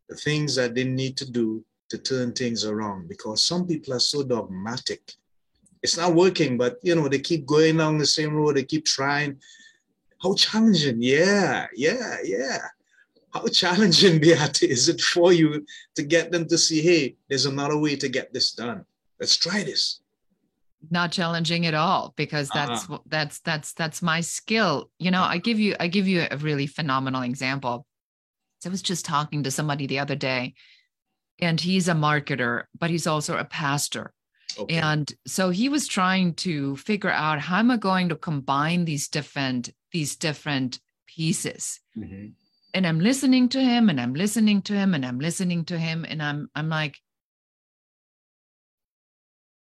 the 0.10 0.15
things 0.15 0.56
that 0.56 0.73
they 0.73 0.84
need 0.84 1.17
to 1.17 1.30
do 1.30 1.63
to 1.89 1.97
turn 1.97 2.34
things 2.34 2.65
around 2.65 3.08
because 3.08 3.43
some 3.43 3.65
people 3.65 3.93
are 3.93 4.00
so 4.00 4.23
dogmatic. 4.23 5.13
It's 5.84 5.97
not 5.97 6.15
working, 6.15 6.58
but 6.58 6.78
you 6.82 6.95
know, 6.95 7.08
they 7.08 7.19
keep 7.19 7.45
going 7.45 7.78
down 7.78 7.97
the 7.97 8.06
same 8.06 8.34
road, 8.34 8.56
they 8.56 8.63
keep 8.63 8.86
trying. 8.86 9.39
How 10.21 10.34
challenging, 10.34 10.97
yeah, 11.02 11.67
yeah, 11.76 12.17
yeah. 12.23 12.58
How 13.41 13.47
challenging, 13.47 14.19
Beate, 14.21 14.63
is 14.63 14.89
it 14.89 15.02
for 15.02 15.34
you 15.34 15.65
to 15.95 16.04
get 16.04 16.32
them 16.32 16.47
to 16.47 16.58
see, 16.58 16.82
hey, 16.82 17.15
there's 17.30 17.45
another 17.45 17.78
way 17.78 17.95
to 17.95 18.10
get 18.10 18.34
this 18.34 18.52
done. 18.52 18.86
Let's 19.19 19.38
try 19.38 19.63
this 19.63 20.02
not 20.89 21.12
challenging 21.12 21.65
at 21.65 21.73
all 21.73 22.13
because 22.15 22.50
that's 22.50 22.86
uh-huh. 22.86 23.00
that's 23.08 23.39
that's 23.39 23.73
that's 23.73 24.02
my 24.02 24.21
skill 24.21 24.89
you 25.00 25.12
know 25.12 25.21
i 25.21 25.38
give 25.38 25.60
you 25.60 25.76
i 25.80 25.88
give 25.88 26.08
you 26.08 26.26
a 26.30 26.38
really 26.38 26.67
phenomenal 26.67 27.23
example 27.23 27.86
so 28.60 28.69
i 28.69 28.71
was 28.71 28.82
just 28.82 29.06
talking 29.06 29.43
to 29.43 29.52
somebody 29.52 29.88
the 29.88 30.00
other 30.00 30.15
day 30.15 30.54
and 31.39 31.60
he's 31.60 31.88
a 31.88 31.93
marketer 31.93 32.63
but 32.78 32.89
he's 32.89 33.08
also 33.08 33.38
a 33.38 33.45
pastor 33.45 34.13
okay. 34.58 34.76
and 34.76 35.13
so 35.26 35.50
he 35.50 35.67
was 35.67 35.88
trying 35.88 36.34
to 36.34 36.76
figure 36.78 37.12
out 37.12 37.39
how 37.39 37.60
am 37.60 37.71
i 37.71 37.78
going 37.78 38.10
to 38.10 38.15
combine 38.15 38.86
these 38.86 39.08
different 39.08 39.71
these 39.91 40.15
different 40.15 40.80
pieces 41.08 41.80
mm-hmm. 41.97 42.28
And 42.73 42.86
i'm 42.86 42.99
listening 42.99 43.49
to 43.49 43.62
him 43.62 43.89
and 43.89 43.99
i'm 43.99 44.13
listening 44.13 44.62
to 44.62 44.73
him 44.73 44.93
and 44.93 45.06
i'm 45.06 45.19
listening 45.19 45.65
to 45.65 45.77
him 45.77 46.06
and 46.08 46.21
i'm 46.21 46.49
i'm 46.56 46.69
like 46.69 46.99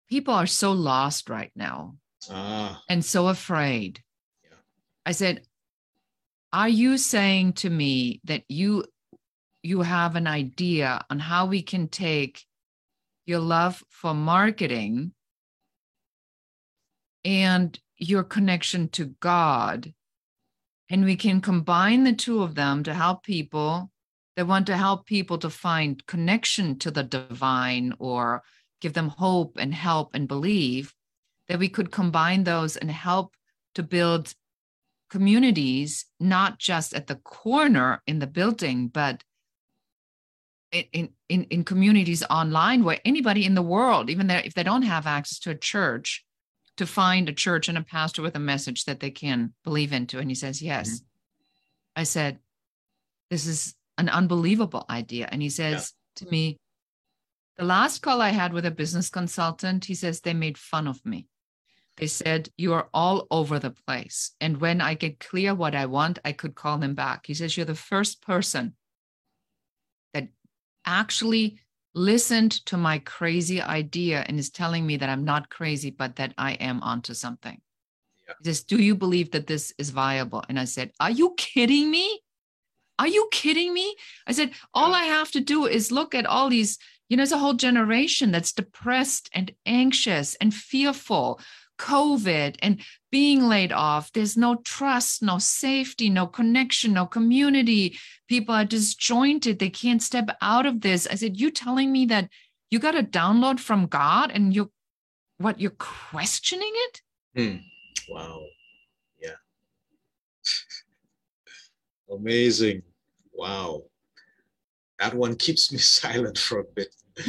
people 0.08 0.34
are 0.34 0.46
so 0.46 0.72
lost 0.72 1.28
right 1.28 1.52
now 1.56 1.94
ah. 2.30 2.82
and 2.88 3.04
so 3.04 3.28
afraid. 3.28 4.02
Yeah. 4.42 4.56
I 5.04 5.12
said, 5.12 5.42
are 6.52 6.68
you 6.68 6.96
saying 6.96 7.54
to 7.54 7.70
me 7.70 8.20
that 8.24 8.44
you 8.48 8.84
you 9.62 9.82
have 9.82 10.14
an 10.14 10.28
idea 10.28 11.04
on 11.10 11.18
how 11.18 11.46
we 11.46 11.60
can 11.60 11.88
take 11.88 12.44
your 13.26 13.40
love 13.40 13.82
for 13.90 14.14
marketing 14.14 15.12
and 17.24 17.78
your 17.98 18.22
connection 18.22 18.88
to 18.90 19.06
God 19.18 19.92
and 20.88 21.04
we 21.04 21.16
can 21.16 21.40
combine 21.40 22.04
the 22.04 22.12
two 22.12 22.42
of 22.42 22.54
them 22.54 22.82
to 22.84 22.94
help 22.94 23.24
people 23.24 23.90
that 24.36 24.46
want 24.46 24.66
to 24.66 24.76
help 24.76 25.06
people 25.06 25.38
to 25.38 25.50
find 25.50 26.06
connection 26.06 26.78
to 26.78 26.90
the 26.90 27.02
divine 27.02 27.94
or 27.98 28.42
give 28.80 28.92
them 28.92 29.08
hope 29.08 29.56
and 29.58 29.74
help 29.74 30.14
and 30.14 30.28
believe 30.28 30.94
that 31.48 31.58
we 31.58 31.68
could 31.68 31.90
combine 31.90 32.44
those 32.44 32.76
and 32.76 32.90
help 32.90 33.34
to 33.74 33.82
build 33.82 34.34
communities 35.08 36.06
not 36.20 36.58
just 36.58 36.92
at 36.92 37.06
the 37.06 37.16
corner 37.16 38.02
in 38.06 38.18
the 38.18 38.26
building 38.26 38.88
but 38.88 39.22
in, 40.72 41.10
in, 41.28 41.44
in 41.44 41.64
communities 41.64 42.24
online 42.28 42.84
where 42.84 42.98
anybody 43.04 43.44
in 43.44 43.54
the 43.54 43.62
world 43.62 44.10
even 44.10 44.26
there, 44.26 44.42
if 44.44 44.54
they 44.54 44.64
don't 44.64 44.82
have 44.82 45.06
access 45.06 45.38
to 45.38 45.50
a 45.50 45.54
church 45.54 46.24
to 46.76 46.86
find 46.86 47.28
a 47.28 47.32
church 47.32 47.68
and 47.68 47.78
a 47.78 47.82
pastor 47.82 48.22
with 48.22 48.36
a 48.36 48.40
message 48.40 48.84
that 48.84 49.00
they 49.00 49.10
can 49.10 49.52
believe 49.64 49.92
into 49.92 50.18
and 50.18 50.30
he 50.30 50.34
says 50.34 50.60
yes 50.60 50.88
mm-hmm. 50.88 52.00
i 52.00 52.02
said 52.02 52.38
this 53.30 53.46
is 53.46 53.74
an 53.98 54.08
unbelievable 54.08 54.84
idea 54.90 55.28
and 55.30 55.42
he 55.42 55.50
says 55.50 55.92
yeah. 55.94 56.24
to 56.24 56.30
me 56.30 56.58
the 57.56 57.64
last 57.64 58.02
call 58.02 58.20
I 58.20 58.30
had 58.30 58.52
with 58.52 58.66
a 58.66 58.70
business 58.70 59.08
consultant, 59.08 59.86
he 59.86 59.94
says 59.94 60.20
they 60.20 60.34
made 60.34 60.58
fun 60.58 60.86
of 60.86 61.04
me. 61.06 61.26
They 61.96 62.06
said, 62.06 62.50
You 62.58 62.74
are 62.74 62.88
all 62.92 63.26
over 63.30 63.58
the 63.58 63.70
place. 63.70 64.32
And 64.40 64.60
when 64.60 64.82
I 64.82 64.94
get 64.94 65.20
clear 65.20 65.54
what 65.54 65.74
I 65.74 65.86
want, 65.86 66.18
I 66.24 66.32
could 66.32 66.54
call 66.54 66.76
them 66.76 66.94
back. 66.94 67.26
He 67.26 67.34
says, 67.34 67.56
You're 67.56 67.64
the 67.64 67.74
first 67.74 68.20
person 68.20 68.74
that 70.12 70.28
actually 70.84 71.60
listened 71.96 72.52
to 72.66 72.76
my 72.76 72.98
crazy 73.00 73.60
idea 73.60 74.24
and 74.28 74.38
is 74.38 74.50
telling 74.50 74.86
me 74.86 74.98
that 74.98 75.08
I'm 75.08 75.24
not 75.24 75.48
crazy, 75.48 75.90
but 75.90 76.16
that 76.16 76.34
I 76.36 76.52
am 76.52 76.80
onto 76.82 77.14
something. 77.14 77.60
Yeah. 78.28 78.34
He 78.38 78.44
says, 78.44 78.62
Do 78.62 78.76
you 78.76 78.94
believe 78.94 79.32
that 79.32 79.46
this 79.46 79.72
is 79.78 79.90
viable? 79.90 80.44
And 80.48 80.60
I 80.60 80.66
said, 80.66 80.92
Are 81.00 81.10
you 81.10 81.34
kidding 81.36 81.90
me? 81.90 82.20
Are 82.98 83.08
you 83.08 83.28
kidding 83.32 83.72
me? 83.72 83.96
I 84.26 84.32
said, 84.32 84.52
All 84.74 84.94
I 84.94 85.04
have 85.04 85.30
to 85.32 85.40
do 85.40 85.66
is 85.66 85.90
look 85.90 86.14
at 86.14 86.26
all 86.26 86.50
these 86.50 86.78
you 87.08 87.16
know, 87.16 87.20
there's 87.20 87.32
a 87.32 87.38
whole 87.38 87.54
generation 87.54 88.32
that's 88.32 88.52
depressed 88.52 89.30
and 89.32 89.52
anxious 89.64 90.34
and 90.36 90.52
fearful. 90.52 91.40
COVID 91.78 92.56
and 92.60 92.80
being 93.10 93.48
laid 93.48 93.72
off. 93.72 94.12
There's 94.12 94.36
no 94.36 94.56
trust, 94.56 95.22
no 95.22 95.38
safety, 95.38 96.10
no 96.10 96.26
connection, 96.26 96.92
no 96.92 97.06
community. 97.06 97.98
People 98.28 98.54
are 98.54 98.64
disjointed. 98.64 99.58
They 99.58 99.70
can't 99.70 100.02
step 100.02 100.30
out 100.40 100.66
of 100.66 100.80
this. 100.80 101.06
I 101.06 101.14
said, 101.14 101.38
You 101.38 101.50
telling 101.50 101.92
me 101.92 102.06
that 102.06 102.28
you 102.70 102.78
got 102.78 102.98
a 102.98 103.02
download 103.02 103.60
from 103.60 103.86
God 103.86 104.30
and 104.32 104.54
you're 104.54 104.70
what 105.38 105.60
you're 105.60 105.70
questioning 105.70 106.72
it? 106.74 107.02
Hmm. 107.36 107.56
Wow. 108.12 108.42
Yeah. 109.20 109.36
Amazing. 112.10 112.82
Wow 113.32 113.82
that 114.98 115.14
one 115.14 115.34
keeps 115.36 115.72
me 115.72 115.78
silent 116.00 116.38
for 116.38 116.60
a 116.60 116.64
bit. 116.64 116.94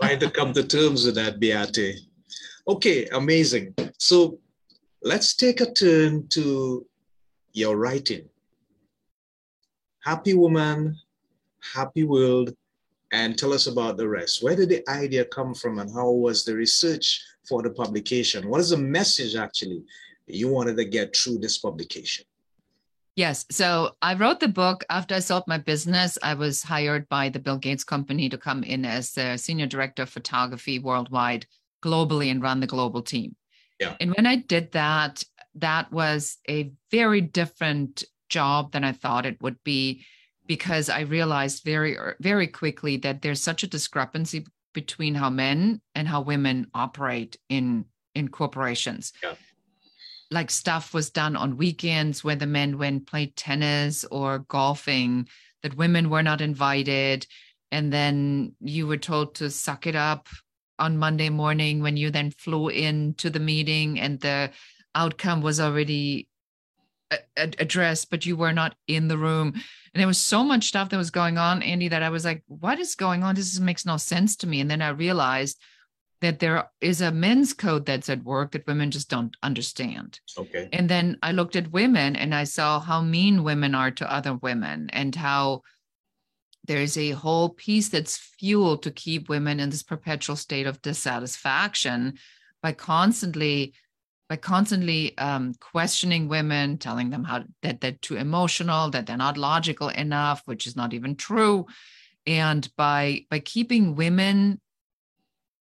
Trying 0.00 0.18
to 0.20 0.30
come 0.30 0.52
to 0.54 0.64
terms 0.64 1.06
with 1.06 1.14
that, 1.16 1.38
Beate. 1.38 2.00
Okay, 2.70 3.06
amazing. 3.06 3.74
So 3.98 4.38
let's 5.02 5.34
take 5.34 5.60
a 5.60 5.72
turn 5.72 6.28
to 6.28 6.86
your 7.52 7.76
writing. 7.76 8.28
Happy 10.04 10.34
Woman, 10.34 10.96
Happy 11.74 12.04
World, 12.04 12.54
and 13.10 13.36
tell 13.36 13.52
us 13.52 13.66
about 13.66 13.96
the 13.96 14.08
rest. 14.08 14.40
Where 14.40 14.54
did 14.54 14.68
the 14.68 14.88
idea 14.88 15.24
come 15.24 15.52
from 15.52 15.80
and 15.80 15.92
how 15.92 16.10
was 16.10 16.44
the 16.44 16.54
research 16.54 17.20
for 17.42 17.60
the 17.60 17.70
publication? 17.70 18.48
What 18.48 18.60
is 18.60 18.70
the 18.70 18.76
message 18.76 19.34
actually 19.34 19.82
you 20.28 20.48
wanted 20.48 20.76
to 20.76 20.84
get 20.84 21.16
through 21.16 21.38
this 21.38 21.58
publication? 21.58 22.24
Yes. 23.16 23.46
So 23.50 23.96
I 24.00 24.14
wrote 24.14 24.38
the 24.38 24.46
book 24.46 24.84
after 24.88 25.16
I 25.16 25.18
sold 25.18 25.42
my 25.48 25.58
business. 25.58 26.16
I 26.22 26.34
was 26.34 26.62
hired 26.62 27.08
by 27.08 27.30
the 27.30 27.40
Bill 27.40 27.58
Gates 27.58 27.82
company 27.82 28.28
to 28.28 28.38
come 28.38 28.62
in 28.62 28.84
as 28.84 29.10
the 29.10 29.36
senior 29.38 29.66
director 29.66 30.04
of 30.04 30.10
photography 30.10 30.78
worldwide, 30.78 31.46
globally, 31.82 32.30
and 32.30 32.42
run 32.42 32.60
the 32.60 32.66
global 32.66 33.02
team. 33.02 33.36
Yeah. 33.78 33.96
And 34.00 34.14
when 34.14 34.26
I 34.26 34.36
did 34.36 34.72
that, 34.72 35.22
that 35.56 35.90
was 35.92 36.38
a 36.48 36.72
very 36.90 37.20
different 37.20 38.04
job 38.28 38.72
than 38.72 38.84
I 38.84 38.92
thought 38.92 39.26
it 39.26 39.40
would 39.40 39.62
be 39.64 40.04
because 40.46 40.88
I 40.88 41.00
realized 41.00 41.64
very, 41.64 41.96
very 42.20 42.46
quickly 42.46 42.96
that 42.98 43.22
there's 43.22 43.42
such 43.42 43.62
a 43.62 43.68
discrepancy 43.68 44.46
between 44.72 45.14
how 45.14 45.30
men 45.30 45.80
and 45.94 46.06
how 46.06 46.20
women 46.20 46.68
operate 46.74 47.36
in 47.48 47.84
in 48.14 48.28
corporations. 48.28 49.12
Yeah 49.22 49.34
like 50.30 50.50
stuff 50.50 50.94
was 50.94 51.10
done 51.10 51.36
on 51.36 51.56
weekends 51.56 52.22
where 52.22 52.36
the 52.36 52.46
men 52.46 52.78
went 52.78 53.06
played 53.06 53.34
tennis 53.36 54.04
or 54.04 54.40
golfing 54.48 55.28
that 55.62 55.76
women 55.76 56.08
were 56.08 56.22
not 56.22 56.40
invited 56.40 57.26
and 57.72 57.92
then 57.92 58.54
you 58.60 58.86
were 58.86 58.96
told 58.96 59.34
to 59.34 59.50
suck 59.50 59.86
it 59.86 59.96
up 59.96 60.28
on 60.80 60.98
monday 60.98 61.28
morning 61.28 61.80
when 61.80 61.96
you 61.96 62.10
then 62.10 62.30
flew 62.32 62.68
in 62.68 63.14
to 63.14 63.30
the 63.30 63.38
meeting 63.38 64.00
and 64.00 64.20
the 64.20 64.50
outcome 64.94 65.40
was 65.40 65.60
already 65.60 66.28
addressed, 67.36 68.10
but 68.10 68.26
you 68.26 68.36
were 68.36 68.52
not 68.52 68.74
in 68.86 69.08
the 69.08 69.18
room. 69.18 69.52
And 69.52 70.00
there 70.00 70.06
was 70.06 70.18
so 70.18 70.44
much 70.44 70.68
stuff 70.68 70.90
that 70.90 70.96
was 70.96 71.10
going 71.10 71.38
on, 71.38 71.62
Andy, 71.62 71.88
that 71.88 72.02
I 72.02 72.10
was 72.10 72.24
like, 72.24 72.42
what 72.46 72.78
is 72.78 72.94
going 72.94 73.22
on? 73.24 73.34
This 73.34 73.58
makes 73.58 73.84
no 73.84 73.96
sense 73.96 74.36
to 74.36 74.46
me. 74.46 74.60
And 74.60 74.70
then 74.70 74.82
I 74.82 74.90
realized 74.90 75.60
that 76.20 76.38
there 76.38 76.70
is 76.80 77.00
a 77.00 77.10
men's 77.10 77.52
code 77.52 77.86
that's 77.86 78.10
at 78.10 78.22
work 78.22 78.52
that 78.52 78.66
women 78.66 78.90
just 78.90 79.08
don't 79.08 79.34
understand. 79.42 80.20
Okay. 80.38 80.68
And 80.72 80.88
then 80.88 81.18
I 81.22 81.32
looked 81.32 81.56
at 81.56 81.72
women 81.72 82.14
and 82.14 82.34
I 82.34 82.44
saw 82.44 82.78
how 82.78 83.00
mean 83.00 83.42
women 83.42 83.74
are 83.74 83.90
to 83.90 84.12
other 84.12 84.34
women 84.34 84.90
and 84.92 85.14
how 85.14 85.62
there's 86.70 86.96
a 86.96 87.10
whole 87.10 87.48
piece 87.48 87.88
that's 87.88 88.16
fuel 88.16 88.78
to 88.78 88.92
keep 88.92 89.28
women 89.28 89.58
in 89.58 89.70
this 89.70 89.82
perpetual 89.82 90.36
state 90.36 90.68
of 90.68 90.80
dissatisfaction 90.82 92.16
by 92.62 92.70
constantly 92.70 93.74
by 94.28 94.36
constantly 94.36 95.18
um, 95.18 95.52
questioning 95.54 96.28
women, 96.28 96.78
telling 96.78 97.10
them 97.10 97.24
how 97.24 97.42
that 97.62 97.80
they're 97.80 97.98
too 98.00 98.14
emotional, 98.14 98.88
that 98.90 99.06
they're 99.06 99.16
not 99.16 99.36
logical 99.36 99.88
enough, 99.88 100.42
which 100.44 100.68
is 100.68 100.76
not 100.76 100.94
even 100.94 101.16
true, 101.16 101.66
and 102.24 102.70
by 102.76 103.26
by 103.30 103.40
keeping 103.40 103.96
women 103.96 104.60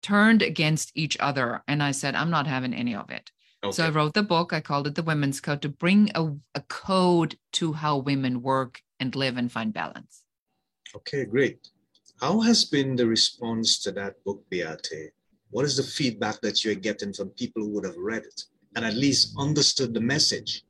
turned 0.02 0.42
against 0.42 0.94
each 0.96 1.18
other. 1.20 1.62
And 1.68 1.84
I 1.84 1.92
said, 1.92 2.16
I'm 2.16 2.30
not 2.30 2.48
having 2.48 2.74
any 2.74 2.96
of 2.96 3.10
it. 3.10 3.32
Okay. 3.66 3.74
So 3.74 3.86
I 3.86 3.90
wrote 3.90 4.14
the 4.14 4.24
book. 4.24 4.54
I 4.54 4.62
called 4.62 4.88
it 4.88 4.96
the 4.96 5.04
Women's 5.04 5.42
Code 5.42 5.62
to 5.64 5.70
bring 5.70 6.10
a, 6.16 6.28
a 6.54 6.62
code 6.70 7.36
to 7.54 7.74
how 7.74 7.98
women 7.98 8.42
work 8.42 8.80
and 8.98 9.14
live 9.14 9.36
and 9.36 9.52
find 9.52 9.74
balance. 9.74 10.25
Okay, 10.96 11.26
great. 11.26 11.68
How 12.22 12.40
has 12.40 12.64
been 12.66 12.96
the 12.96 13.06
response 13.06 13.80
to 13.80 13.92
that 13.94 14.24
book, 14.24 14.44
Beate? 14.50 15.12
What 15.50 15.66
is 15.66 15.78
the 15.78 15.84
feedback 15.84 16.40
that 16.42 16.64
you're 16.64 16.76
getting 16.76 17.14
from 17.14 17.30
people 17.32 17.64
who 17.64 17.70
would 17.70 17.86
have 17.86 17.98
read 17.98 18.24
it 18.24 18.44
and 18.76 18.86
at 18.86 18.96
least 18.96 19.36
understood 19.38 19.94
the 19.94 20.00
message? 20.00 20.64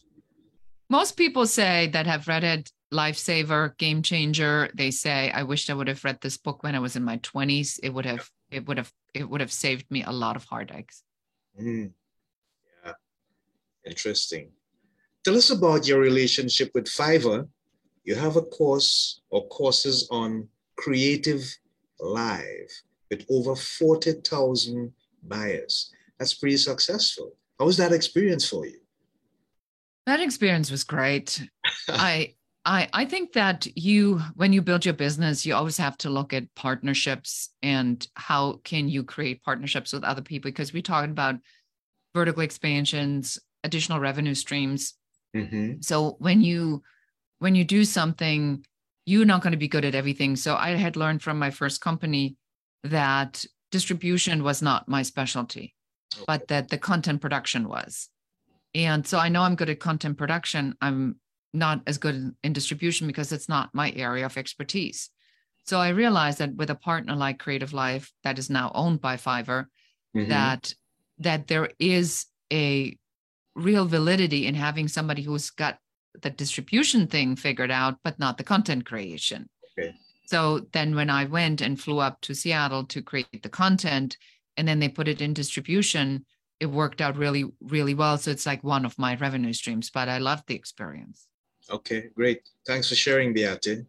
Most 0.90 1.18
people 1.18 1.46
say 1.46 1.88
that 1.94 2.08
have 2.08 2.28
read 2.28 2.44
it, 2.44 2.72
lifesaver, 2.94 3.78
game 3.78 4.02
changer. 4.02 4.70
They 4.74 4.92
say, 4.92 5.32
I 5.32 5.44
wish 5.44 5.70
I 5.70 5.74
would 5.74 5.88
have 5.88 6.04
read 6.04 6.20
this 6.22 6.38
book 6.38 6.64
when 6.64 6.76
I 6.76 6.80
was 6.80 6.96
in 6.96 7.04
my 7.04 7.18
20s. 7.18 7.80
It 7.84 7.90
would 7.94 8.06
have, 8.06 8.30
it 8.50 8.68
would 8.68 8.78
have, 8.78 8.92
it 9.14 9.30
would 9.30 9.42
have 9.42 9.52
saved 9.52 9.90
me 9.92 10.04
a 10.04 10.12
lot 10.12 10.36
of 10.36 10.46
heartaches. 10.46 11.04
Mm. 11.60 11.92
Yeah. 12.84 12.94
Interesting. 13.86 14.52
Tell 15.24 15.36
us 15.36 15.50
about 15.50 15.88
your 15.88 16.00
relationship 16.00 16.72
with 16.74 16.86
Fiverr 16.86 17.48
you 18.06 18.16
have 18.16 18.38
a 18.38 18.42
course 18.42 19.22
or 19.32 19.48
courses 19.48 20.08
on 20.12 20.48
Creative 20.78 21.44
Live 22.00 22.72
with 23.10 23.26
over 23.30 23.56
40,000 23.56 24.94
buyers. 25.24 25.92
That's 26.20 26.34
pretty 26.34 26.58
successful. 26.58 27.36
How 27.60 27.66
was 27.66 27.78
that 27.78 27.92
experience 27.92 28.48
for 28.48 28.66
you? 28.66 28.80
That 30.06 30.20
experience 30.20 30.70
was 30.70 30.84
great. 30.84 31.42
I 31.90 32.36
I 32.64 32.90
I 32.94 33.06
think 33.06 33.34
that 33.34 33.68
you 33.76 34.20
when 34.36 34.54
you 34.54 34.62
build 34.62 34.86
your 34.86 34.94
business, 34.94 35.46
you 35.46 35.56
always 35.56 35.78
have 35.78 35.98
to 36.00 36.10
look 36.10 36.34
at 36.34 36.54
partnerships 36.56 37.50
and 37.64 38.08
how 38.16 38.60
can 38.64 38.88
you 38.88 39.04
create 39.04 39.44
partnerships 39.44 39.94
with 39.94 40.04
other 40.04 40.22
people 40.22 40.50
because 40.50 40.74
we 40.74 40.82
talked 40.82 41.10
about 41.10 41.36
vertical 42.14 42.44
expansions, 42.44 43.40
additional 43.64 44.00
revenue 44.00 44.36
streams. 44.36 44.94
Mm-hmm. 45.36 45.82
So 45.82 46.18
when 46.20 46.42
you 46.42 46.84
when 47.40 47.56
you 47.56 47.64
do 47.64 47.86
something, 47.86 48.66
you're 49.06 49.26
not 49.26 49.42
going 49.42 49.52
to 49.52 49.58
be 49.58 49.68
good 49.68 49.86
at 49.86 49.96
everything. 49.96 50.36
So 50.36 50.56
I 50.56 50.72
had 50.72 50.96
learned 50.96 51.22
from 51.22 51.38
my 51.38 51.52
first 51.52 51.82
company 51.82 52.38
that 52.84 53.46
distribution 53.72 54.44
was 54.44 54.62
not 54.62 54.88
my 54.88 55.04
specialty, 55.04 55.76
okay. 56.16 56.24
but 56.28 56.48
that 56.48 56.70
the 56.70 56.78
content 56.78 57.22
production 57.22 57.68
was. 57.68 58.10
And 58.74 59.06
so 59.08 59.18
I 59.20 59.30
know 59.30 59.42
I'm 59.44 59.56
good 59.56 59.70
at 59.70 59.80
content 59.80 60.18
production. 60.18 60.76
I'm 60.82 61.18
not 61.54 61.82
as 61.88 61.98
good 61.98 62.36
in 62.44 62.54
distribution 62.54 63.08
because 63.08 63.32
it's 63.32 63.50
not 63.50 63.74
my 63.74 63.92
area 63.96 64.26
of 64.26 64.38
expertise. 64.38 65.10
So 65.66 65.80
I 65.80 65.90
realized 65.90 66.40
that 66.40 66.56
with 66.56 66.70
a 66.70 66.76
partner 66.76 67.16
like 67.16 67.40
Creative 67.40 67.74
Live 67.74 68.12
that 68.24 68.38
is 68.38 68.50
now 68.50 68.72
owned 68.76 69.02
by 69.02 69.16
Fiverr, 69.16 69.66
mm-hmm. 70.16 70.30
that 70.30 70.74
that 71.20 71.48
there 71.48 71.70
is 71.80 72.26
a 72.52 72.98
real 73.56 73.86
validity 73.86 74.46
in 74.46 74.54
having 74.54 74.88
somebody 74.88 75.22
who's 75.22 75.50
got 75.50 75.78
the 76.22 76.30
distribution 76.30 77.08
thing 77.08 77.36
figured 77.36 77.72
out, 77.72 77.98
but 78.04 78.20
not 78.20 78.38
the 78.38 78.44
content 78.44 78.86
creation. 78.86 79.50
Okay. 79.78 79.94
So 80.26 80.68
then 80.72 80.96
when 80.96 81.10
I 81.10 81.26
went 81.26 81.62
and 81.62 81.80
flew 81.80 82.00
up 82.00 82.22
to 82.22 82.34
Seattle 82.34 82.84
to 82.86 83.02
create 83.02 83.44
the 83.44 83.50
content 83.50 84.18
and 84.58 84.68
then 84.68 84.80
they 84.80 84.90
put 84.90 85.08
it 85.08 85.22
in 85.22 85.34
distribution, 85.34 86.26
it 86.60 86.68
worked 86.68 87.02
out 87.02 87.18
really, 87.18 87.46
really 87.62 87.94
well. 87.94 88.18
So 88.18 88.32
it's 88.32 88.46
like 88.46 88.64
one 88.64 88.86
of 88.86 88.98
my 88.98 89.16
revenue 89.16 89.54
streams, 89.54 89.90
but 89.90 90.10
I 90.10 90.18
loved 90.18 90.48
the 90.48 90.56
experience. 90.56 91.28
Okay, 91.70 92.10
great. 92.16 92.42
Thanks 92.66 92.90
for 92.90 92.96
sharing, 92.96 93.34
Beate. 93.34 93.86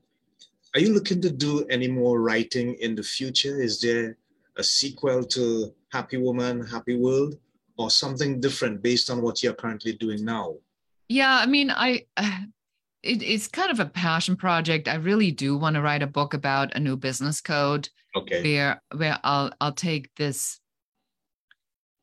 Are 0.75 0.81
you 0.81 0.93
looking 0.93 1.21
to 1.23 1.31
do 1.31 1.65
any 1.71 1.89
more 1.89 2.21
writing 2.21 2.75
in 2.81 2.95
the 2.95 3.03
future? 3.03 3.61
Is 3.61 3.81
there 3.81 4.17
a 4.57 4.63
sequel 4.63 5.25
to 5.25 5.73
Happy 5.91 6.17
Woman, 6.17 6.67
Happy 6.67 6.97
World, 6.97 7.39
or 7.79 7.91
something 7.91 8.41
different 8.41 8.83
based 8.83 9.11
on 9.11 9.23
what 9.23 9.43
you're 9.43 9.55
currently 9.55 9.93
doing 9.93 10.25
now? 10.25 10.57
Yeah, 11.09 11.37
I 11.37 11.47
mean, 11.47 11.71
I 11.71 12.07
it, 13.03 13.23
it's 13.23 13.49
kind 13.49 13.71
of 13.71 13.81
a 13.81 13.87
passion 13.87 14.37
project. 14.37 14.89
I 14.89 14.97
really 14.97 15.31
do 15.31 15.57
want 15.57 15.75
to 15.75 15.83
write 15.83 16.03
a 16.03 16.07
book 16.07 16.35
about 16.35 16.75
a 16.75 16.81
new 16.81 16.97
business 16.97 17.41
code. 17.41 17.89
Okay. 18.15 18.43
Where 18.43 18.83
where 18.95 19.19
I'll 19.23 19.53
I'll 19.61 19.73
take 19.73 20.15
this 20.17 20.61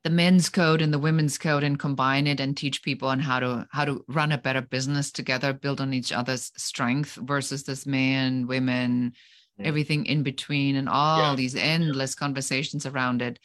the 0.03 0.09
men's 0.09 0.49
code 0.49 0.81
and 0.81 0.93
the 0.93 0.99
women's 0.99 1.37
code 1.37 1.63
and 1.63 1.79
combine 1.79 2.27
it 2.27 2.39
and 2.39 2.57
teach 2.57 2.83
people 2.83 3.07
on 3.07 3.19
how 3.19 3.39
to 3.39 3.65
how 3.71 3.85
to 3.85 4.03
run 4.07 4.31
a 4.31 4.37
better 4.37 4.61
business 4.61 5.11
together, 5.11 5.53
build 5.53 5.79
on 5.79 5.93
each 5.93 6.11
other's 6.11 6.51
strength 6.57 7.15
versus 7.15 7.63
this 7.63 7.85
man, 7.85 8.45
women, 8.45 9.13
mm. 9.59 9.65
everything 9.65 10.05
in 10.05 10.21
between, 10.21 10.75
and 10.75 10.89
all 10.89 11.31
yeah. 11.31 11.35
these 11.35 11.55
endless 11.55 12.15
conversations 12.15 12.85
around 12.85 13.21
it. 13.21 13.39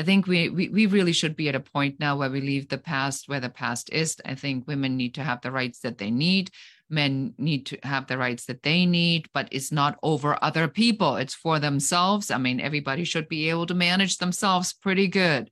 I 0.00 0.02
think 0.02 0.26
we, 0.26 0.48
we 0.48 0.70
we 0.70 0.86
really 0.86 1.12
should 1.12 1.36
be 1.36 1.50
at 1.50 1.54
a 1.54 1.60
point 1.60 2.00
now 2.00 2.16
where 2.16 2.30
we 2.30 2.40
leave 2.40 2.70
the 2.70 2.78
past 2.78 3.28
where 3.28 3.38
the 3.38 3.50
past 3.50 3.90
is. 3.92 4.16
I 4.24 4.34
think 4.34 4.66
women 4.66 4.96
need 4.96 5.14
to 5.16 5.22
have 5.22 5.42
the 5.42 5.50
rights 5.50 5.80
that 5.80 5.98
they 5.98 6.10
need. 6.10 6.50
Men 6.88 7.34
need 7.36 7.66
to 7.66 7.78
have 7.82 8.06
the 8.06 8.16
rights 8.16 8.46
that 8.46 8.62
they 8.62 8.86
need, 8.86 9.28
but 9.34 9.48
it's 9.52 9.70
not 9.70 9.98
over 10.02 10.42
other 10.42 10.68
people. 10.68 11.16
It's 11.16 11.34
for 11.34 11.58
themselves. 11.58 12.30
I 12.30 12.38
mean, 12.38 12.62
everybody 12.62 13.04
should 13.04 13.28
be 13.28 13.50
able 13.50 13.66
to 13.66 13.74
manage 13.74 14.16
themselves 14.16 14.72
pretty 14.72 15.06
good. 15.06 15.50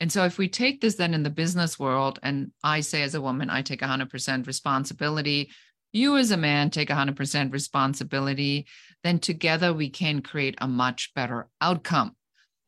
And 0.00 0.12
so 0.12 0.26
if 0.26 0.36
we 0.36 0.48
take 0.50 0.82
this 0.82 0.96
then 0.96 1.14
in 1.14 1.22
the 1.22 1.30
business 1.30 1.78
world, 1.78 2.18
and 2.22 2.52
I 2.62 2.80
say 2.80 3.00
as 3.00 3.14
a 3.14 3.22
woman, 3.22 3.48
I 3.48 3.62
take 3.62 3.80
100% 3.80 4.46
responsibility. 4.46 5.50
You 5.94 6.18
as 6.18 6.30
a 6.30 6.36
man 6.36 6.68
take 6.68 6.90
100% 6.90 7.54
responsibility, 7.54 8.66
then 9.02 9.18
together 9.18 9.72
we 9.72 9.88
can 9.88 10.20
create 10.20 10.56
a 10.58 10.68
much 10.68 11.14
better 11.14 11.48
outcome. 11.62 12.14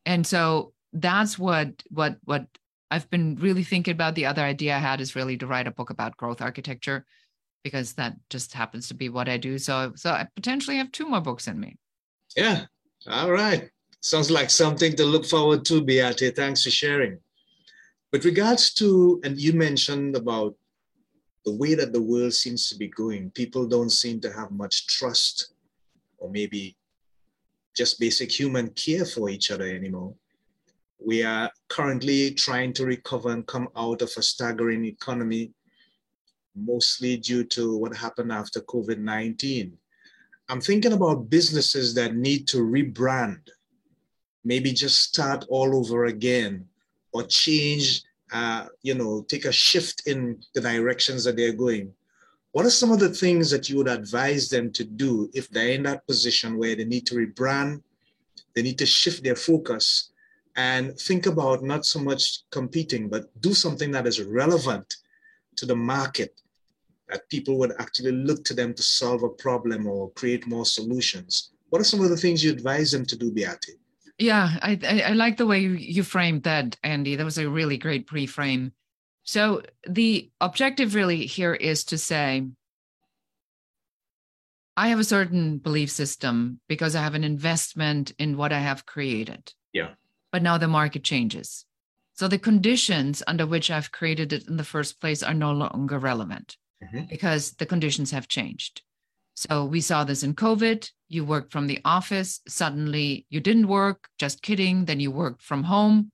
And 0.07 0.27
so 0.27 0.73
that's 0.93 1.39
what 1.39 1.83
what 1.91 2.17
what 2.25 2.47
I've 2.91 3.09
been 3.11 3.37
really 3.37 3.63
thinking 3.65 3.93
about. 3.93 4.15
The 4.15 4.27
other 4.27 4.43
idea 4.43 4.75
I 4.75 4.79
had 4.79 5.01
is 5.01 5.15
really 5.15 5.37
to 5.39 5.47
write 5.47 5.69
a 5.69 5.71
book 5.73 5.91
about 5.91 6.17
growth 6.17 6.43
architecture 6.43 7.07
because 7.63 7.93
that 7.95 8.17
just 8.31 8.53
happens 8.53 8.89
to 8.89 8.95
be 8.95 9.09
what 9.09 9.29
I 9.29 9.37
do. 9.37 9.59
So 9.59 9.93
so 9.95 10.11
I 10.11 10.27
potentially 10.35 10.77
have 10.79 10.91
two 10.93 11.07
more 11.07 11.21
books 11.21 11.47
in 11.47 11.61
me. 11.61 11.77
Yeah. 12.37 12.67
All 13.09 13.31
right. 13.31 13.71
Sounds 14.01 14.31
like 14.31 14.51
something 14.51 14.97
to 14.97 15.05
look 15.05 15.27
forward 15.27 15.65
to, 15.67 15.83
Beate. 15.83 16.35
Thanks 16.35 16.65
for 16.65 16.71
sharing. 16.71 17.19
With 18.13 18.25
regards 18.25 18.73
to, 18.75 19.21
and 19.25 19.39
you 19.39 19.53
mentioned 19.53 20.17
about 20.17 20.55
the 21.45 21.55
way 21.55 21.75
that 21.75 21.93
the 21.93 22.03
world 22.03 22.33
seems 22.33 22.69
to 22.69 22.77
be 22.77 22.89
going, 22.89 23.31
people 23.31 23.67
don't 23.67 23.91
seem 23.91 24.21
to 24.21 24.33
have 24.33 24.51
much 24.51 24.87
trust 24.87 25.53
or 26.19 26.31
maybe 26.31 26.77
just 27.77 28.01
basic 28.01 28.31
human 28.31 28.71
care 28.71 29.05
for 29.05 29.31
each 29.31 29.51
other 29.51 29.65
anymore. 29.65 30.15
We 31.05 31.23
are 31.23 31.51
currently 31.69 32.33
trying 32.33 32.75
to 32.75 32.85
recover 32.85 33.31
and 33.31 33.47
come 33.47 33.69
out 33.75 34.03
of 34.03 34.13
a 34.17 34.23
staggering 34.23 34.85
economy, 34.85 35.53
mostly 36.55 37.17
due 37.17 37.45
to 37.45 37.77
what 37.79 37.97
happened 37.97 38.31
after 38.31 38.61
COVID 38.61 38.99
19. 38.99 39.79
I'm 40.51 40.61
thinking 40.61 40.93
about 40.93 41.31
businesses 41.31 41.95
that 41.95 42.17
need 42.17 42.47
to 42.49 42.59
rebrand, 42.59 43.49
maybe 44.45 44.73
just 44.73 45.01
start 45.01 45.47
all 45.49 45.77
over 45.77 46.07
again 46.07 46.67
or 47.13 47.23
change, 47.23 48.03
uh, 48.33 48.67
you 48.83 48.95
know, 48.95 49.25
take 49.29 49.47
a 49.47 49.53
shift 49.53 50.07
in 50.07 50.43
the 50.55 50.61
directions 50.61 51.25
that 51.25 51.37
they're 51.37 51.53
going. 51.53 51.93
What 52.53 52.67
are 52.67 52.71
some 52.71 52.91
of 52.91 52.99
the 52.99 53.15
things 53.15 53.51
that 53.51 53.71
you 53.71 53.79
would 53.79 53.89
advise 53.89 54.49
them 54.49 54.73
to 54.73 54.85
do 54.85 55.31
if 55.35 55.49
they're 55.49 55.71
in 55.71 55.85
that 55.85 56.07
position 56.07 56.59
where 56.59 56.75
they 56.75 56.85
need 56.85 57.07
to 57.07 57.15
rebrand, 57.15 57.83
they 58.55 58.63
need 58.63 58.79
to 58.79 58.87
shift 58.87 59.23
their 59.23 59.37
focus, 59.37 60.11
and 60.57 60.99
think 60.99 61.27
about 61.27 61.63
not 61.63 61.87
so 61.87 61.99
much 62.01 62.43
competing, 62.51 63.09
but 63.09 63.29
do 63.41 63.55
something 63.55 63.91
that 63.93 64.07
is 64.07 64.23
relevant 64.23 64.97
to 65.57 65.67
the 65.67 65.77
market 65.77 66.41
that 67.09 67.29
people 67.29 67.59
would 67.59 67.73
actually 67.79 68.13
look 68.13 68.45
to 68.45 68.55
them 68.55 68.73
to 68.75 68.83
solve 68.83 69.23
a 69.23 69.29
problem 69.29 69.87
or 69.87 70.11
create 70.13 70.47
more 70.47 70.65
solutions. 70.65 71.51
What 71.71 71.81
are 71.81 71.85
some 71.85 72.01
of 72.01 72.11
the 72.11 72.17
things 72.17 72.43
you 72.43 72.51
advise 72.53 72.91
them 72.91 73.05
to 73.07 73.17
do, 73.17 73.33
Beate? 73.33 73.77
Yeah, 74.19 74.51
I, 74.63 74.79
I, 74.87 75.01
I 75.01 75.13
like 75.13 75.37
the 75.37 75.47
way 75.47 75.61
you 75.61 76.03
framed 76.03 76.43
that, 76.43 76.77
Andy. 76.83 77.17
That 77.17 77.25
was 77.25 77.39
a 77.39 77.49
really 77.49 77.79
great 77.79 78.07
pre-frame. 78.07 78.73
So 79.23 79.63
the 79.89 80.31
objective 80.41 80.95
really 80.95 81.27
here 81.27 81.55
is 81.55 81.85
to 81.85 81.99
say, 81.99 82.47
I 84.77 84.89
have 84.89 84.99
a 84.99 85.05
certain 85.05 85.59
belief 85.59 85.91
system 85.91 86.61
because 86.69 86.95
I 86.95 87.03
have 87.03 87.15
an 87.15 87.25
investment 87.25 88.13
in 88.19 88.37
what 88.37 88.53
I 88.53 88.61
have 88.61 88.87
created. 88.87 89.53
Yeah. 89.73 89.91
But 90.33 90.43
now 90.43 90.59
the 90.59 90.69
market 90.69 91.03
changes. 91.05 91.65
So 92.15 92.29
the 92.29 92.39
conditions 92.39 93.23
under 93.27 93.47
which 93.47 93.71
I've 93.71 93.93
created 93.93 94.33
it 94.33 94.47
in 94.47 94.57
the 94.57 94.65
first 94.65 95.01
place 95.01 95.23
are 95.23 95.35
no 95.35 95.53
longer 95.53 95.99
relevant 95.99 96.57
Mhm. 96.83 97.09
because 97.09 97.53
the 97.53 97.67
conditions 97.67 98.11
have 98.11 98.29
changed. 98.29 98.83
So 99.35 99.65
we 99.65 99.81
saw 99.81 100.05
this 100.05 100.23
in 100.23 100.35
COVID. 100.35 100.91
You 101.09 101.25
worked 101.25 101.51
from 101.51 101.67
the 101.67 101.81
office, 101.85 102.41
suddenly 102.47 103.27
you 103.31 103.41
didn't 103.41 103.69
work, 103.69 104.09
just 104.19 104.43
kidding. 104.43 104.85
Then 104.85 105.01
you 105.01 105.11
worked 105.11 105.43
from 105.43 105.65
home. 105.65 106.13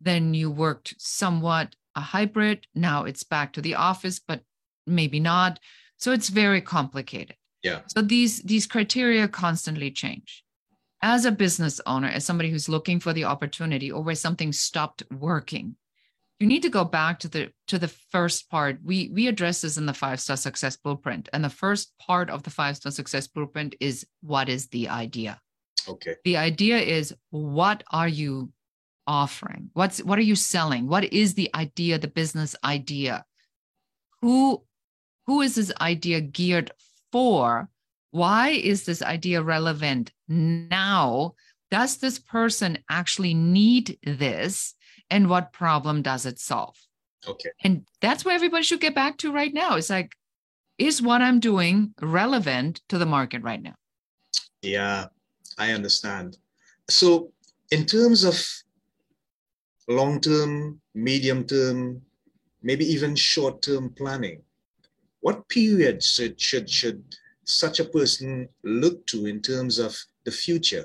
Then 0.00 0.32
you 0.32 0.50
worked 0.50 0.94
somewhat 0.98 1.74
a 1.96 2.00
hybrid. 2.00 2.66
Now 2.74 3.04
it's 3.04 3.24
back 3.24 3.52
to 3.54 3.60
the 3.60 3.74
office, 3.74 4.20
but 4.20 4.44
maybe 4.86 5.18
not. 5.18 5.58
So 5.96 6.12
it's 6.12 6.28
very 6.28 6.60
complicated. 6.60 7.36
Yeah. 7.64 7.82
So 7.88 8.00
these 8.02 8.42
these 8.42 8.66
criteria 8.68 9.26
constantly 9.26 9.90
change. 9.90 10.44
As 11.00 11.24
a 11.24 11.32
business 11.32 11.80
owner, 11.86 12.08
as 12.08 12.24
somebody 12.24 12.50
who's 12.50 12.68
looking 12.68 12.98
for 12.98 13.12
the 13.12 13.24
opportunity 13.24 13.90
or 13.90 14.02
where 14.02 14.14
something 14.14 14.52
stopped 14.52 15.04
working, 15.12 15.76
you 16.40 16.46
need 16.46 16.62
to 16.62 16.70
go 16.70 16.84
back 16.84 17.18
to 17.20 17.28
the 17.28 17.52
to 17.66 17.78
the 17.78 17.88
first 17.88 18.48
part. 18.48 18.78
We 18.84 19.10
we 19.12 19.26
address 19.26 19.60
this 19.62 19.76
in 19.76 19.86
the 19.86 19.94
five 19.94 20.20
star 20.20 20.36
success 20.36 20.76
blueprint, 20.76 21.28
and 21.32 21.44
the 21.44 21.50
first 21.50 21.92
part 21.98 22.30
of 22.30 22.42
the 22.42 22.50
five 22.50 22.76
star 22.76 22.92
success 22.92 23.26
blueprint 23.26 23.74
is 23.80 24.06
what 24.22 24.48
is 24.48 24.68
the 24.68 24.88
idea. 24.88 25.40
Okay. 25.88 26.16
The 26.24 26.36
idea 26.36 26.78
is 26.78 27.14
what 27.30 27.82
are 27.90 28.08
you 28.08 28.52
offering? 29.06 29.70
What's 29.72 30.02
what 30.02 30.18
are 30.18 30.22
you 30.22 30.36
selling? 30.36 30.86
What 30.86 31.12
is 31.12 31.34
the 31.34 31.50
idea, 31.54 31.98
the 31.98 32.08
business 32.08 32.54
idea? 32.62 33.24
Who 34.22 34.62
who 35.26 35.42
is 35.42 35.56
this 35.56 35.72
idea 35.80 36.20
geared 36.20 36.70
for? 37.10 37.68
Why 38.10 38.50
is 38.50 38.84
this 38.84 39.02
idea 39.02 39.42
relevant 39.42 40.12
now? 40.28 41.34
Does 41.70 41.98
this 41.98 42.18
person 42.18 42.78
actually 42.88 43.34
need 43.34 43.98
this? 44.02 44.74
And 45.10 45.28
what 45.28 45.52
problem 45.52 46.02
does 46.02 46.26
it 46.26 46.38
solve? 46.38 46.76
Okay. 47.26 47.50
And 47.62 47.86
that's 48.00 48.24
where 48.24 48.34
everybody 48.34 48.62
should 48.62 48.80
get 48.80 48.94
back 48.94 49.18
to 49.18 49.32
right 49.32 49.52
now. 49.52 49.76
It's 49.76 49.90
like, 49.90 50.12
is 50.78 51.02
what 51.02 51.22
I'm 51.22 51.40
doing 51.40 51.94
relevant 52.00 52.80
to 52.88 52.98
the 52.98 53.06
market 53.06 53.42
right 53.42 53.60
now? 53.60 53.74
Yeah, 54.62 55.06
I 55.58 55.72
understand. 55.72 56.38
So, 56.88 57.32
in 57.70 57.84
terms 57.84 58.24
of 58.24 58.40
long 59.88 60.20
term, 60.20 60.80
medium 60.94 61.44
term, 61.44 62.02
maybe 62.62 62.84
even 62.86 63.14
short 63.16 63.62
term 63.62 63.90
planning, 63.90 64.42
what 65.20 65.48
period 65.48 66.02
should, 66.02 66.40
should, 66.40 66.70
should 66.70 67.02
such 67.44 67.80
a 67.80 67.84
person 67.84 68.48
look 68.62 69.04
to 69.06 69.26
in 69.26 69.40
terms 69.40 69.78
of 69.78 69.96
the 70.28 70.36
future? 70.46 70.84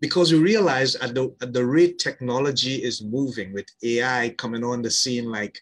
Because 0.00 0.32
we 0.32 0.38
realize 0.38 0.96
at 0.96 1.14
the, 1.14 1.24
at 1.42 1.52
the 1.52 1.64
rate 1.64 1.98
technology 1.98 2.76
is 2.82 3.02
moving 3.02 3.52
with 3.52 3.68
AI 3.84 4.30
coming 4.42 4.64
on 4.64 4.82
the 4.82 4.90
scene 4.90 5.26
like 5.30 5.56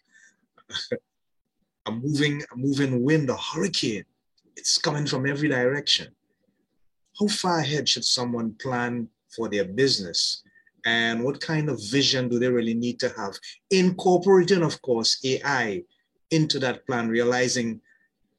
a 1.85 1.91
moving, 1.91 2.41
a 2.53 2.55
moving 2.55 3.03
wind, 3.03 3.29
a 3.29 3.37
hurricane, 3.37 4.05
it's 4.55 4.77
coming 4.77 5.05
from 5.05 5.27
every 5.27 5.49
direction. 5.49 6.07
How 7.19 7.27
far 7.27 7.59
ahead 7.59 7.87
should 7.87 8.05
someone 8.05 8.55
plan 8.65 9.09
for 9.35 9.49
their 9.49 9.65
business? 9.65 10.43
And 10.85 11.23
what 11.23 11.41
kind 11.41 11.69
of 11.69 11.77
vision 11.97 12.29
do 12.29 12.39
they 12.39 12.49
really 12.49 12.73
need 12.73 12.99
to 13.01 13.09
have? 13.09 13.33
Incorporating 13.69 14.63
of 14.63 14.81
course 14.81 15.11
ai 15.25 15.83
into 16.31 16.57
that 16.59 16.85
plan 16.87 17.09
realizing 17.09 17.81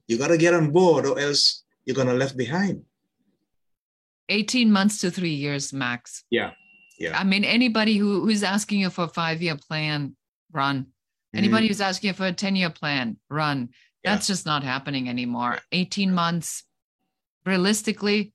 you 0.09 0.17
got 0.17 0.29
to 0.29 0.39
get 0.39 0.55
on 0.55 0.71
board 0.71 1.05
or 1.07 1.19
else 1.19 1.65
you're 1.85 2.01
going 2.01 2.09
to 2.09 2.23
left 2.23 2.37
behind 2.37 2.83
18 4.31 4.73
months 4.73 5.01
to 5.01 5.11
three 5.11 5.35
years 5.35 5.73
max. 5.73 6.25
yeah 6.31 6.53
yeah 6.99 7.19
I 7.19 7.25
mean, 7.25 7.45
anybody 7.45 7.97
who, 7.97 8.23
who's 8.25 8.43
asking 8.43 8.81
you 8.81 8.91
for 8.91 9.05
a 9.05 9.09
five 9.09 9.43
year 9.43 9.57
plan, 9.57 10.17
run. 10.53 10.87
Anybody 11.35 11.69
who's 11.69 11.81
asking 11.81 12.09
you 12.09 12.15
for 12.15 12.27
a 12.27 12.33
10 12.33 12.57
year 12.57 12.71
plan, 12.71 13.17
run. 13.31 13.69
Yeah. 14.05 14.15
That's 14.15 14.27
just 14.27 14.47
not 14.47 14.63
happening 14.65 15.09
anymore. 15.09 15.59
18 15.73 16.13
months, 16.13 16.65
realistically, 17.47 18.33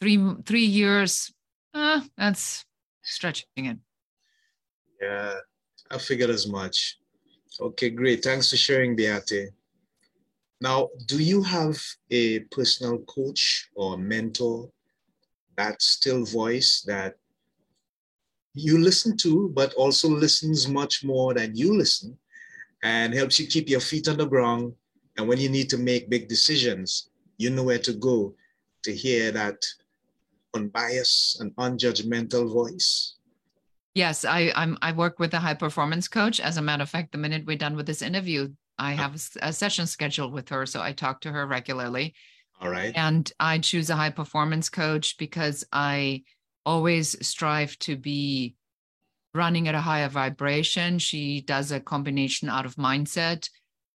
three 0.00 0.18
three 0.44 0.64
years, 0.64 1.32
uh, 1.74 2.00
that's 2.16 2.64
stretching 3.02 3.64
it. 3.72 3.78
yeah 5.00 5.34
i 5.90 5.96
figured 5.98 6.30
as 6.30 6.46
much 6.46 6.98
okay 7.60 7.90
great 7.90 8.22
thanks 8.22 8.50
for 8.50 8.56
sharing 8.56 8.94
beate 8.94 9.48
now 10.60 10.88
do 11.06 11.22
you 11.22 11.42
have 11.42 11.80
a 12.10 12.40
personal 12.50 12.98
coach 13.00 13.68
or 13.74 13.96
mentor 13.96 14.70
that 15.56 15.80
still 15.82 16.24
voice 16.24 16.82
that 16.86 17.14
you 18.54 18.78
listen 18.78 19.16
to, 19.18 19.50
but 19.54 19.74
also 19.74 20.08
listens 20.08 20.68
much 20.68 21.04
more 21.04 21.34
than 21.34 21.54
you 21.54 21.76
listen 21.76 22.16
and 22.82 23.14
helps 23.14 23.38
you 23.38 23.46
keep 23.46 23.68
your 23.68 23.80
feet 23.80 24.08
on 24.08 24.16
the 24.16 24.26
ground. 24.26 24.72
And 25.16 25.28
when 25.28 25.38
you 25.38 25.48
need 25.48 25.68
to 25.70 25.78
make 25.78 26.10
big 26.10 26.28
decisions, 26.28 27.10
you 27.38 27.50
know 27.50 27.64
where 27.64 27.78
to 27.78 27.92
go 27.92 28.34
to 28.84 28.94
hear 28.94 29.30
that 29.32 29.64
unbiased 30.54 31.40
and 31.40 31.54
unjudgmental 31.56 32.52
voice. 32.52 33.16
Yes, 33.94 34.24
I 34.24 34.52
I'm 34.54 34.78
I 34.80 34.92
work 34.92 35.18
with 35.18 35.34
a 35.34 35.40
high 35.40 35.54
performance 35.54 36.06
coach. 36.06 36.38
As 36.40 36.56
a 36.56 36.62
matter 36.62 36.82
of 36.82 36.90
fact, 36.90 37.12
the 37.12 37.18
minute 37.18 37.46
we're 37.46 37.56
done 37.56 37.74
with 37.74 37.86
this 37.86 38.02
interview, 38.02 38.48
I 38.78 38.92
have 38.92 39.20
a, 39.42 39.52
session 39.52 39.86
scheduled 39.86 40.32
with 40.32 40.48
her, 40.50 40.64
so 40.66 40.80
I 40.80 40.92
talk 40.92 41.22
to 41.22 41.32
her 41.32 41.46
regularly. 41.46 42.14
All 42.60 42.70
right. 42.70 42.92
And 42.94 43.30
I 43.38 43.58
choose 43.58 43.90
a 43.90 43.96
high 43.96 44.10
performance 44.10 44.68
coach 44.68 45.16
because 45.18 45.64
I 45.72 46.22
always 46.64 47.26
strive 47.26 47.78
to 47.80 47.96
be 47.96 48.54
running 49.34 49.68
at 49.68 49.74
a 49.74 49.80
higher 49.80 50.08
vibration. 50.08 50.98
She 50.98 51.40
does 51.40 51.72
a 51.72 51.80
combination 51.80 52.48
out 52.48 52.66
of 52.66 52.76
mindset, 52.76 53.48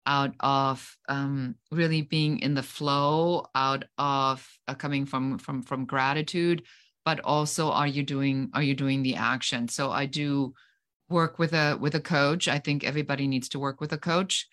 out 0.05 0.33
of 0.39 0.95
um, 1.07 1.55
really 1.71 2.01
being 2.01 2.39
in 2.39 2.53
the 2.53 2.63
flow, 2.63 3.47
out 3.55 3.85
of 3.97 4.47
uh, 4.67 4.75
coming 4.75 5.05
from 5.05 5.37
from 5.37 5.61
from 5.63 5.85
gratitude, 5.85 6.63
but 7.05 7.19
also 7.21 7.71
are 7.71 7.87
you 7.87 8.03
doing 8.03 8.49
are 8.53 8.63
you 8.63 8.75
doing 8.75 9.03
the 9.03 9.15
action? 9.15 9.67
So 9.67 9.91
I 9.91 10.05
do 10.05 10.53
work 11.09 11.39
with 11.39 11.53
a 11.53 11.77
with 11.79 11.95
a 11.95 12.01
coach. 12.01 12.47
I 12.47 12.59
think 12.59 12.83
everybody 12.83 13.27
needs 13.27 13.49
to 13.49 13.59
work 13.59 13.81
with 13.81 13.93
a 13.93 13.97
coach. 13.97 14.47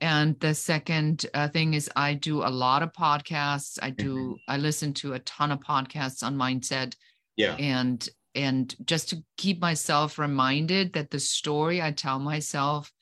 And 0.00 0.38
the 0.40 0.54
second 0.54 1.26
uh, 1.34 1.48
thing 1.48 1.74
is 1.74 1.90
I 1.96 2.14
do 2.14 2.42
a 2.42 2.48
lot 2.50 2.82
of 2.82 2.92
podcasts. 2.92 3.78
I 3.82 3.90
do 3.90 4.36
I 4.46 4.56
listen 4.56 4.94
to 4.94 5.14
a 5.14 5.18
ton 5.20 5.50
of 5.50 5.60
podcasts 5.60 6.22
on 6.22 6.36
mindset 6.36 6.94
Yeah. 7.36 7.54
and 7.56 8.08
and 8.34 8.76
just 8.86 9.08
to 9.08 9.24
keep 9.36 9.60
myself 9.60 10.18
reminded 10.18 10.92
that 10.92 11.10
the 11.10 11.18
story 11.18 11.82
I 11.82 11.90
tell 11.92 12.18
myself 12.20 12.92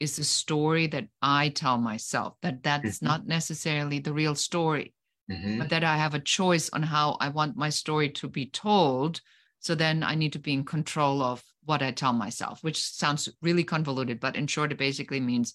is 0.00 0.16
the 0.16 0.24
story 0.24 0.86
that 0.86 1.08
I 1.20 1.50
tell 1.50 1.76
myself 1.76 2.36
that 2.42 2.62
that's 2.62 2.98
Mhm. 3.00 3.02
not 3.02 3.26
necessarily 3.26 3.98
the 3.98 4.12
real 4.14 4.34
story 4.34 4.94
Mhm. 5.30 5.58
but 5.58 5.68
that 5.70 5.84
I 5.84 5.96
have 5.98 6.14
a 6.14 6.20
choice 6.20 6.70
on 6.70 6.82
how 6.84 7.18
I 7.20 7.28
want 7.28 7.56
my 7.56 7.68
story 7.70 8.08
to 8.10 8.28
be 8.28 8.46
told 8.46 9.20
so 9.60 9.74
then 9.74 10.02
I 10.04 10.14
need 10.14 10.32
to 10.34 10.38
be 10.38 10.52
in 10.54 10.64
control 10.64 11.20
of 11.22 11.42
what 11.64 11.82
I 11.82 11.90
tell 11.92 12.12
myself 12.14 12.62
which 12.62 12.80
sounds 12.82 13.28
really 13.42 13.64
convoluted 13.64 14.20
but 14.20 14.36
in 14.36 14.46
short 14.46 14.72
it 14.72 14.78
basically 14.78 15.20
means 15.20 15.54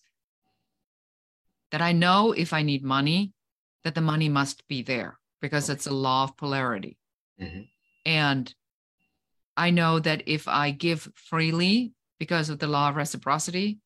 that 1.73 1.81
I 1.81 1.91
know 1.91 2.31
if 2.33 2.53
I 2.53 2.61
need 2.61 2.83
money 2.83 3.33
that 3.83 3.95
the 3.95 4.01
money 4.13 4.29
must 4.29 4.65
be 4.67 4.83
there 4.83 5.17
because 5.41 5.69
it's 5.69 5.87
a 5.87 5.93
law 5.93 6.23
of 6.23 6.37
polarity 6.37 6.97
Mhm. 7.41 7.67
and 8.05 8.55
I 9.57 9.69
know 9.71 9.99
that 9.99 10.23
if 10.27 10.47
I 10.47 10.71
give 10.71 11.11
freely 11.15 11.93
because 12.19 12.49
of 12.49 12.59
the 12.59 12.67
law 12.67 12.89
of 12.89 12.95
reciprocity, 12.95 13.79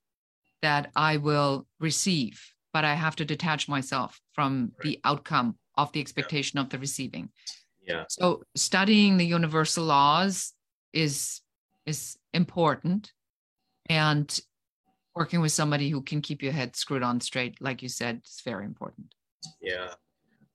that 0.61 0.91
I 0.95 1.17
will 1.17 1.67
receive, 1.79 2.53
but 2.71 2.85
I 2.85 2.93
have 2.93 3.15
to 3.17 3.25
detach 3.25 3.67
myself 3.67 4.21
from 4.31 4.73
the 4.81 4.99
outcome 5.03 5.57
of 5.75 5.91
the 5.91 5.99
expectation 5.99 6.57
of 6.57 6.69
the 6.69 6.79
receiving. 6.79 7.31
Yeah. 7.81 8.05
So 8.09 8.43
studying 8.55 9.17
the 9.17 9.25
universal 9.25 9.85
laws 9.85 10.53
is 10.93 11.41
is 11.85 12.17
important 12.33 13.13
and 13.89 14.39
working 15.17 15.41
with 15.41 15.51
somebody 15.51 15.89
who 15.89 16.01
can 16.01 16.21
keep 16.21 16.43
your 16.43 16.51
head 16.53 16.75
screwed 16.75 17.03
on 17.03 17.19
straight, 17.19 17.59
like 17.59 17.81
you 17.81 17.89
said, 17.89 18.21
is 18.23 18.41
very 18.45 18.65
important. 18.65 19.07
Yeah. 19.61 19.93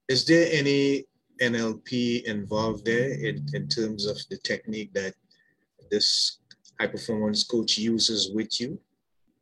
Is 0.09 0.25
there 0.25 0.49
any 0.53 1.05
NLP 1.41 2.23
involved 2.25 2.85
there 2.85 3.11
in, 3.11 3.47
in 3.55 3.69
terms 3.69 4.07
of 4.07 4.17
the 4.31 4.39
technique 4.39 4.93
that 4.95 5.15
this 5.91 6.39
high 6.79 6.87
performance 6.87 7.45
coach 7.45 7.79
uses 7.79 8.31
with 8.33 8.61
you? 8.61 8.79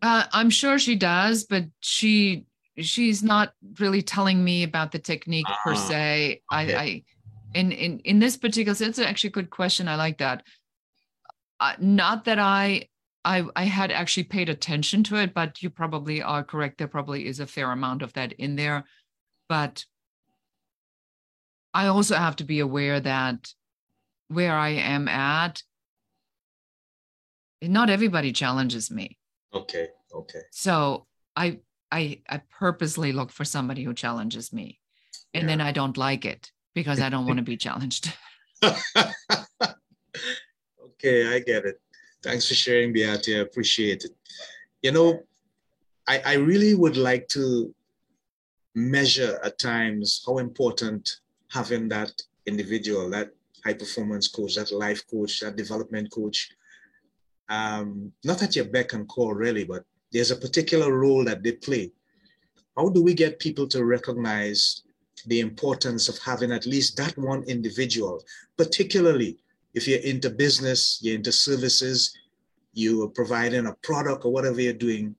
Uh, 0.03 0.25
I'm 0.33 0.51
sure 0.51 0.79
she 0.79 0.97
does, 0.97 1.45
but 1.45 1.65
she 1.81 2.47
she's 2.79 3.23
not 3.23 3.53
really 3.79 4.01
telling 4.01 4.43
me 4.43 4.63
about 4.63 4.93
the 4.93 4.99
technique 4.99 5.47
per 5.65 5.75
Ah, 5.75 5.89
se. 5.89 6.43
I. 6.51 6.63
I 6.85 7.05
in 7.53 7.73
in 7.73 7.99
in 8.01 8.21
this 8.21 8.37
particular, 8.37 8.77
it's 8.81 8.99
actually 8.99 9.29
a 9.29 9.33
good 9.33 9.51
question. 9.51 9.89
I 9.89 9.97
like 9.97 10.19
that. 10.19 10.45
Uh, 11.59 11.75
not 11.81 12.25
that 12.25 12.39
I 12.39 12.89
I, 13.25 13.45
I 13.55 13.65
had 13.65 13.91
actually 13.91 14.25
paid 14.25 14.49
attention 14.49 15.03
to 15.05 15.17
it, 15.17 15.35
but 15.35 15.63
you 15.63 15.71
probably 15.71 16.23
are 16.23 16.43
correct. 16.43 16.79
There 16.79 16.89
probably 16.89 17.27
is 17.27 17.41
a 17.41 17.47
fair 17.47 17.71
amount 17.71 18.03
of 18.03 18.13
that 18.15 18.33
in 18.33 18.57
there. 18.57 18.85
But 19.49 19.85
I 21.75 21.87
also 21.87 22.17
have 22.17 22.37
to 22.37 22.45
be 22.45 22.61
aware 22.61 23.01
that 23.01 23.53
where 24.29 24.55
I 24.55 24.71
am 24.71 25.09
at, 25.09 25.63
not 27.63 27.91
everybody 27.91 28.33
challenges 28.33 28.91
me. 28.91 29.19
Okay. 29.53 29.89
Okay. 30.15 30.43
So 30.51 31.07
I 31.37 31.59
I 31.93 32.23
I 32.29 32.41
purposely 32.51 33.13
look 33.13 33.31
for 33.31 33.45
somebody 33.45 33.85
who 33.85 33.93
challenges 33.93 34.53
me. 34.53 34.81
And 35.35 35.43
yeah. 35.43 35.49
then 35.49 35.61
I 35.61 35.73
don't 35.73 35.97
like 35.97 36.25
it 36.25 36.51
because 36.75 37.01
I 37.01 37.09
don't 37.09 37.27
want 37.27 37.37
to 37.39 37.45
be 37.45 37.57
challenged. 37.57 38.13
okay, 38.65 38.75
I 41.35 41.41
get 41.41 41.65
it. 41.67 41.81
Thanks 42.23 42.47
for 42.47 42.55
sharing, 42.55 42.93
Beate. 42.93 43.29
I 43.29 43.41
appreciate 43.41 44.05
it. 44.05 44.13
You 44.83 44.93
know, 44.93 45.23
I, 46.07 46.21
I 46.25 46.35
really 46.35 46.75
would 46.75 46.97
like 46.97 47.29
to 47.29 47.75
measure 48.75 49.41
at 49.43 49.59
times 49.59 50.23
how 50.27 50.39
important 50.39 51.21
having 51.49 51.89
that 51.89 52.13
individual, 52.47 53.09
that 53.11 53.31
high 53.65 53.75
performance 53.75 54.29
coach, 54.29 54.57
that 54.57 54.73
life 54.73 55.03
coach, 55.11 55.41
that 55.41 55.57
development 55.57 56.11
coach, 56.11 56.51
um, 57.49 58.13
not 58.25 58.43
at 58.43 58.55
your 58.55 58.67
beck 58.67 58.93
and 58.93 59.09
call 59.09 59.35
really, 59.35 59.65
but 59.65 59.85
there's 60.13 60.31
a 60.31 60.37
particular 60.37 60.93
role 60.93 61.25
that 61.25 61.43
they 61.43 61.53
play. 61.53 61.91
How 62.77 62.89
do 62.89 63.03
we 63.03 63.15
get 63.15 63.39
people 63.39 63.67
to 63.69 63.85
recognize 63.85 64.83
the 65.27 65.41
importance 65.41 66.09
of 66.09 66.19
having 66.19 66.53
at 66.53 66.67
least 66.67 66.97
that 66.97 67.17
one 67.19 67.43
individual, 67.45 68.23
particularly 68.57 69.39
if 69.75 69.87
you're 69.87 70.01
into 70.01 70.31
business, 70.31 70.99
you're 71.03 71.17
into 71.17 71.33
services, 71.33 72.17
you 72.73 73.03
are 73.05 73.09
providing 73.09 73.67
a 73.67 73.75
product 73.83 74.25
or 74.25 74.33
whatever 74.33 74.61
you're 74.61 74.73
doing, 74.73 75.15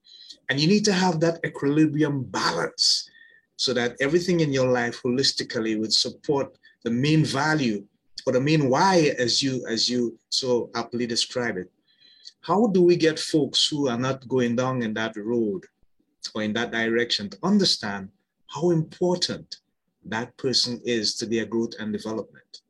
and 0.49 0.59
you 0.59 0.67
need 0.67 0.85
to 0.85 0.93
have 0.93 1.19
that 1.19 1.39
equilibrium 1.45 2.23
balance 2.23 3.09
so 3.57 3.73
that 3.73 3.95
everything 4.01 4.39
in 4.39 4.51
your 4.51 4.67
life 4.67 5.01
holistically 5.03 5.79
would 5.79 5.93
support 5.93 6.57
the 6.83 6.91
main 6.91 7.23
value 7.23 7.85
or 8.25 8.33
the 8.33 8.41
main 8.41 8.69
why 8.69 9.13
as 9.17 9.41
you 9.41 9.65
as 9.67 9.89
you 9.89 10.17
so 10.29 10.69
aptly 10.75 11.05
describe 11.05 11.57
it 11.57 11.71
how 12.41 12.67
do 12.67 12.81
we 12.81 12.95
get 12.95 13.19
folks 13.19 13.67
who 13.67 13.87
are 13.87 13.97
not 13.97 14.27
going 14.27 14.55
down 14.55 14.81
in 14.81 14.93
that 14.95 15.15
road 15.15 15.63
or 16.33 16.41
in 16.41 16.53
that 16.53 16.71
direction 16.71 17.29
to 17.29 17.37
understand 17.43 18.09
how 18.47 18.71
important 18.71 19.57
that 20.05 20.35
person 20.37 20.81
is 20.83 21.15
to 21.15 21.25
their 21.27 21.45
growth 21.45 21.73
and 21.79 21.93
development? 21.93 22.61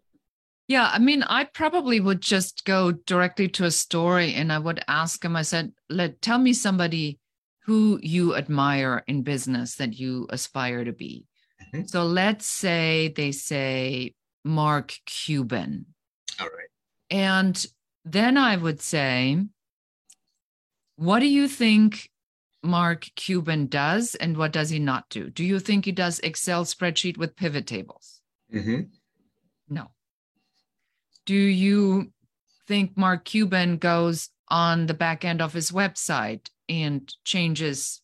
Yeah, 0.71 0.89
I 0.89 0.99
mean, 0.99 1.23
I 1.23 1.43
probably 1.43 1.99
would 1.99 2.21
just 2.21 2.63
go 2.63 2.93
directly 2.93 3.49
to 3.49 3.65
a 3.65 3.71
story 3.71 4.35
and 4.35 4.53
I 4.53 4.57
would 4.57 4.81
ask 4.87 5.21
them, 5.21 5.35
I 5.35 5.41
said, 5.41 5.73
let 5.89 6.21
tell 6.21 6.37
me 6.37 6.53
somebody 6.53 7.19
who 7.65 7.99
you 8.01 8.37
admire 8.37 9.03
in 9.05 9.23
business 9.23 9.75
that 9.75 9.99
you 9.99 10.27
aspire 10.29 10.85
to 10.85 10.93
be. 10.93 11.25
Mm-hmm. 11.61 11.87
So 11.87 12.05
let's 12.05 12.45
say 12.45 13.11
they 13.13 13.33
say 13.33 14.13
Mark 14.45 14.93
Cuban. 15.05 15.87
All 16.39 16.47
right. 16.47 16.69
And 17.09 17.65
then 18.05 18.37
I 18.37 18.55
would 18.55 18.79
say, 18.79 19.43
what 20.95 21.19
do 21.19 21.27
you 21.27 21.49
think 21.49 22.09
Mark 22.63 23.09
Cuban 23.17 23.67
does 23.67 24.15
and 24.15 24.37
what 24.37 24.53
does 24.53 24.69
he 24.69 24.79
not 24.79 25.09
do? 25.09 25.29
Do 25.29 25.43
you 25.43 25.59
think 25.59 25.83
he 25.83 25.91
does 25.91 26.19
Excel 26.19 26.63
spreadsheet 26.63 27.17
with 27.17 27.35
pivot 27.35 27.67
tables? 27.67 28.21
Mm-hmm. 28.55 28.83
No. 29.67 29.91
Do 31.25 31.35
you 31.35 32.11
think 32.67 32.97
Mark 32.97 33.25
Cuban 33.25 33.77
goes 33.77 34.29
on 34.49 34.87
the 34.87 34.93
back 34.93 35.23
end 35.23 35.41
of 35.41 35.53
his 35.53 35.71
website 35.71 36.49
and 36.67 37.13
changes 37.23 38.01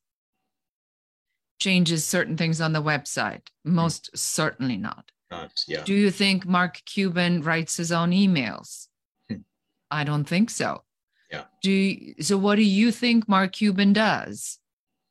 changes 1.59 2.05
certain 2.05 2.37
things 2.37 2.61
on 2.61 2.73
the 2.73 2.83
website? 2.83 3.47
Most 3.65 4.05
mm-hmm. 4.05 4.17
certainly 4.17 4.77
not. 4.77 5.11
Not, 5.31 5.51
yeah. 5.67 5.83
Do 5.83 5.93
you 5.93 6.11
think 6.11 6.45
Mark 6.45 6.81
Cuban 6.85 7.41
writes 7.41 7.75
his 7.75 7.91
own 7.91 8.11
emails? 8.11 8.87
Hmm. 9.29 9.37
I 9.91 10.03
don't 10.03 10.25
think 10.25 10.49
so. 10.49 10.83
Yeah. 11.31 11.43
Do 11.61 11.71
you, 11.71 12.15
so 12.21 12.37
what 12.37 12.55
do 12.55 12.63
you 12.63 12.91
think 12.91 13.27
Mark 13.27 13.51
Cuban 13.53 13.91
does? 13.93 14.59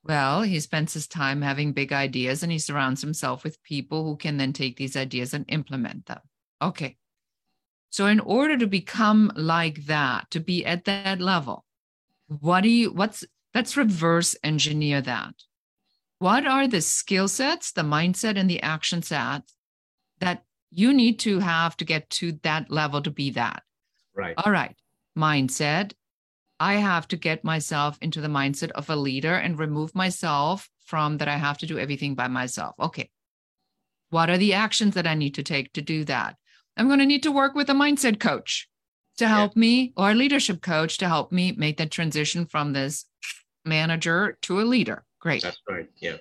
Well, 0.05 0.43
he 0.43 0.61
spends 0.61 0.95
his 0.95 1.09
time 1.09 1.43
having 1.43 1.73
big 1.73 1.93
ideas 1.93 2.43
and 2.43 2.53
he 2.53 2.59
surrounds 2.59 3.01
himself 3.03 3.43
with 3.43 3.63
people 3.63 4.05
who 4.05 4.17
can 4.17 4.37
then 4.37 4.53
take 4.53 4.77
these 4.77 4.97
ideas 4.97 5.35
and 5.35 5.45
implement 5.49 6.07
them. 6.07 6.21
Okay. 6.63 6.97
So 7.97 8.05
in 8.05 8.21
order 8.21 8.59
to 8.59 8.67
become 8.67 9.33
like 9.37 9.87
that, 9.87 10.31
to 10.33 10.39
be 10.39 10.67
at 10.67 10.85
that 10.85 11.19
level, 11.19 11.65
what 12.29 12.61
do 12.61 12.69
you 12.69 12.93
what's 12.93 13.25
let's 13.55 13.75
reverse 13.75 14.37
engineer 14.45 15.01
that. 15.01 15.33
What 16.19 16.47
are 16.47 16.69
the 16.69 16.83
skill 16.83 17.27
sets, 17.27 17.73
the 17.73 17.81
mindset 17.81 18.37
and 18.37 18.51
the 18.51 18.61
action 18.61 19.01
sets 19.01 19.55
that 20.21 20.45
you 20.71 20.93
need 20.93 21.21
to 21.21 21.39
have 21.39 21.75
to 21.79 21.87
get 21.87 22.11
to 22.21 22.33
that 22.43 22.71
level 22.71 23.01
to 23.01 23.11
be 23.11 23.31
that? 23.31 23.63
Right. 24.15 24.35
All 24.37 24.53
right. 24.53 24.77
Mindset, 25.19 25.95
I 26.61 26.75
have 26.75 27.09
to 27.09 27.17
get 27.17 27.45
myself 27.45 27.97
into 28.03 28.21
the 28.21 28.29
mindset 28.29 28.73
of 28.73 28.91
a 28.91 28.97
leader 28.97 29.37
and 29.37 29.59
remove 29.59 29.95
myself 29.95 30.69
from 30.85 31.17
that 31.17 31.29
I 31.29 31.39
have 31.39 31.57
to 31.59 31.67
do 31.67 31.79
everything 31.79 32.15
by 32.15 32.29
myself. 32.29 32.75
Okay. 32.79 33.09
What 34.11 34.29
are 34.29 34.37
the 34.37 34.53
actions 34.53 34.97
that 34.97 35.07
I 35.07 35.15
need 35.15 35.37
to 35.37 35.43
take 35.43 35.73
to 35.73 35.81
do 35.81 36.05
that? 36.05 36.37
I'm 36.77 36.89
going 36.89 36.99
to 36.99 37.07
need 37.07 37.23
to 37.23 37.33
work 37.33 37.55
with 37.55 37.71
a 37.71 37.75
mindset 37.75 38.21
coach 38.21 38.69
to 39.19 39.29
help 39.29 39.53
yeah. 39.55 39.61
me 39.61 39.93
or 39.97 40.11
a 40.11 40.15
leadership 40.15 40.61
coach 40.61 40.99
to 40.99 41.09
help 41.09 41.33
me 41.33 41.53
make 41.53 41.79
that 41.79 41.91
transition 41.91 42.47
from 42.47 42.73
this 42.73 43.07
manager 43.65 44.39
to 44.43 44.61
a 44.61 44.63
leader. 44.63 45.05
Great. 45.21 45.43
That's 45.43 45.61
right. 45.69 45.89
Yeah. 45.99 46.17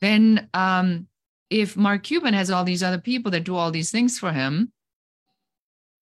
Then 0.00 0.48
um, 0.52 1.08
if 1.50 1.76
Mark 1.76 2.02
Cuban 2.02 2.34
has 2.34 2.50
all 2.50 2.64
these 2.64 2.82
other 2.82 3.00
people 3.00 3.30
that 3.32 3.44
do 3.44 3.56
all 3.56 3.70
these 3.70 3.90
things 3.90 4.18
for 4.18 4.32
him, 4.32 4.72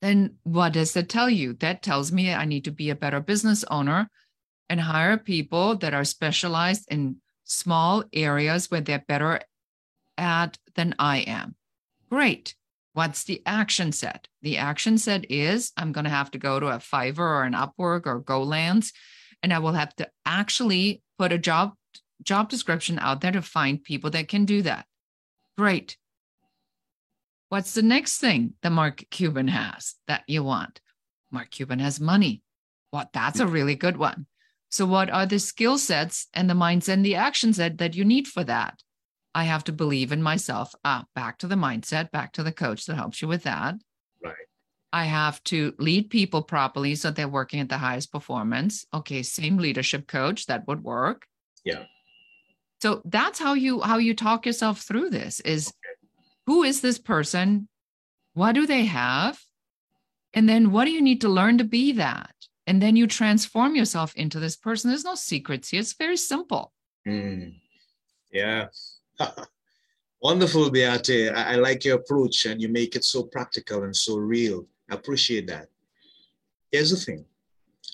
then 0.02 0.36
what 0.42 0.72
does 0.72 0.92
that 0.92 1.08
tell 1.08 1.30
you? 1.30 1.54
That 1.54 1.82
tells 1.82 2.12
me 2.12 2.32
I 2.32 2.44
need 2.44 2.64
to 2.64 2.70
be 2.70 2.90
a 2.90 2.94
better 2.94 3.20
business 3.20 3.64
owner 3.70 4.10
and 4.68 4.80
hire 4.80 5.16
people 5.16 5.76
that 5.76 5.94
are 5.94 6.04
specialized 6.04 6.86
in 6.90 7.16
small 7.44 8.04
areas 8.12 8.70
where 8.70 8.80
they're 8.80 9.04
better 9.06 9.40
at 10.18 10.58
than 10.74 10.94
I 10.98 11.18
am. 11.18 11.54
Great. 12.10 12.54
What's 12.94 13.24
the 13.24 13.42
action 13.44 13.90
set? 13.90 14.28
The 14.42 14.56
action 14.56 14.98
set 14.98 15.30
is 15.30 15.72
I'm 15.76 15.90
going 15.90 16.04
to 16.04 16.10
have 16.10 16.30
to 16.30 16.38
go 16.38 16.60
to 16.60 16.68
a 16.68 16.78
Fiverr 16.78 17.18
or 17.18 17.42
an 17.42 17.52
Upwork 17.52 18.06
or 18.06 18.22
GoLands, 18.22 18.92
and 19.42 19.52
I 19.52 19.58
will 19.58 19.72
have 19.72 19.94
to 19.96 20.08
actually 20.24 21.02
put 21.18 21.32
a 21.32 21.38
job 21.38 21.74
job 22.22 22.48
description 22.48 23.00
out 23.00 23.20
there 23.20 23.32
to 23.32 23.42
find 23.42 23.82
people 23.82 24.10
that 24.10 24.28
can 24.28 24.44
do 24.44 24.62
that. 24.62 24.86
Great. 25.58 25.96
What's 27.48 27.74
the 27.74 27.82
next 27.82 28.18
thing 28.18 28.54
that 28.62 28.70
Mark 28.70 29.04
Cuban 29.10 29.48
has 29.48 29.96
that 30.06 30.22
you 30.28 30.44
want? 30.44 30.80
Mark 31.32 31.50
Cuban 31.50 31.80
has 31.80 32.00
money. 32.00 32.42
What? 32.90 33.10
That's 33.12 33.40
a 33.40 33.46
really 33.46 33.74
good 33.74 33.96
one. 33.96 34.26
So, 34.70 34.86
what 34.86 35.10
are 35.10 35.26
the 35.26 35.40
skill 35.40 35.78
sets 35.78 36.28
and 36.32 36.48
the 36.48 36.54
mindset 36.54 36.94
and 36.94 37.04
the 37.04 37.16
action 37.16 37.52
set 37.52 37.78
that 37.78 37.96
you 37.96 38.04
need 38.04 38.28
for 38.28 38.44
that? 38.44 38.82
I 39.34 39.44
have 39.44 39.64
to 39.64 39.72
believe 39.72 40.12
in 40.12 40.22
myself. 40.22 40.74
Ah, 40.84 41.04
back 41.14 41.38
to 41.38 41.46
the 41.46 41.56
mindset, 41.56 42.10
back 42.10 42.32
to 42.34 42.42
the 42.42 42.52
coach 42.52 42.86
that 42.86 42.94
helps 42.94 43.20
you 43.20 43.28
with 43.28 43.42
that. 43.42 43.74
Right. 44.22 44.34
I 44.92 45.04
have 45.04 45.42
to 45.44 45.74
lead 45.78 46.08
people 46.08 46.42
properly 46.42 46.94
so 46.94 47.10
they're 47.10 47.26
working 47.26 47.60
at 47.60 47.68
the 47.68 47.78
highest 47.78 48.12
performance. 48.12 48.86
Okay, 48.94 49.22
same 49.22 49.56
leadership 49.56 50.06
coach 50.06 50.46
that 50.46 50.68
would 50.68 50.84
work. 50.84 51.26
Yeah. 51.64 51.84
So 52.80 53.02
that's 53.04 53.38
how 53.38 53.54
you 53.54 53.80
how 53.80 53.98
you 53.98 54.14
talk 54.14 54.46
yourself 54.46 54.82
through 54.82 55.10
this 55.10 55.40
is 55.40 55.72
who 56.46 56.62
is 56.62 56.80
this 56.80 56.98
person? 56.98 57.68
What 58.34 58.52
do 58.52 58.66
they 58.66 58.84
have? 58.84 59.40
And 60.32 60.48
then 60.48 60.70
what 60.70 60.84
do 60.84 60.90
you 60.90 61.00
need 61.00 61.20
to 61.22 61.28
learn 61.28 61.58
to 61.58 61.64
be 61.64 61.92
that? 61.92 62.34
And 62.66 62.80
then 62.80 62.96
you 62.96 63.06
transform 63.06 63.74
yourself 63.74 64.14
into 64.16 64.38
this 64.38 64.56
person. 64.56 64.90
There's 64.90 65.04
no 65.04 65.14
secrets 65.14 65.70
here. 65.70 65.80
It's 65.80 65.94
very 65.94 66.16
simple. 66.16 66.72
Mm. 67.06 67.54
Yeah. 68.32 68.66
Wonderful, 70.22 70.70
Beate. 70.70 71.30
I, 71.34 71.52
I 71.52 71.54
like 71.56 71.84
your 71.84 71.96
approach 71.96 72.46
and 72.46 72.60
you 72.60 72.68
make 72.68 72.96
it 72.96 73.04
so 73.04 73.24
practical 73.24 73.84
and 73.84 73.94
so 73.94 74.16
real. 74.16 74.66
I 74.90 74.94
appreciate 74.94 75.46
that. 75.48 75.68
Here's 76.70 76.90
the 76.90 76.96
thing 76.96 77.24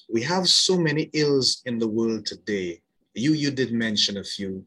we 0.09 0.23
have 0.23 0.49
so 0.49 0.77
many 0.77 1.11
ills 1.12 1.62
in 1.66 1.79
the 1.79 1.89
world 1.89 2.27
today. 2.27 2.81
You 3.14 3.33
you 3.33 3.51
did 3.51 3.73
mention 3.73 4.16
a 4.16 4.25
few. 4.25 4.64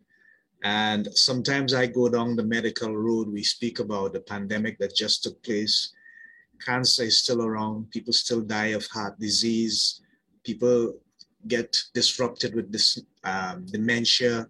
And 0.64 1.08
sometimes 1.14 1.74
I 1.74 1.88
go 1.88 2.08
down 2.08 2.38
the 2.38 2.44
medical 2.44 2.96
road. 2.96 3.28
We 3.28 3.44
speak 3.44 3.80
about 3.80 4.14
the 4.14 4.22
pandemic 4.22 4.78
that 4.80 4.96
just 4.96 5.24
took 5.24 5.44
place. 5.44 5.92
Cancer 6.66 7.04
is 7.04 7.22
still 7.22 7.42
around. 7.42 7.92
People 7.92 8.14
still 8.14 8.40
die 8.40 8.68
of 8.68 8.86
heart 8.88 9.20
disease. 9.20 10.02
People 10.46 10.96
get 11.50 11.78
disrupted 11.94 12.56
with 12.56 12.72
this 12.72 13.02
um, 13.26 13.66
dementia, 13.66 14.48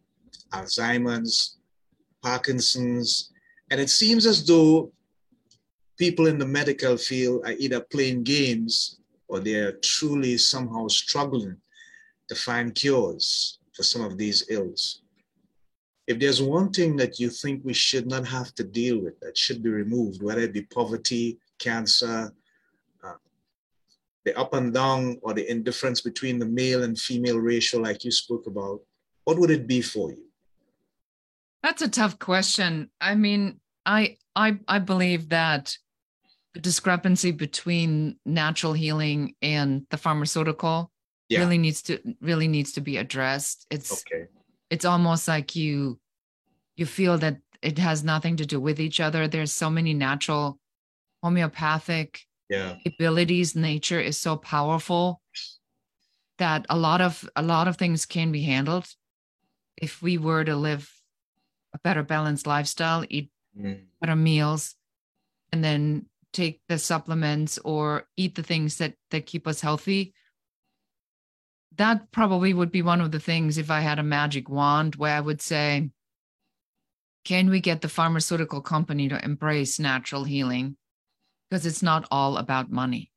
Alzheimer's, 0.52 1.58
Parkinson's. 2.24 3.32
And 3.70 3.80
it 3.80 3.90
seems 3.90 4.26
as 4.26 4.46
though 4.46 4.92
people 5.98 6.28
in 6.28 6.40
the 6.40 6.46
medical 6.46 6.98
field 6.98 7.44
are 7.46 7.54
either 7.54 7.82
playing 7.82 8.24
games 8.24 9.00
or 9.28 9.40
they're 9.40 9.74
truly 9.74 10.38
somehow 10.38 10.88
struggling 10.88 11.58
to 12.30 12.36
find 12.36 12.74
cures 12.74 13.60
for 13.74 13.84
some 13.84 14.04
of 14.04 14.18
these 14.18 14.46
ills. 14.50 15.02
If 16.06 16.20
there's 16.20 16.42
one 16.42 16.72
thing 16.72 16.98
that 16.98 17.20
you 17.20 17.30
think 17.30 17.62
we 17.64 17.74
should 17.74 18.08
not 18.08 18.28
have 18.28 18.54
to 18.56 18.64
deal 18.64 19.00
with, 19.02 19.20
that 19.22 19.38
should 19.38 19.64
be 19.64 19.70
removed, 19.70 20.22
whether 20.22 20.42
it 20.42 20.54
be 20.54 20.64
poverty, 20.64 21.40
cancer, 21.60 22.34
uh, 23.04 23.14
the 24.26 24.38
up 24.38 24.54
and 24.54 24.74
down, 24.74 25.18
or 25.22 25.34
the 25.34 25.50
indifference 25.50 26.02
between 26.02 26.40
the 26.40 26.46
male 26.46 26.84
and 26.84 27.00
female 27.00 27.40
ratio, 27.40 27.80
like 27.80 28.04
you 28.04 28.12
spoke 28.12 28.48
about, 28.48 28.82
what 29.24 29.40
would 29.40 29.52
it 29.52 29.66
be 29.66 29.82
for 29.82 30.12
you? 30.12 30.23
That's 31.64 31.82
a 31.82 31.90
tough 31.90 32.20
question. 32.20 32.90
I 33.00 33.16
mean, 33.16 33.60
I 33.86 34.18
I 34.36 34.60
I 34.68 34.80
believe 34.80 35.30
that 35.30 35.78
the 36.54 36.60
discrepancy 36.60 37.32
between 37.32 38.18
natural 38.26 38.74
healing 38.74 39.36
and 39.42 39.88
the 39.90 39.98
pharmaceutical 39.98 40.92
yeah. 41.30 41.40
really 41.40 41.58
needs 41.58 41.82
to 41.84 42.00
really 42.22 42.48
needs 42.48 42.74
to 42.74 42.82
be 42.82 42.98
addressed. 42.98 43.66
It's 43.72 44.04
okay. 44.04 44.26
It's 44.70 44.86
almost 44.86 45.28
like 45.28 45.56
you 45.56 46.00
you 46.76 46.86
feel 46.86 47.18
that 47.20 47.38
it 47.62 47.80
has 47.80 48.04
nothing 48.04 48.36
to 48.38 48.46
do 48.46 48.60
with 48.60 48.80
each 48.80 49.00
other. 49.00 49.28
There's 49.28 49.54
so 49.54 49.70
many 49.70 49.94
natural 49.94 50.60
homeopathic 51.24 52.20
yeah. 52.50 52.76
abilities. 52.86 53.56
Nature 53.56 54.02
is 54.02 54.18
so 54.18 54.36
powerful 54.36 55.22
that 56.40 56.66
a 56.70 56.78
lot 56.78 57.00
of 57.00 57.28
a 57.36 57.42
lot 57.42 57.68
of 57.68 57.78
things 57.78 58.06
can 58.06 58.32
be 58.32 58.44
handled 58.44 58.88
if 59.78 60.02
we 60.02 60.18
were 60.18 60.44
to 60.44 60.56
live 60.56 60.92
a 61.74 61.80
better 61.80 62.04
balanced 62.04 62.48
lifestyle, 62.48 63.06
eat 63.10 63.30
mm. 63.60 63.80
better 64.00 64.16
meals, 64.16 64.76
and 65.52 65.64
then 65.64 66.06
take 66.34 66.62
the 66.68 66.78
supplements 66.78 67.60
or 67.60 68.08
eat 68.18 68.36
the 68.36 68.44
things 68.44 68.78
that 68.78 68.96
that 69.12 69.26
keep 69.26 69.48
us 69.48 69.62
healthy 69.62 70.14
that 71.78 72.12
probably 72.12 72.54
would 72.54 72.72
be 72.72 72.82
one 72.82 73.02
of 73.02 73.12
the 73.12 73.20
things 73.20 73.58
if 73.58 73.72
i 73.72 73.80
had 73.80 74.00
a 74.00 74.04
magic 74.04 74.50
wand 74.50 74.96
where 74.96 75.16
i 75.16 75.22
would 75.22 75.42
say 75.42 75.90
can 77.24 77.50
we 77.50 77.60
get 77.60 77.82
the 77.82 77.90
pharmaceutical 77.90 78.62
company 78.62 79.08
to 79.08 79.24
embrace 79.24 79.80
natural 79.80 80.24
healing 80.24 80.76
because 81.50 81.66
it's 81.66 81.84
not 81.84 82.08
all 82.12 82.38
about 82.38 82.72
money 82.72 83.12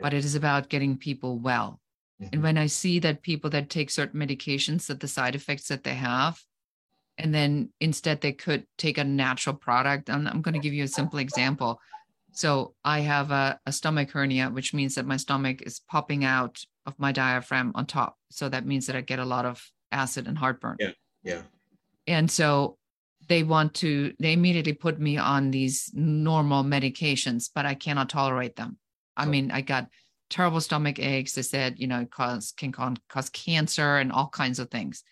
but 0.00 0.14
it 0.14 0.24
is 0.24 0.34
about 0.34 0.68
getting 0.68 0.96
people 0.96 1.38
well 1.38 1.80
mm-hmm. 2.20 2.28
and 2.32 2.42
when 2.42 2.58
i 2.58 2.66
see 2.66 2.98
that 2.98 3.22
people 3.22 3.50
that 3.50 3.70
take 3.70 3.90
certain 3.90 4.20
medications 4.20 4.86
that 4.86 5.00
the 5.00 5.08
side 5.08 5.34
effects 5.34 5.68
that 5.68 5.82
they 5.82 5.94
have 5.94 6.40
and 7.20 7.34
then 7.34 7.70
instead 7.80 8.20
they 8.20 8.32
could 8.32 8.66
take 8.76 8.98
a 8.98 9.04
natural 9.04 9.54
product 9.54 10.08
and 10.08 10.28
i'm 10.28 10.42
going 10.42 10.54
to 10.54 10.60
give 10.60 10.72
you 10.72 10.84
a 10.84 10.88
simple 10.88 11.18
example 11.18 11.80
so 12.32 12.74
I 12.84 13.00
have 13.00 13.30
a, 13.30 13.58
a 13.66 13.72
stomach 13.72 14.10
hernia, 14.10 14.50
which 14.50 14.72
means 14.74 14.94
that 14.94 15.06
my 15.06 15.16
stomach 15.16 15.62
is 15.62 15.80
popping 15.80 16.24
out 16.24 16.62
of 16.86 16.98
my 16.98 17.12
diaphragm 17.12 17.72
on 17.74 17.86
top. 17.86 18.16
So 18.30 18.48
that 18.48 18.66
means 18.66 18.86
that 18.86 18.96
I 18.96 19.00
get 19.00 19.18
a 19.18 19.24
lot 19.24 19.44
of 19.44 19.62
acid 19.92 20.28
and 20.28 20.38
heartburn. 20.38 20.76
Yeah. 20.78 20.92
Yeah. 21.22 21.42
And 22.06 22.30
so 22.30 22.78
they 23.28 23.42
want 23.42 23.74
to, 23.74 24.14
they 24.18 24.32
immediately 24.32 24.72
put 24.72 24.98
me 24.98 25.18
on 25.18 25.50
these 25.50 25.90
normal 25.92 26.64
medications, 26.64 27.50
but 27.54 27.66
I 27.66 27.74
cannot 27.74 28.08
tolerate 28.08 28.56
them. 28.56 28.78
I 29.16 29.26
mean, 29.26 29.50
I 29.50 29.60
got 29.60 29.88
terrible 30.30 30.60
stomach 30.60 30.98
aches. 30.98 31.34
They 31.34 31.42
said, 31.42 31.78
you 31.78 31.86
know, 31.86 32.06
cause 32.06 32.52
can 32.56 32.72
cause 32.72 33.28
cancer 33.30 33.96
and 33.98 34.12
all 34.12 34.28
kinds 34.28 34.58
of 34.58 34.70
things. 34.70 35.02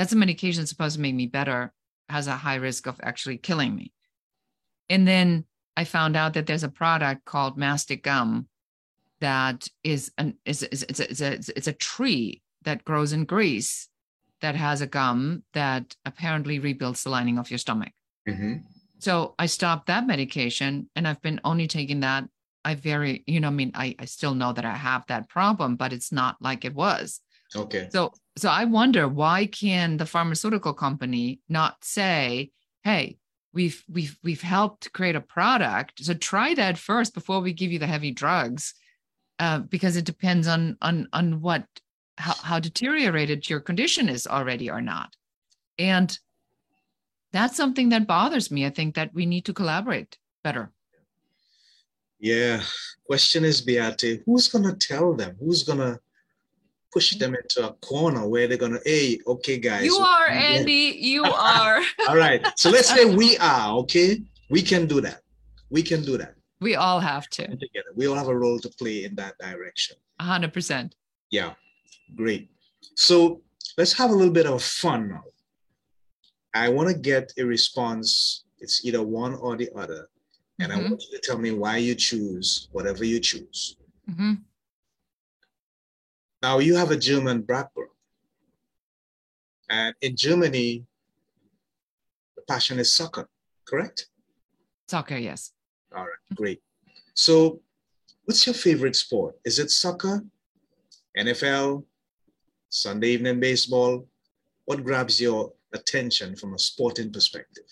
That's 0.00 0.14
a 0.14 0.16
medication 0.16 0.66
supposed 0.66 0.96
to 0.96 1.02
make 1.02 1.14
me 1.14 1.26
better, 1.26 1.74
has 2.08 2.26
a 2.26 2.34
high 2.34 2.54
risk 2.54 2.86
of 2.86 2.98
actually 3.02 3.36
killing 3.36 3.76
me. 3.76 3.92
And 4.88 5.06
then 5.06 5.44
I 5.76 5.84
found 5.84 6.16
out 6.16 6.32
that 6.32 6.46
there's 6.46 6.64
a 6.64 6.70
product 6.70 7.26
called 7.26 7.58
mastic 7.58 8.02
gum 8.02 8.48
that 9.20 9.68
is 9.84 10.10
an 10.16 10.38
is, 10.46 10.62
is 10.62 10.84
it's, 10.84 11.00
a, 11.00 11.10
it's, 11.10 11.20
a, 11.20 11.52
it's 11.54 11.66
a 11.66 11.74
tree 11.74 12.40
that 12.62 12.82
grows 12.82 13.12
in 13.12 13.26
Greece 13.26 13.90
that 14.40 14.54
has 14.54 14.80
a 14.80 14.86
gum 14.86 15.44
that 15.52 15.94
apparently 16.06 16.58
rebuilds 16.60 17.04
the 17.04 17.10
lining 17.10 17.38
of 17.38 17.50
your 17.50 17.58
stomach. 17.58 17.92
Mm-hmm. 18.26 18.54
So 19.00 19.34
I 19.38 19.44
stopped 19.44 19.88
that 19.88 20.06
medication 20.06 20.88
and 20.96 21.06
I've 21.06 21.20
been 21.20 21.42
only 21.44 21.66
taking 21.66 22.00
that. 22.00 22.24
I 22.64 22.74
very, 22.74 23.22
you 23.26 23.38
know, 23.38 23.48
I 23.48 23.50
mean, 23.50 23.72
I, 23.74 23.96
I 23.98 24.06
still 24.06 24.34
know 24.34 24.54
that 24.54 24.64
I 24.64 24.76
have 24.76 25.04
that 25.08 25.28
problem, 25.28 25.76
but 25.76 25.92
it's 25.92 26.10
not 26.10 26.36
like 26.40 26.64
it 26.64 26.74
was. 26.74 27.20
Okay. 27.54 27.88
So 27.90 28.12
so 28.40 28.48
I 28.48 28.64
wonder 28.64 29.06
why 29.08 29.46
can 29.46 29.96
the 29.96 30.06
pharmaceutical 30.06 30.72
company 30.72 31.40
not 31.48 31.84
say, 31.84 32.50
hey, 32.82 33.18
we've 33.52 33.84
we've 33.88 34.18
we've 34.22 34.42
helped 34.42 34.92
create 34.92 35.16
a 35.16 35.20
product 35.20 36.04
so 36.04 36.14
try 36.14 36.54
that 36.54 36.78
first 36.78 37.14
before 37.14 37.40
we 37.40 37.52
give 37.52 37.72
you 37.72 37.80
the 37.80 37.86
heavy 37.86 38.12
drugs 38.12 38.74
uh, 39.40 39.58
because 39.58 39.96
it 39.96 40.04
depends 40.04 40.46
on 40.46 40.76
on 40.80 41.08
on 41.12 41.40
what 41.40 41.64
how, 42.20 42.34
how 42.34 42.60
deteriorated 42.60 43.48
your 43.48 43.60
condition 43.60 44.08
is 44.08 44.26
already 44.26 44.70
or 44.70 44.80
not. 44.80 45.16
And 45.78 46.16
that's 47.32 47.56
something 47.56 47.88
that 47.90 48.06
bothers 48.06 48.50
me. 48.50 48.66
I 48.66 48.70
think 48.70 48.94
that 48.94 49.14
we 49.14 49.26
need 49.26 49.46
to 49.46 49.54
collaborate 49.54 50.18
better. 50.44 50.70
Yeah. 52.18 52.62
Question 53.06 53.44
is 53.44 53.62
beate 53.62 54.22
who's 54.26 54.48
going 54.48 54.64
to 54.64 54.74
tell 54.74 55.14
them? 55.14 55.36
Who's 55.40 55.62
going 55.62 55.78
to 55.78 55.98
push 56.92 57.16
them 57.16 57.34
into 57.34 57.68
a 57.68 57.72
corner 57.74 58.26
where 58.26 58.46
they're 58.46 58.58
gonna, 58.58 58.80
hey, 58.84 59.18
okay, 59.26 59.58
guys. 59.58 59.84
You 59.84 59.96
are, 59.96 60.28
Andy. 60.28 60.96
You 60.98 61.24
are. 61.24 61.80
all 62.08 62.16
right. 62.16 62.46
So 62.56 62.70
let's 62.70 62.88
say 62.88 63.04
we 63.04 63.36
are, 63.38 63.78
okay? 63.78 64.20
We 64.48 64.62
can 64.62 64.86
do 64.86 65.00
that. 65.00 65.22
We 65.70 65.82
can 65.82 66.02
do 66.02 66.18
that. 66.18 66.34
We 66.60 66.74
all 66.74 67.00
have 67.00 67.28
to. 67.30 67.46
Together. 67.46 67.92
We 67.94 68.06
all 68.06 68.16
have 68.16 68.28
a 68.28 68.36
role 68.36 68.58
to 68.58 68.68
play 68.68 69.04
in 69.04 69.14
that 69.16 69.38
direction. 69.38 69.96
hundred 70.20 70.52
percent. 70.52 70.94
Yeah. 71.30 71.54
Great. 72.16 72.50
So 72.96 73.40
let's 73.78 73.92
have 73.94 74.10
a 74.10 74.14
little 74.14 74.32
bit 74.32 74.46
of 74.46 74.62
fun 74.62 75.08
now. 75.08 75.24
I 76.52 76.68
want 76.68 76.88
to 76.88 76.94
get 76.94 77.32
a 77.38 77.44
response. 77.44 78.44
It's 78.58 78.84
either 78.84 79.02
one 79.02 79.34
or 79.34 79.56
the 79.56 79.70
other. 79.74 80.08
And 80.58 80.70
mm-hmm. 80.70 80.86
I 80.86 80.88
want 80.90 81.02
you 81.04 81.18
to 81.18 81.26
tell 81.26 81.38
me 81.38 81.52
why 81.52 81.78
you 81.78 81.94
choose 81.94 82.68
whatever 82.72 83.04
you 83.04 83.20
choose. 83.20 83.76
Mm-hmm. 84.10 84.34
Now 86.42 86.58
you 86.58 86.74
have 86.76 86.90
a 86.90 86.96
German 86.96 87.42
background. 87.42 87.90
And 89.68 89.94
in 90.00 90.16
Germany, 90.16 90.84
the 92.36 92.42
passion 92.48 92.78
is 92.78 92.92
soccer, 92.92 93.28
correct? 93.66 94.08
Soccer, 94.88 95.16
yes. 95.16 95.52
All 95.94 96.02
right, 96.02 96.36
great. 96.36 96.60
So 97.14 97.60
what's 98.24 98.46
your 98.46 98.54
favorite 98.54 98.96
sport? 98.96 99.36
Is 99.44 99.58
it 99.58 99.70
soccer, 99.70 100.24
NFL, 101.16 101.84
Sunday 102.70 103.10
evening 103.10 103.38
baseball? 103.38 104.08
What 104.64 104.82
grabs 104.82 105.20
your 105.20 105.52
attention 105.72 106.36
from 106.36 106.54
a 106.54 106.58
sporting 106.58 107.12
perspective? 107.12 107.64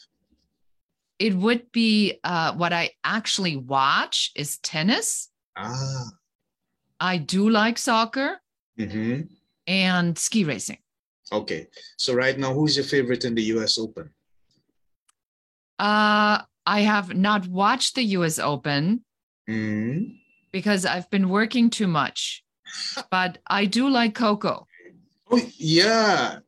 It 1.18 1.34
would 1.34 1.72
be 1.72 2.20
uh, 2.22 2.54
what 2.54 2.72
I 2.72 2.90
actually 3.02 3.56
watch 3.56 4.30
is 4.36 4.58
tennis. 4.58 5.30
Ah. 5.56 6.04
I 7.00 7.16
do 7.16 7.48
like 7.48 7.78
soccer 7.78 8.40
mm-hmm. 8.78 9.22
and 9.66 10.18
ski 10.18 10.44
racing. 10.44 10.78
Okay. 11.32 11.66
So 11.96 12.14
right 12.14 12.38
now, 12.38 12.54
who's 12.54 12.76
your 12.76 12.84
favorite 12.84 13.24
in 13.24 13.34
the 13.34 13.42
US 13.54 13.78
Open? 13.78 14.10
Uh, 15.78 16.42
I 16.66 16.80
have 16.80 17.14
not 17.14 17.46
watched 17.46 17.94
the 17.94 18.02
US 18.02 18.38
Open 18.38 19.04
mm-hmm. 19.48 20.14
because 20.52 20.84
I've 20.86 21.08
been 21.10 21.28
working 21.28 21.70
too 21.70 21.86
much. 21.86 22.44
but 23.10 23.38
I 23.46 23.66
do 23.66 23.88
like 23.88 24.14
Coco. 24.14 24.66
Oh, 25.30 25.40
yeah. 25.56 26.38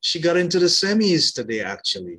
She 0.00 0.20
got 0.20 0.36
into 0.36 0.58
the 0.58 0.66
semis 0.66 1.34
today, 1.34 1.60
actually. 1.60 2.18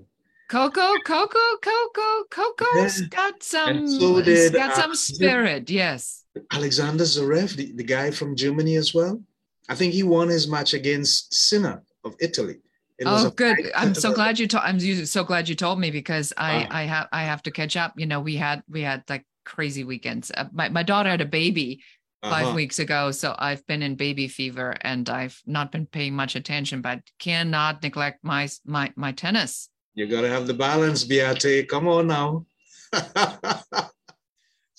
Coco, 0.52 0.98
Coco, 1.06 1.40
Coco, 1.62 2.26
Coco's 2.30 3.00
yeah. 3.00 3.08
got 3.08 3.42
some 3.42 3.88
so 3.88 4.22
did, 4.22 4.54
got 4.54 4.76
some 4.76 4.94
spirit, 4.96 5.70
yes. 5.70 6.26
Alexander 6.52 7.06
Zverev, 7.06 7.56
the, 7.56 7.72
the 7.72 7.86
guy 7.86 8.12
from 8.12 8.36
Germany 8.36 8.76
as 8.76 8.94
well. 8.94 9.24
I 9.70 9.76
think 9.76 9.94
he 9.94 10.04
won 10.04 10.28
his 10.28 10.50
match 10.50 10.74
against 10.74 11.34
Sinner 11.34 11.82
of 12.04 12.16
Italy. 12.20 12.58
It 13.00 13.06
oh, 13.08 13.30
good. 13.30 13.72
I'm 13.74 13.96
so 13.96 14.12
glad 14.20 14.40
you 14.40 14.48
told. 14.50 14.66
I'm 14.66 14.80
so 15.06 15.24
glad 15.24 15.48
you 15.48 15.56
told 15.56 15.80
me 15.80 15.90
because 15.90 16.34
I 16.36 16.68
I 16.70 16.84
have 16.84 17.08
I 17.14 17.24
have 17.24 17.42
to 17.44 17.52
catch 17.52 17.78
up. 17.78 17.94
You 17.96 18.06
know, 18.06 18.20
we 18.20 18.36
had 18.36 18.62
we 18.70 18.82
had 18.82 19.06
like 19.08 19.26
crazy 19.46 19.86
weekends. 19.86 20.34
Uh, 20.36 20.50
my 20.52 20.68
my 20.68 20.84
daughter 20.84 21.10
had 21.10 21.22
a 21.22 21.26
baby 21.26 21.82
5 22.24 22.34
uh-huh. 22.34 22.56
weeks 22.56 22.78
ago, 22.80 23.12
so 23.12 23.34
I've 23.40 23.66
been 23.68 23.82
in 23.82 23.96
baby 23.96 24.28
fever 24.28 24.76
and 24.82 25.10
I've 25.10 25.42
not 25.46 25.72
been 25.72 25.86
paying 25.86 26.14
much 26.14 26.36
attention, 26.36 26.82
but 26.82 27.00
cannot 27.20 27.82
neglect 27.82 28.20
my 28.22 28.50
my 28.66 28.92
my 28.98 29.14
tennis. 29.14 29.70
You 29.94 30.08
gotta 30.08 30.30
have 30.30 30.48
the 30.48 30.54
balance, 30.54 31.04
Beate. 31.04 31.68
Come 31.68 31.88
on 31.88 32.08
now. 32.08 32.46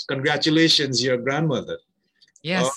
Congratulations, 0.08 1.02
your 1.02 1.18
grandmother. 1.18 1.78
Yes. 2.42 2.66
Uh, 2.66 2.70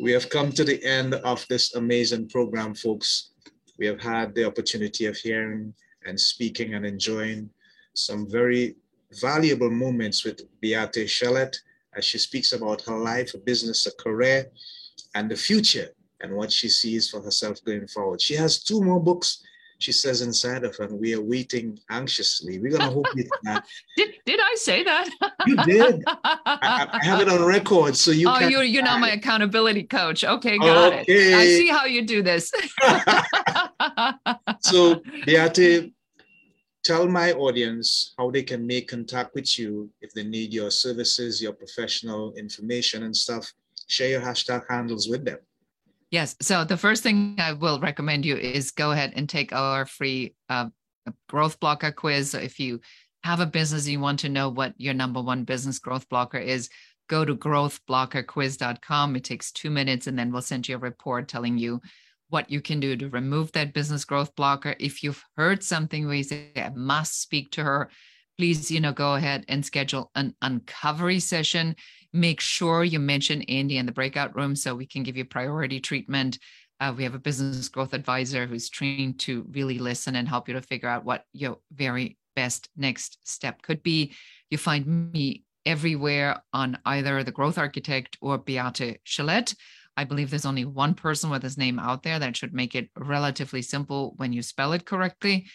we 0.00 0.12
have 0.12 0.30
come 0.30 0.50
to 0.52 0.64
the 0.64 0.82
end 0.84 1.14
of 1.14 1.44
this 1.48 1.74
amazing 1.74 2.28
program, 2.28 2.74
folks. 2.74 3.30
We 3.78 3.86
have 3.86 4.00
had 4.00 4.34
the 4.34 4.44
opportunity 4.44 5.06
of 5.06 5.16
hearing 5.16 5.74
and 6.06 6.18
speaking 6.18 6.74
and 6.74 6.86
enjoying 6.86 7.50
some 7.94 8.30
very 8.30 8.76
valuable 9.20 9.70
moments 9.70 10.24
with 10.24 10.42
Beate 10.60 11.06
Chelette 11.08 11.56
as 11.96 12.04
she 12.04 12.18
speaks 12.18 12.52
about 12.52 12.82
her 12.82 12.98
life, 12.98 13.32
her 13.32 13.38
business, 13.38 13.84
her 13.84 13.92
career, 13.98 14.46
and 15.14 15.30
the 15.30 15.36
future 15.36 15.88
and 16.20 16.34
what 16.34 16.50
she 16.50 16.68
sees 16.68 17.10
for 17.10 17.20
herself 17.20 17.62
going 17.64 17.86
forward. 17.86 18.20
She 18.20 18.34
has 18.34 18.62
two 18.62 18.82
more 18.82 19.02
books 19.02 19.42
she 19.78 19.92
says 19.92 20.22
inside 20.22 20.64
of 20.64 20.76
her, 20.76 20.86
we 20.86 21.14
are 21.14 21.20
waiting 21.20 21.78
anxiously. 21.90 22.58
We're 22.58 22.70
going 22.70 22.88
to 22.88 22.94
hope 22.94 23.06
you 23.14 23.28
can. 23.44 23.62
did, 23.96 24.14
did 24.24 24.40
I 24.40 24.54
say 24.56 24.82
that? 24.84 25.08
you 25.46 25.56
did. 25.56 26.02
I, 26.06 26.88
I, 26.92 27.04
have 27.04 27.20
it 27.20 27.28
on 27.28 27.44
record, 27.44 27.96
so 27.96 28.10
you. 28.10 28.28
Oh, 28.28 28.38
you 28.38 28.60
you're 28.60 28.82
now 28.82 28.98
my 28.98 29.10
accountability 29.10 29.84
coach. 29.84 30.24
Okay, 30.24 30.58
got 30.58 30.92
okay. 30.92 31.04
it. 31.08 31.34
I 31.34 31.46
see 31.46 31.68
how 31.68 31.84
you 31.84 32.06
do 32.06 32.22
this. 32.22 32.52
so, 34.60 35.02
Beate, 35.26 35.92
tell 36.82 37.08
my 37.08 37.32
audience 37.32 38.14
how 38.18 38.30
they 38.30 38.42
can 38.42 38.66
make 38.66 38.88
contact 38.88 39.34
with 39.34 39.58
you 39.58 39.90
if 40.00 40.12
they 40.12 40.24
need 40.24 40.52
your 40.52 40.70
services, 40.70 41.42
your 41.42 41.52
professional 41.52 42.32
information 42.34 43.02
and 43.02 43.16
stuff. 43.16 43.52
Share 43.88 44.08
your 44.08 44.20
hashtag 44.20 44.64
handles 44.68 45.08
with 45.08 45.24
them. 45.24 45.38
Yes. 46.14 46.36
So 46.40 46.62
the 46.62 46.76
first 46.76 47.02
thing 47.02 47.34
I 47.40 47.54
will 47.54 47.80
recommend 47.80 48.24
you 48.24 48.36
is 48.36 48.70
go 48.70 48.92
ahead 48.92 49.14
and 49.16 49.28
take 49.28 49.52
our 49.52 49.84
free 49.84 50.36
uh, 50.48 50.68
growth 51.28 51.58
blocker 51.58 51.90
quiz. 51.90 52.30
So 52.30 52.38
if 52.38 52.60
you 52.60 52.78
have 53.24 53.40
a 53.40 53.46
business 53.46 53.88
you 53.88 53.98
want 53.98 54.20
to 54.20 54.28
know 54.28 54.48
what 54.48 54.74
your 54.76 54.94
number 54.94 55.20
one 55.20 55.42
business 55.42 55.80
growth 55.80 56.08
blocker 56.08 56.38
is, 56.38 56.70
go 57.08 57.24
to 57.24 57.34
growthblockerquiz.com. 57.34 59.16
It 59.16 59.24
takes 59.24 59.50
two 59.50 59.70
minutes, 59.70 60.06
and 60.06 60.16
then 60.16 60.30
we'll 60.30 60.40
send 60.40 60.68
you 60.68 60.76
a 60.76 60.78
report 60.78 61.26
telling 61.26 61.58
you 61.58 61.80
what 62.28 62.48
you 62.48 62.60
can 62.60 62.78
do 62.78 62.94
to 62.96 63.08
remove 63.08 63.50
that 63.50 63.74
business 63.74 64.04
growth 64.04 64.36
blocker. 64.36 64.76
If 64.78 65.02
you've 65.02 65.24
heard 65.36 65.64
something 65.64 66.06
where 66.06 66.14
you 66.14 66.22
say, 66.22 66.52
I 66.54 66.70
must 66.76 67.22
speak 67.22 67.50
to 67.52 67.64
her, 67.64 67.90
please, 68.38 68.70
you 68.70 68.78
know, 68.78 68.92
go 68.92 69.16
ahead 69.16 69.46
and 69.48 69.66
schedule 69.66 70.12
an 70.14 70.36
uncovery 70.42 71.18
session 71.18 71.74
make 72.14 72.40
sure 72.40 72.84
you 72.84 73.00
mention 73.00 73.42
Andy 73.42 73.76
in 73.76 73.86
the 73.86 73.92
breakout 73.92 74.34
room 74.36 74.54
so 74.54 74.74
we 74.74 74.86
can 74.86 75.02
give 75.02 75.16
you 75.16 75.24
priority 75.24 75.80
treatment. 75.80 76.38
Uh, 76.78 76.94
we 76.96 77.02
have 77.02 77.14
a 77.14 77.18
business 77.18 77.68
growth 77.68 77.92
advisor 77.92 78.46
who's 78.46 78.70
trained 78.70 79.18
to 79.18 79.44
really 79.50 79.78
listen 79.78 80.14
and 80.16 80.28
help 80.28 80.48
you 80.48 80.54
to 80.54 80.62
figure 80.62 80.88
out 80.88 81.04
what 81.04 81.24
your 81.32 81.58
very 81.72 82.16
best 82.36 82.68
next 82.76 83.18
step 83.28 83.62
could 83.62 83.82
be. 83.82 84.14
You 84.48 84.58
find 84.58 85.12
me 85.12 85.42
everywhere 85.66 86.40
on 86.52 86.78
either 86.84 87.24
the 87.24 87.32
Growth 87.32 87.58
Architect 87.58 88.16
or 88.20 88.38
Beate 88.38 89.00
Chelette. 89.04 89.54
I 89.96 90.04
believe 90.04 90.30
there's 90.30 90.46
only 90.46 90.64
one 90.64 90.94
person 90.94 91.30
with 91.30 91.42
his 91.42 91.58
name 91.58 91.78
out 91.78 92.02
there 92.02 92.18
that 92.18 92.36
should 92.36 92.54
make 92.54 92.74
it 92.74 92.90
relatively 92.96 93.62
simple 93.62 94.14
when 94.16 94.32
you 94.32 94.42
spell 94.42 94.72
it 94.72 94.86
correctly. 94.86 95.46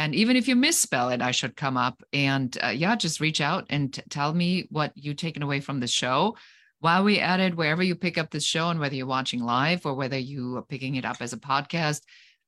And 0.00 0.14
even 0.14 0.34
if 0.34 0.48
you 0.48 0.56
misspell 0.56 1.10
it, 1.10 1.20
I 1.20 1.30
should 1.30 1.56
come 1.56 1.76
up 1.76 2.02
and 2.10 2.56
uh, 2.64 2.68
yeah, 2.68 2.96
just 2.96 3.20
reach 3.20 3.42
out 3.42 3.66
and 3.68 3.92
t- 3.92 4.00
tell 4.08 4.32
me 4.32 4.66
what 4.70 4.96
you 4.96 5.12
taken 5.12 5.42
away 5.42 5.60
from 5.60 5.78
the 5.78 5.86
show. 5.86 6.38
While 6.78 7.04
we 7.04 7.18
added 7.18 7.54
wherever 7.54 7.82
you 7.82 7.94
pick 7.94 8.16
up 8.16 8.30
the 8.30 8.40
show 8.40 8.70
and 8.70 8.80
whether 8.80 8.94
you're 8.94 9.04
watching 9.04 9.42
live 9.42 9.84
or 9.84 9.92
whether 9.92 10.16
you 10.16 10.56
are 10.56 10.62
picking 10.62 10.94
it 10.94 11.04
up 11.04 11.18
as 11.20 11.34
a 11.34 11.36
podcast, 11.36 12.00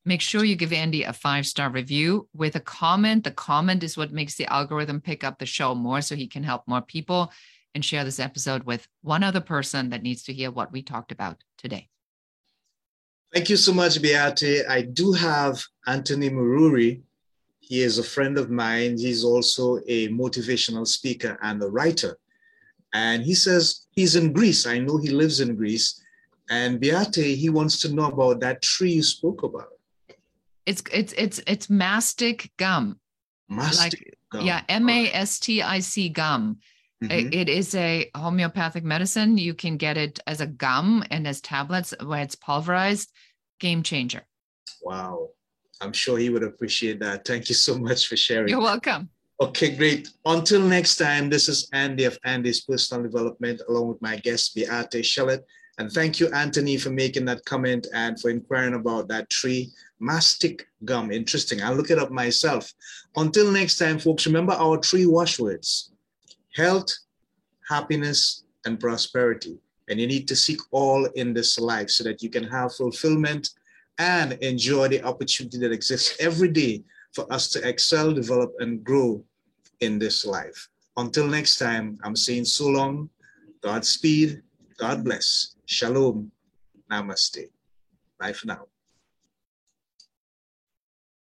make 0.03 0.19
sure 0.19 0.43
you 0.43 0.55
give 0.55 0.73
Andy 0.73 1.03
a 1.03 1.13
five 1.13 1.45
star 1.45 1.69
review 1.69 2.27
with 2.33 2.55
a 2.55 2.59
comment. 2.59 3.23
The 3.23 3.29
comment 3.29 3.83
is 3.83 3.95
what 3.95 4.11
makes 4.11 4.33
the 4.33 4.51
algorithm 4.51 4.99
pick 4.99 5.23
up 5.23 5.37
the 5.37 5.45
show 5.45 5.75
more 5.75 6.01
so 6.01 6.15
he 6.15 6.25
can 6.25 6.41
help 6.41 6.67
more 6.67 6.81
people 6.81 7.31
and 7.75 7.85
share 7.85 8.03
this 8.03 8.19
episode 8.19 8.63
with 8.63 8.87
one 9.03 9.21
other 9.21 9.41
person 9.41 9.91
that 9.91 10.01
needs 10.01 10.23
to 10.23 10.33
hear 10.33 10.49
what 10.49 10.71
we 10.71 10.81
talked 10.81 11.11
about 11.11 11.43
today. 11.59 11.87
Thank 13.31 13.51
you 13.51 13.57
so 13.57 13.73
much, 13.73 14.01
Beate. 14.01 14.65
I 14.67 14.81
do 14.81 15.11
have 15.11 15.63
Anthony 15.85 16.31
Mururi 16.31 17.03
he 17.63 17.81
is 17.81 17.97
a 17.97 18.03
friend 18.03 18.37
of 18.37 18.49
mine. 18.49 18.97
He's 18.97 19.23
also 19.23 19.77
a 19.87 20.09
motivational 20.09 20.85
speaker 20.85 21.37
and 21.41 21.63
a 21.63 21.69
writer. 21.69 22.17
And 22.93 23.23
he 23.23 23.33
says 23.33 23.87
he's 23.91 24.15
in 24.15 24.33
Greece. 24.33 24.67
I 24.67 24.79
know 24.79 24.97
he 24.97 25.09
lives 25.09 25.39
in 25.39 25.55
Greece. 25.55 26.01
And 26.49 26.79
Beate, 26.79 27.37
he 27.37 27.49
wants 27.49 27.79
to 27.81 27.93
know 27.93 28.07
about 28.07 28.41
that 28.41 28.61
tree 28.61 28.93
you 28.93 29.03
spoke 29.03 29.43
about. 29.43 29.69
It's 30.65 30.83
it's 30.91 31.13
it's 31.13 31.39
it's 31.47 31.69
mastic 31.69 32.51
gum. 32.57 32.99
Mastic 33.49 33.93
like, 33.93 34.17
gum. 34.29 34.45
Yeah, 34.45 34.61
M 34.67 34.89
A 34.89 35.11
S 35.13 35.39
T 35.39 35.61
I 35.61 35.79
C 35.79 36.09
gum. 36.09 36.57
Mm-hmm. 37.03 37.33
It 37.33 37.49
is 37.49 37.73
a 37.75 38.09
homeopathic 38.15 38.83
medicine. 38.83 39.37
You 39.37 39.53
can 39.53 39.77
get 39.77 39.97
it 39.97 40.19
as 40.27 40.41
a 40.41 40.47
gum 40.47 41.03
and 41.09 41.27
as 41.27 41.41
tablets 41.41 41.93
where 42.03 42.21
it's 42.21 42.35
pulverized. 42.35 43.11
Game 43.59 43.83
changer. 43.83 44.23
Wow. 44.81 45.29
I'm 45.83 45.91
sure 45.93 46.17
he 46.17 46.29
would 46.29 46.43
appreciate 46.43 46.99
that. 47.01 47.25
Thank 47.25 47.49
you 47.49 47.55
so 47.55 47.77
much 47.77 48.07
for 48.07 48.15
sharing. 48.15 48.47
You're 48.47 48.61
welcome. 48.61 49.09
Okay, 49.41 49.75
great. 49.75 50.09
Until 50.25 50.61
next 50.61 50.95
time, 50.95 51.29
this 51.29 51.49
is 51.49 51.67
Andy 51.73 52.05
of 52.05 52.17
Andy's 52.23 52.61
Personal 52.61 53.03
Development, 53.03 53.61
along 53.67 53.89
with 53.89 54.01
my 54.01 54.15
guest, 54.15 54.55
Beate 54.55 55.03
Chelette. 55.03 55.43
And 55.79 55.91
thank 55.91 56.21
you, 56.21 56.29
Anthony, 56.29 56.77
for 56.77 56.91
making 56.91 57.25
that 57.25 57.43
comment 57.43 57.87
and 57.93 58.17
for 58.17 58.29
inquiring 58.29 58.75
about 58.75 59.09
that 59.09 59.29
tree, 59.29 59.71
mastic 59.99 60.65
gum. 60.85 61.11
Interesting. 61.11 61.61
I'll 61.61 61.75
look 61.75 61.89
it 61.89 61.99
up 61.99 62.11
myself. 62.11 62.71
Until 63.17 63.51
next 63.51 63.77
time, 63.77 63.99
folks, 63.99 64.25
remember 64.25 64.53
our 64.53 64.81
three 64.81 65.05
watchwords 65.05 65.91
health, 66.55 66.93
happiness, 67.67 68.45
and 68.65 68.79
prosperity. 68.79 69.57
And 69.89 69.99
you 69.99 70.07
need 70.07 70.29
to 70.29 70.35
seek 70.35 70.59
all 70.71 71.05
in 71.15 71.33
this 71.33 71.59
life 71.59 71.89
so 71.89 72.05
that 72.05 72.23
you 72.23 72.29
can 72.29 72.45
have 72.45 72.73
fulfillment 72.73 73.49
and 73.99 74.33
enjoy 74.33 74.87
the 74.87 75.03
opportunity 75.03 75.57
that 75.59 75.71
exists 75.71 76.15
every 76.19 76.49
day 76.49 76.83
for 77.13 77.31
us 77.31 77.49
to 77.49 77.67
excel, 77.67 78.13
develop, 78.13 78.53
and 78.59 78.83
grow 78.83 79.23
in 79.81 79.99
this 79.99 80.25
life. 80.25 80.69
Until 80.97 81.27
next 81.27 81.57
time, 81.57 81.99
I'm 82.03 82.15
saying 82.15 82.45
so 82.45 82.67
long, 82.67 83.09
Godspeed, 83.61 84.41
God 84.77 85.03
bless, 85.03 85.55
Shalom, 85.65 86.31
Namaste. 86.91 87.49
Bye 88.19 88.33
for 88.33 88.47
now. 88.47 88.72